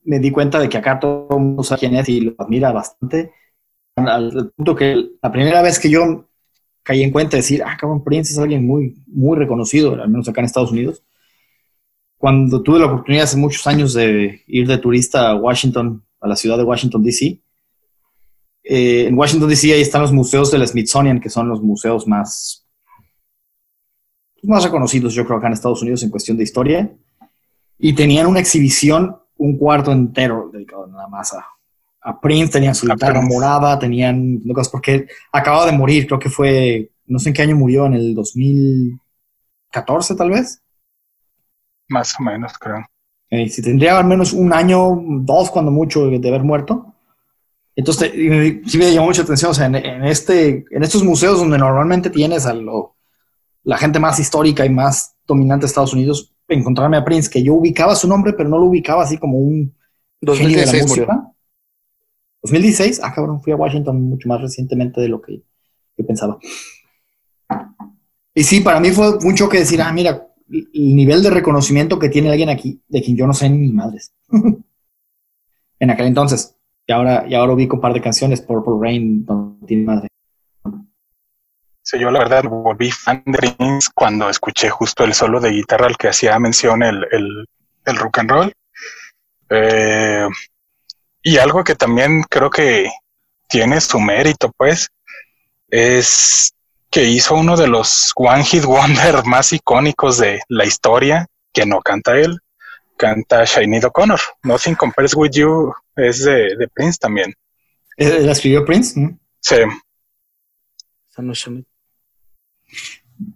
[0.04, 2.72] me di cuenta de que acá todo el mundo sabe quién es y lo admira
[2.72, 3.32] bastante.
[3.96, 6.28] Al punto que la primera vez que yo
[6.82, 10.28] caí en cuenta de decir, ah, cabrón, Prince es alguien muy, muy reconocido, al menos
[10.28, 11.04] acá en Estados Unidos.
[12.16, 16.36] Cuando tuve la oportunidad hace muchos años de ir de turista a Washington, a la
[16.36, 17.40] ciudad de Washington, D.C.,
[18.62, 19.72] eh, en Washington, D.C.
[19.72, 22.59] ahí están los museos del Smithsonian, que son los museos más,
[24.42, 26.90] más reconocidos, yo creo, acá en Estados Unidos en cuestión de historia.
[27.78, 31.46] Y tenían una exhibición, un cuarto entero dedicado nada más a,
[32.02, 36.90] a Prince, tenían su guitarra morada, tenían cosas, porque acababa de morir, creo que fue,
[37.06, 40.62] no sé en qué año murió, en el 2014 tal vez.
[41.88, 42.84] Más o menos, creo.
[43.30, 46.94] Eh, si tendría al menos un año, dos cuando mucho de haber muerto.
[47.76, 52.10] Entonces, sí me llamó mucha atención, o sea, en, este, en estos museos donde normalmente
[52.10, 52.52] tienes a
[53.62, 57.54] la gente más histórica y más dominante de Estados Unidos, encontrarme a Prince, que yo
[57.54, 59.74] ubicaba su nombre, pero no lo ubicaba así como un
[60.20, 61.34] 2016 genio de la música.
[62.42, 65.42] 2016, ah, cabrón, fui a Washington mucho más recientemente de lo que
[65.96, 66.38] yo pensaba.
[68.34, 72.08] Y sí, para mí fue un choque decir, ah, mira, el nivel de reconocimiento que
[72.08, 74.14] tiene alguien aquí, de quien yo no sé ni madres.
[75.80, 76.56] en aquel entonces.
[76.86, 80.08] Y ahora, y ahora ubico un par de canciones, Purple Rain, no tiene madre.
[81.82, 85.86] Sí, yo la verdad volví fan de Prince cuando escuché justo el solo de guitarra
[85.86, 87.46] al que hacía mención el, el,
[87.84, 88.52] el rock and roll.
[89.50, 90.28] Eh,
[91.22, 92.90] y algo que también creo que
[93.48, 94.88] tiene su mérito, pues,
[95.68, 96.54] es
[96.90, 101.80] que hizo uno de los One Hit Wonder más icónicos de la historia, que no
[101.80, 102.38] canta él,
[102.96, 104.20] canta Shiny O'Connor.
[104.42, 107.34] Nothing Compares With You es de, Prince también.
[107.96, 109.18] ¿Eh, ¿La escribió Prince?
[109.40, 109.56] Sí.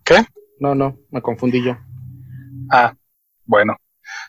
[0.05, 0.24] ¿Qué?
[0.61, 1.77] No, no, me confundí yo.
[2.70, 2.94] Ah,
[3.44, 3.77] bueno.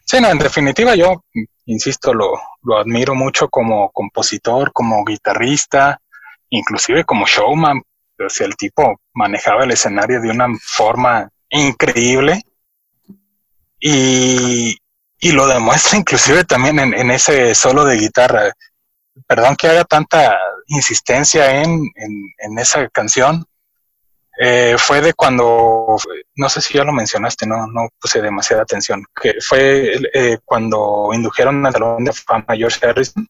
[0.03, 1.23] Sí, no, en definitiva yo,
[1.65, 2.33] insisto, lo,
[2.63, 5.99] lo admiro mucho como compositor, como guitarrista,
[6.49, 7.81] inclusive como showman.
[8.19, 12.41] O sea, el tipo manejaba el escenario de una forma increíble
[13.79, 14.77] y,
[15.19, 18.53] y lo demuestra inclusive también en, ese solo de guitarra.
[19.27, 20.37] Perdón que haga tanta
[20.67, 23.45] insistencia en, en, en esa canción,
[24.37, 25.97] eh, fue de cuando,
[26.35, 31.09] no sé si ya lo mencionaste, no, no puse demasiada atención, que fue eh, cuando
[31.13, 33.27] indujeron al Salón de Fama a George Harrison.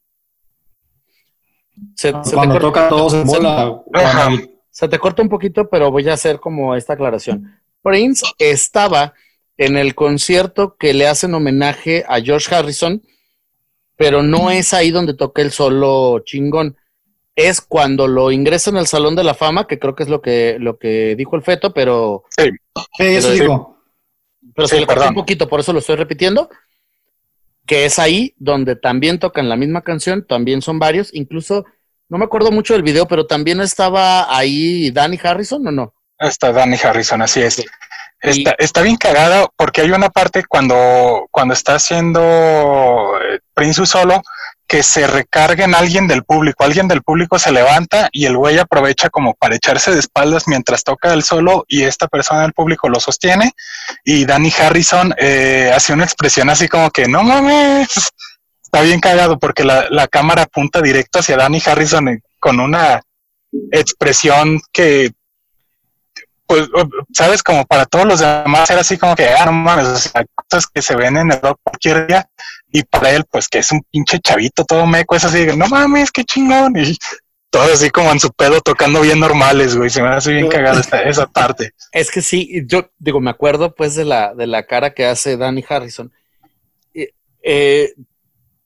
[1.95, 3.82] Se, cuando toca bola.
[4.72, 7.61] Se te corta un poquito, pero voy a hacer como esta aclaración.
[7.82, 9.14] Prince estaba
[9.57, 13.02] en el concierto que le hacen homenaje a George Harrison,
[13.95, 16.76] pero no es ahí donde toca el solo chingón
[17.36, 20.57] es cuando lo ingresan al Salón de la Fama, que creo que es lo que,
[20.60, 22.24] lo que dijo el feto, pero.
[22.30, 22.49] Sí,
[22.98, 23.78] eso digo.
[24.56, 26.49] Pero se le cortó un poquito, por eso lo estoy repitiendo.
[27.66, 31.66] Que es ahí donde también tocan la misma canción, también son varios, incluso,
[32.07, 35.94] no me acuerdo mucho del video, pero también estaba ahí Danny Harrison, ¿o no?
[36.20, 37.66] Está Danny Harrison, así es.
[38.22, 42.22] Está, está, bien cagada porque hay una parte cuando, cuando está haciendo
[43.22, 44.22] eh, Prince solo,
[44.67, 46.63] que se recarguen alguien del público.
[46.63, 50.83] Alguien del público se levanta y el güey aprovecha como para echarse de espaldas mientras
[50.83, 53.53] toca el solo y esta persona del público lo sostiene.
[54.03, 57.89] Y Danny Harrison eh, hace una expresión así como que no mames.
[58.63, 63.01] Está bien cagado porque la, la cámara apunta directo hacia Danny Harrison eh, con una
[63.71, 65.11] expresión que
[66.47, 66.67] pues,
[67.13, 70.26] sabes, como para todos los demás era así como que, ah, no mames, o sea,
[70.34, 72.30] cosas que se ven en el rock cualquier día,
[72.72, 76.11] y para él, pues que es un pinche chavito todo meco, es así, no mames,
[76.11, 76.97] qué chingón, y
[77.49, 80.81] todo así como en su pedo tocando bien normales, güey, se me hace bien cagada
[80.81, 81.72] esta, esa parte.
[81.91, 85.38] Es que sí, yo digo, me acuerdo pues de la, de la cara que hace
[85.38, 86.11] Danny Harrison.
[87.47, 87.93] Eh,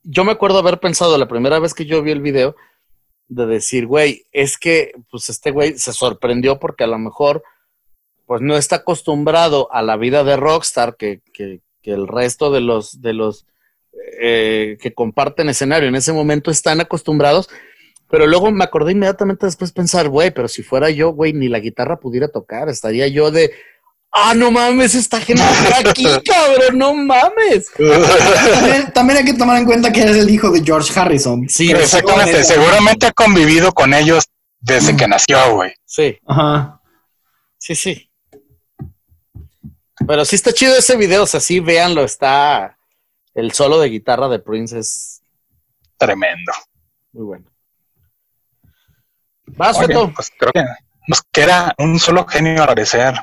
[0.03, 2.56] yo me acuerdo haber pensado la primera vez que yo vi el video,
[3.30, 7.43] de decir, güey, es que pues este güey se sorprendió porque a lo mejor
[8.30, 12.61] pues no está acostumbrado a la vida de rockstar que, que, que el resto de
[12.61, 13.47] los, de los
[14.22, 17.49] eh, que comparten escenario en ese momento están acostumbrados.
[18.07, 21.60] Pero luego me acordé inmediatamente después pensar, güey, pero si fuera yo, güey, ni la
[21.60, 23.51] guitarra pudiera tocar, estaría yo de,
[24.11, 27.72] ah, no mames, esta gente está aquí, cabrón, no mames.
[28.93, 31.49] también, hay que tomar en cuenta que eres el hijo de George Harrison.
[31.49, 34.26] Sí, exactamente, seguramente ha convivido con ellos
[34.60, 35.73] desde que nació, güey.
[35.84, 36.15] Sí.
[36.27, 36.80] Ajá.
[37.57, 38.09] Sí, sí.
[40.10, 42.80] Pero sí está chido ese video, o sea, sí, véanlo, está
[43.36, 45.22] el solo de guitarra de Prince es
[45.98, 46.52] tremendo.
[47.11, 47.45] Muy bueno.
[49.45, 50.11] Vas, Feto.
[50.11, 50.64] Pues creo que
[51.07, 53.19] nos queda un solo genio agradecer.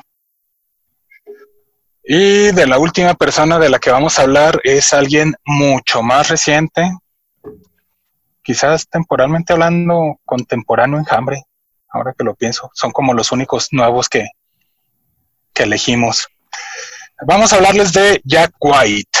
[2.05, 6.29] Y de la última persona de la que vamos a hablar es alguien mucho más
[6.29, 6.89] reciente,
[8.41, 11.43] quizás temporalmente hablando contemporáneo enjambre,
[11.89, 12.71] ahora que lo pienso.
[12.73, 14.29] Son como los únicos nuevos que,
[15.51, 16.29] que elegimos.
[17.25, 19.19] Vamos a hablarles de Jack White.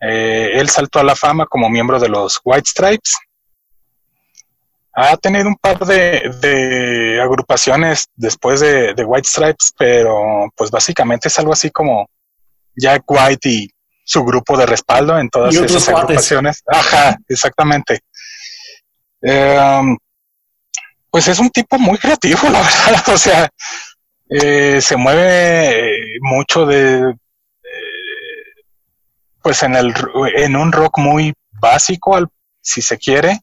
[0.00, 3.16] Eh, él saltó a la fama como miembro de los White Stripes.
[4.92, 11.52] Ha tenido un par de, agrupaciones después de, White Stripes, pero pues básicamente es algo
[11.52, 12.08] así como
[12.76, 13.70] Jack White y
[14.04, 16.62] su grupo de respaldo en todas esas agrupaciones.
[16.66, 18.00] Ajá, exactamente.
[19.20, 19.96] Em,
[21.10, 23.08] pues es un tipo muy creativo, la verdad.
[23.14, 23.48] O sea,
[24.30, 27.14] eh, se mueve mucho de,
[29.42, 29.94] pues en el
[30.36, 32.18] en un rock muy básico,
[32.60, 33.40] si se quiere,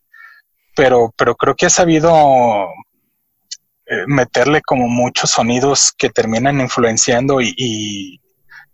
[0.75, 2.67] pero, pero creo que ha sabido
[3.87, 8.19] eh, meterle como muchos sonidos que terminan influenciando y,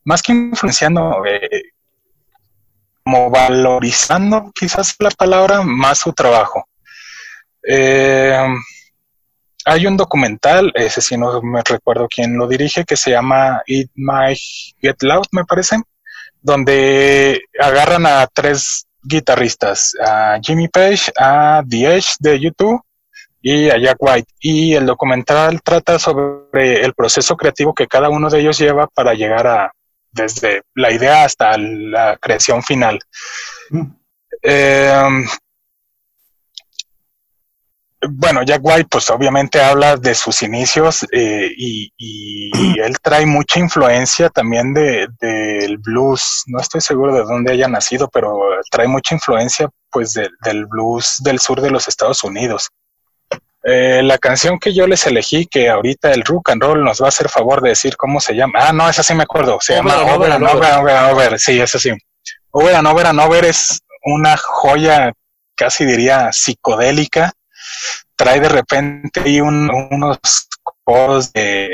[0.05, 1.63] más que influenciando, eh,
[3.03, 6.65] como valorizando quizás la palabra, más su trabajo.
[7.67, 8.33] Eh,
[9.65, 13.91] hay un documental, ese sí no me recuerdo quién lo dirige, que se llama It
[13.95, 14.39] Might
[14.81, 15.77] Get Loud, me parece,
[16.41, 22.81] donde agarran a tres guitarristas, a Jimmy Page, a The Edge de YouTube
[23.41, 24.31] y a Jack White.
[24.39, 29.13] Y el documental trata sobre el proceso creativo que cada uno de ellos lleva para
[29.13, 29.71] llegar a,
[30.11, 32.99] desde la idea hasta la creación final.
[33.69, 33.85] Mm.
[34.43, 35.23] Eh,
[38.09, 41.91] bueno, Jack White, pues obviamente habla de sus inicios eh, y,
[42.81, 46.43] él trae mucha influencia también del de, blues.
[46.47, 48.39] No estoy seguro de dónde haya nacido, pero
[48.71, 52.69] trae mucha influencia pues del blues del sur de los Estados Unidos.
[53.63, 57.05] Eh, la canción que yo les elegí, que ahorita el rock and roll nos va
[57.05, 58.53] a hacer favor de decir cómo se llama.
[58.55, 59.59] Ah, no, esa sí me acuerdo.
[59.61, 61.39] Se llama Over and Over, Over and Over.
[61.39, 61.91] Sí, esa sí.
[62.49, 65.13] Over and Over and Over es una joya,
[65.55, 67.33] casi diría psicodélica
[68.15, 70.19] trae de repente unos
[70.83, 71.69] coros de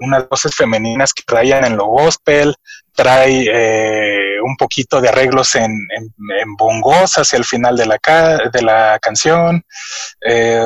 [0.00, 2.54] unas voces femeninas que traían en lo gospel,
[2.94, 5.72] trae eh, un poquito de arreglos en,
[6.56, 7.98] bongos hacia el final de la,
[8.52, 9.64] de la canción,
[10.20, 10.60] eh,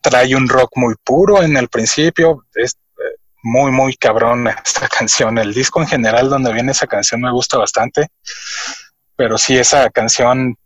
[0.00, 5.38] trae un rock muy puro en el principio, es eh, muy, muy cabrón esta canción.
[5.38, 8.08] El disco en general donde viene esa canción me gusta bastante,
[9.16, 10.56] pero sí, esa canción,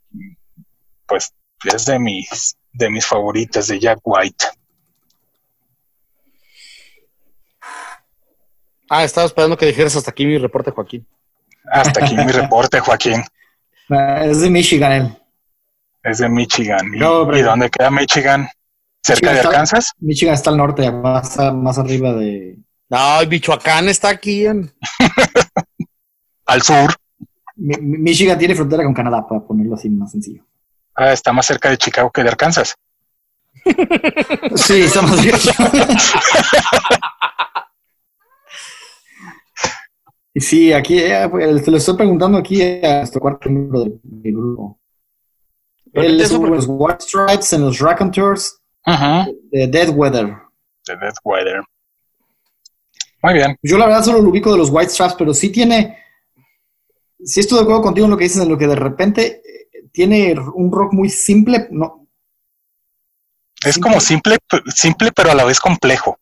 [1.06, 1.32] pues
[1.64, 4.46] es de mis de mis favoritas de Jack White.
[8.88, 11.06] Ah, estaba esperando que dijeras hasta aquí mi reporte, Joaquín.
[11.70, 13.22] Hasta aquí mi reporte, Joaquín.
[14.22, 15.18] Es de Michigan, él.
[16.04, 16.94] Es de Michigan.
[16.94, 18.48] ¿Y, dónde queda Michigan?
[19.02, 19.94] ¿Cerca de Arkansas?
[19.98, 22.56] Michigan está al norte, más, más arriba de.
[22.88, 24.46] No, Michoacán está aquí.
[26.46, 26.94] al sur.
[27.56, 30.44] Michigan tiene frontera con Canadá, para ponerlo así más sencillo.
[31.00, 32.74] Ah, está más cerca de Chicago que de Arkansas.
[34.54, 35.34] sí, estamos bien.
[40.34, 43.98] sí, aquí eh, pues, te lo estoy preguntando aquí a nuestro cuarto miembro del,
[44.34, 44.78] grupo.
[45.94, 50.36] Él es los White Stripes en los Raconteurs de Dead Weather.
[50.86, 51.62] De Dead Weather.
[53.22, 53.56] Muy bien.
[53.62, 55.96] Yo la verdad solo lo ubico de los White Stripes, pero sí tiene.
[57.24, 59.40] Sí estoy de acuerdo contigo en lo que dices, en lo que de repente
[59.92, 62.08] tiene un rock muy simple, no.
[63.64, 64.38] Es como simple,
[64.74, 66.18] simple, pero a la vez complejo.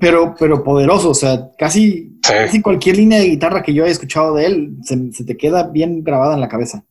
[0.00, 2.18] Pero, pero poderoso, o sea, casi,
[2.62, 6.34] cualquier línea de guitarra que yo haya escuchado de él se, te queda bien grabada
[6.34, 6.84] en la cabeza.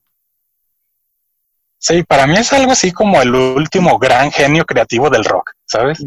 [1.79, 6.05] Sí, para mí es algo así como el último gran genio creativo del rock, ¿sabes?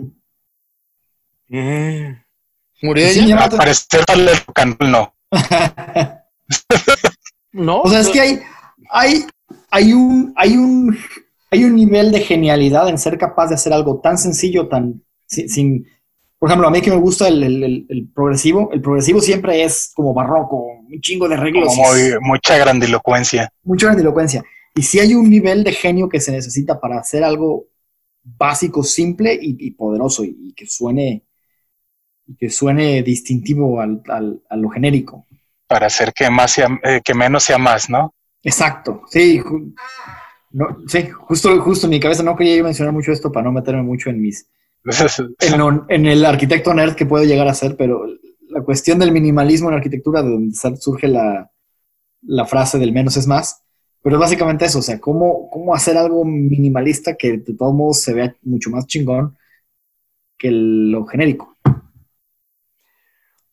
[1.48, 2.12] Mm.
[2.82, 3.44] ¿Murió ella?
[3.44, 4.04] Al parecer
[4.80, 5.14] no.
[7.52, 7.82] no.
[7.82, 8.42] O sea, es que hay,
[8.90, 9.26] hay,
[9.70, 10.96] hay un, hay un,
[11.50, 15.86] hay un nivel de genialidad en ser capaz de hacer algo tan sencillo, tan sin,
[16.40, 20.64] por ejemplo, a mí que me gusta el, progresivo, el progresivo siempre es como barroco,
[20.88, 21.76] un chingo de reglas.
[22.22, 23.52] mucha grandilocuencia.
[23.62, 24.42] Mucha grandilocuencia.
[24.74, 27.66] Y si hay un nivel de genio que se necesita para hacer algo
[28.22, 31.24] básico, simple y, poderoso y, que suene
[32.38, 34.00] que suene distintivo al,
[34.48, 35.26] a lo genérico.
[35.66, 38.14] Para hacer que más sea, eh, que menos sea más, ¿no?
[38.42, 39.40] Exacto, sí.
[40.52, 43.82] No, sí, justo, justo en mi cabeza no quería mencionar mucho esto para no meterme
[43.82, 44.48] mucho en mis.
[45.88, 48.04] en, el arquitecto nerd que puedo llegar a ser, pero
[48.48, 51.50] la cuestión del minimalismo en arquitectura, de donde surge la,
[52.46, 53.62] frase del menos es más,
[54.02, 58.00] pero es básicamente eso, o sea, cómo, cómo hacer algo minimalista que de todos modos
[58.00, 59.36] se vea mucho más chingón
[60.38, 61.49] que lo genérico.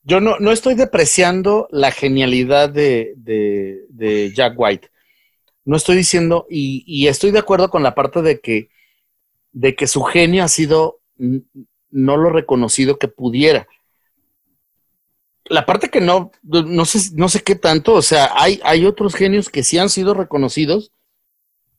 [0.08, 4.90] Yo no, no estoy depreciando la genialidad de, de, Jack White.
[5.66, 8.70] No estoy diciendo, y, estoy de acuerdo con la parte de que
[9.52, 13.68] de que su genio ha sido no lo reconocido que pudiera.
[15.44, 19.14] La parte que no, no sé, no sé qué tanto, o sea, hay, hay otros
[19.14, 20.94] genios que sí han sido reconocidos.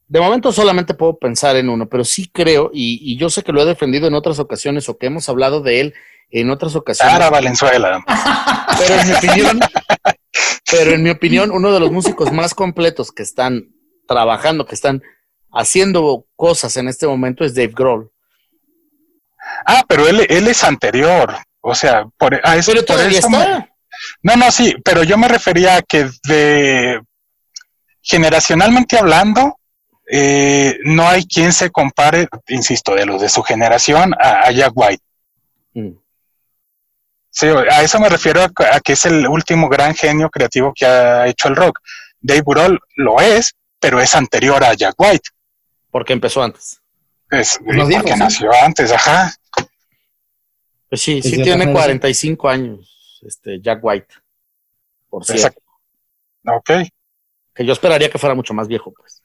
[0.07, 3.53] De momento solamente puedo pensar en uno, pero sí creo, y, y yo sé que
[3.53, 5.95] lo he defendido en otras ocasiones o que hemos hablado de él
[6.31, 7.13] en otras ocasiones.
[7.13, 8.05] Sara Valenzuela.
[8.79, 9.61] Pero en mi opinión,
[10.71, 13.69] pero en mi opinión, uno de los músicos más completos que están
[14.07, 15.03] trabajando, que están
[15.53, 18.11] haciendo cosas en este momento es Dave Grohl.
[19.67, 21.35] Ah, pero él, él es anterior.
[21.61, 23.59] O sea, por, a eso, Pero por todavía eso está.
[23.59, 23.71] me-
[24.23, 27.01] No, no, sí, pero yo me refería a que de
[28.03, 29.59] generacionalmente hablando,
[30.11, 34.73] eh, no hay quien se compare, insisto, de los de su generación a, a Jack
[34.75, 35.03] White.
[35.75, 35.91] Mm.
[37.39, 40.85] Sí, a eso me refiero a, a que es el último gran genio creativo que
[40.85, 41.79] ha hecho el rock.
[42.21, 45.31] Dave Grohl lo es, pero es anterior a Jack White.
[45.89, 46.83] Porque empezó antes.
[47.31, 48.19] Es Lo dijo, porque sí.
[48.19, 49.33] nació antes, ajá.
[50.89, 51.75] Pues sí, sí tiene generación.
[51.75, 54.15] 45 años, este Jack White.
[55.09, 55.47] Por cierto.
[55.47, 55.63] Exacto.
[56.57, 56.71] Ok.
[57.55, 59.23] Que yo esperaría que fuera mucho más viejo, pues.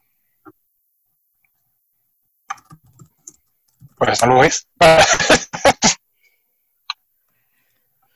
[3.98, 4.68] Por eso no lo es.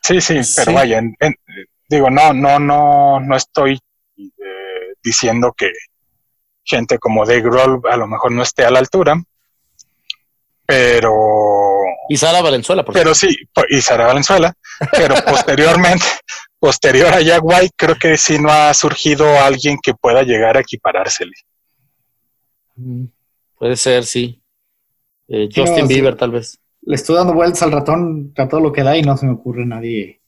[0.07, 0.73] sí, sí, pero Sí.
[0.73, 1.35] vaya, en- en-
[1.89, 3.79] digo, no, no, no, no estoy
[4.17, 5.69] eh, diciendo que
[6.63, 9.15] gente como Dave Grohl a lo mejor no esté a la altura,
[10.65, 11.13] pero,
[12.09, 13.29] Y Sara Valenzuela, por pero sí,
[13.69, 14.53] y Sara Valenzuela,
[14.91, 16.05] pero posteriormente,
[16.59, 20.61] posterior a Jack White, creo que sí no ha surgido alguien que pueda llegar a
[20.61, 21.34] equiparársele.
[22.75, 23.05] Mm,
[23.57, 24.41] Puede ser, sí.
[25.29, 25.93] Eh, Justin no, sí.
[25.93, 26.59] Bieber, tal vez.
[26.88, 29.34] Le estoy dando vueltas al ratón a todo lo que da y no se me
[29.34, 30.22] ocurre nadie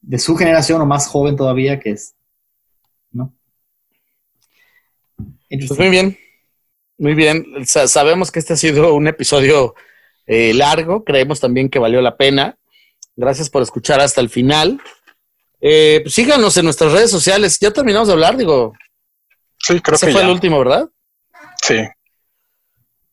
[0.00, 2.14] de su generación o más joven todavía que es.
[3.10, 3.34] ¿No?
[5.48, 6.16] Pues muy bien.
[6.98, 7.44] Muy bien.
[7.66, 9.74] Sa- sabemos que este ha sido un episodio
[10.26, 11.02] eh, largo.
[11.04, 12.56] Creemos también que valió la pena.
[13.16, 14.80] Gracias por escuchar hasta el final.
[15.60, 17.58] Eh, pues síganos en nuestras redes sociales.
[17.60, 18.72] Ya terminamos de hablar, digo.
[19.58, 20.26] Sí, creo Ese que fue ya.
[20.28, 20.88] el último, ¿verdad?
[21.60, 21.76] Sí.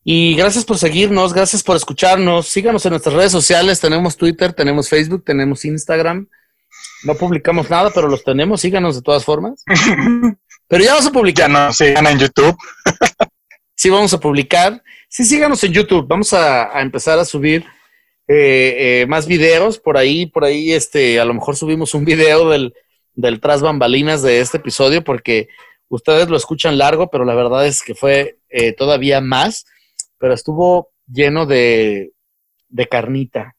[0.04, 2.48] Y gracias por seguirnos, gracias por escucharnos.
[2.48, 3.80] Síganos en nuestras redes sociales.
[3.80, 6.28] Tenemos Twitter, tenemos Facebook, tenemos Instagram.
[7.04, 8.62] No publicamos nada, pero los tenemos.
[8.62, 9.64] Síganos de todas formas.
[10.68, 11.50] Pero ya vamos a ya publicar.
[11.50, 12.56] no sigan en YouTube.
[13.74, 14.84] Sí, vamos a publicar.
[15.08, 16.06] Sí, síganos en YouTube.
[16.08, 17.66] Vamos a, a empezar a subir
[18.28, 19.80] eh, eh, más videos.
[19.80, 22.76] Por ahí, por ahí, este, a lo mejor subimos un video del,
[23.16, 25.48] del tras bambalinas de este episodio, porque
[25.88, 29.66] ustedes lo escuchan largo, pero la verdad es que fue eh, todavía más.
[30.20, 32.12] Pero estuvo lleno de,
[32.68, 33.56] de carnita.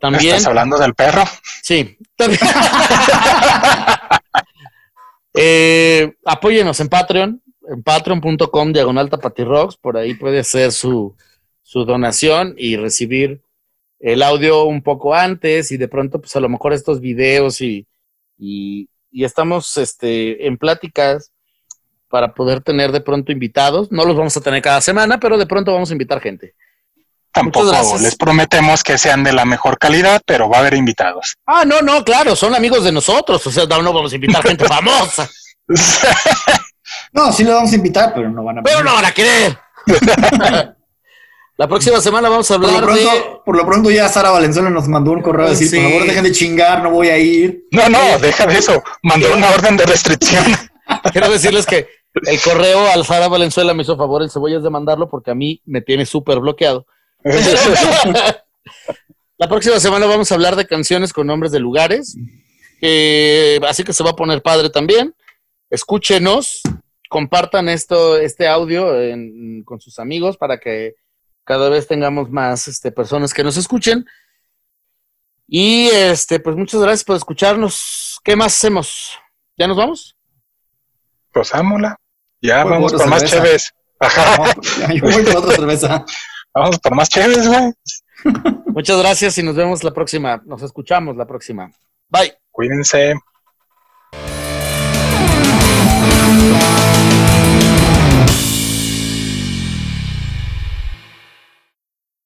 [0.00, 0.34] También.
[0.34, 1.22] ¿Estás hablando del perro?
[1.62, 1.96] Sí.
[2.16, 2.40] También-
[5.36, 11.16] Eh, apóyenos en Patreon, en patreon.com diagonal tapatirrocks, por ahí puede hacer su,
[11.60, 13.42] su donación y recibir
[13.98, 17.88] el audio un poco antes y de pronto pues a lo mejor estos videos y,
[18.38, 21.32] y, y estamos este, en pláticas
[22.14, 23.90] para poder tener de pronto invitados.
[23.90, 26.54] No los vamos a tener cada semana, pero de pronto vamos a invitar gente.
[27.32, 31.34] Tampoco les prometemos que sean de la mejor calidad, pero va a haber invitados.
[31.44, 34.64] Ah, no, no, claro, son amigos de nosotros, o sea, no, vamos a invitar gente
[34.64, 35.28] famosa,
[37.12, 39.58] No, sí le vamos a invitar, pero no van a pero no van a querer.
[41.56, 43.02] La próxima semana vamos a Por lo, hablar de...
[43.02, 45.80] pronto, por lo pronto ya Sara Valenzuela nos mandó un correo a decir, Sí.
[45.80, 47.64] por favor dejen de chingar, no voy a ir.
[47.72, 48.84] no, no, deja de eso.
[49.02, 50.44] Mandó una orden de restricción.
[51.12, 55.08] Quiero decirles que el correo al Sara Valenzuela me hizo favor en cebollas de mandarlo
[55.08, 56.86] porque a mí me tiene súper bloqueado.
[59.36, 62.16] La próxima semana vamos a hablar de canciones con nombres de lugares.
[62.80, 65.14] eh, así que se va a poner padre también.
[65.70, 66.60] Escúchenos,
[67.08, 70.94] compartan esto, este audio en- con sus amigos para que
[71.44, 74.06] cada vez tengamos más este, personas que nos escuchen.
[75.48, 78.18] Y este, pues muchas gracias por escucharnos.
[78.24, 79.18] ¿Qué más hacemos?
[79.58, 80.16] ¿Ya nos vamos?
[81.52, 81.94] Vámonos.
[82.44, 83.72] Ya Voy vamos por más chéves.
[83.98, 84.36] Ajá,
[84.86, 86.04] No, yo voy por otra cerveza.
[86.52, 87.72] vamos por más chéves, güey.
[88.66, 90.42] Muchas gracias y nos vemos la próxima.
[90.44, 91.72] Nos escuchamos la próxima.
[92.10, 92.34] Bye.
[92.50, 93.14] Cuídense.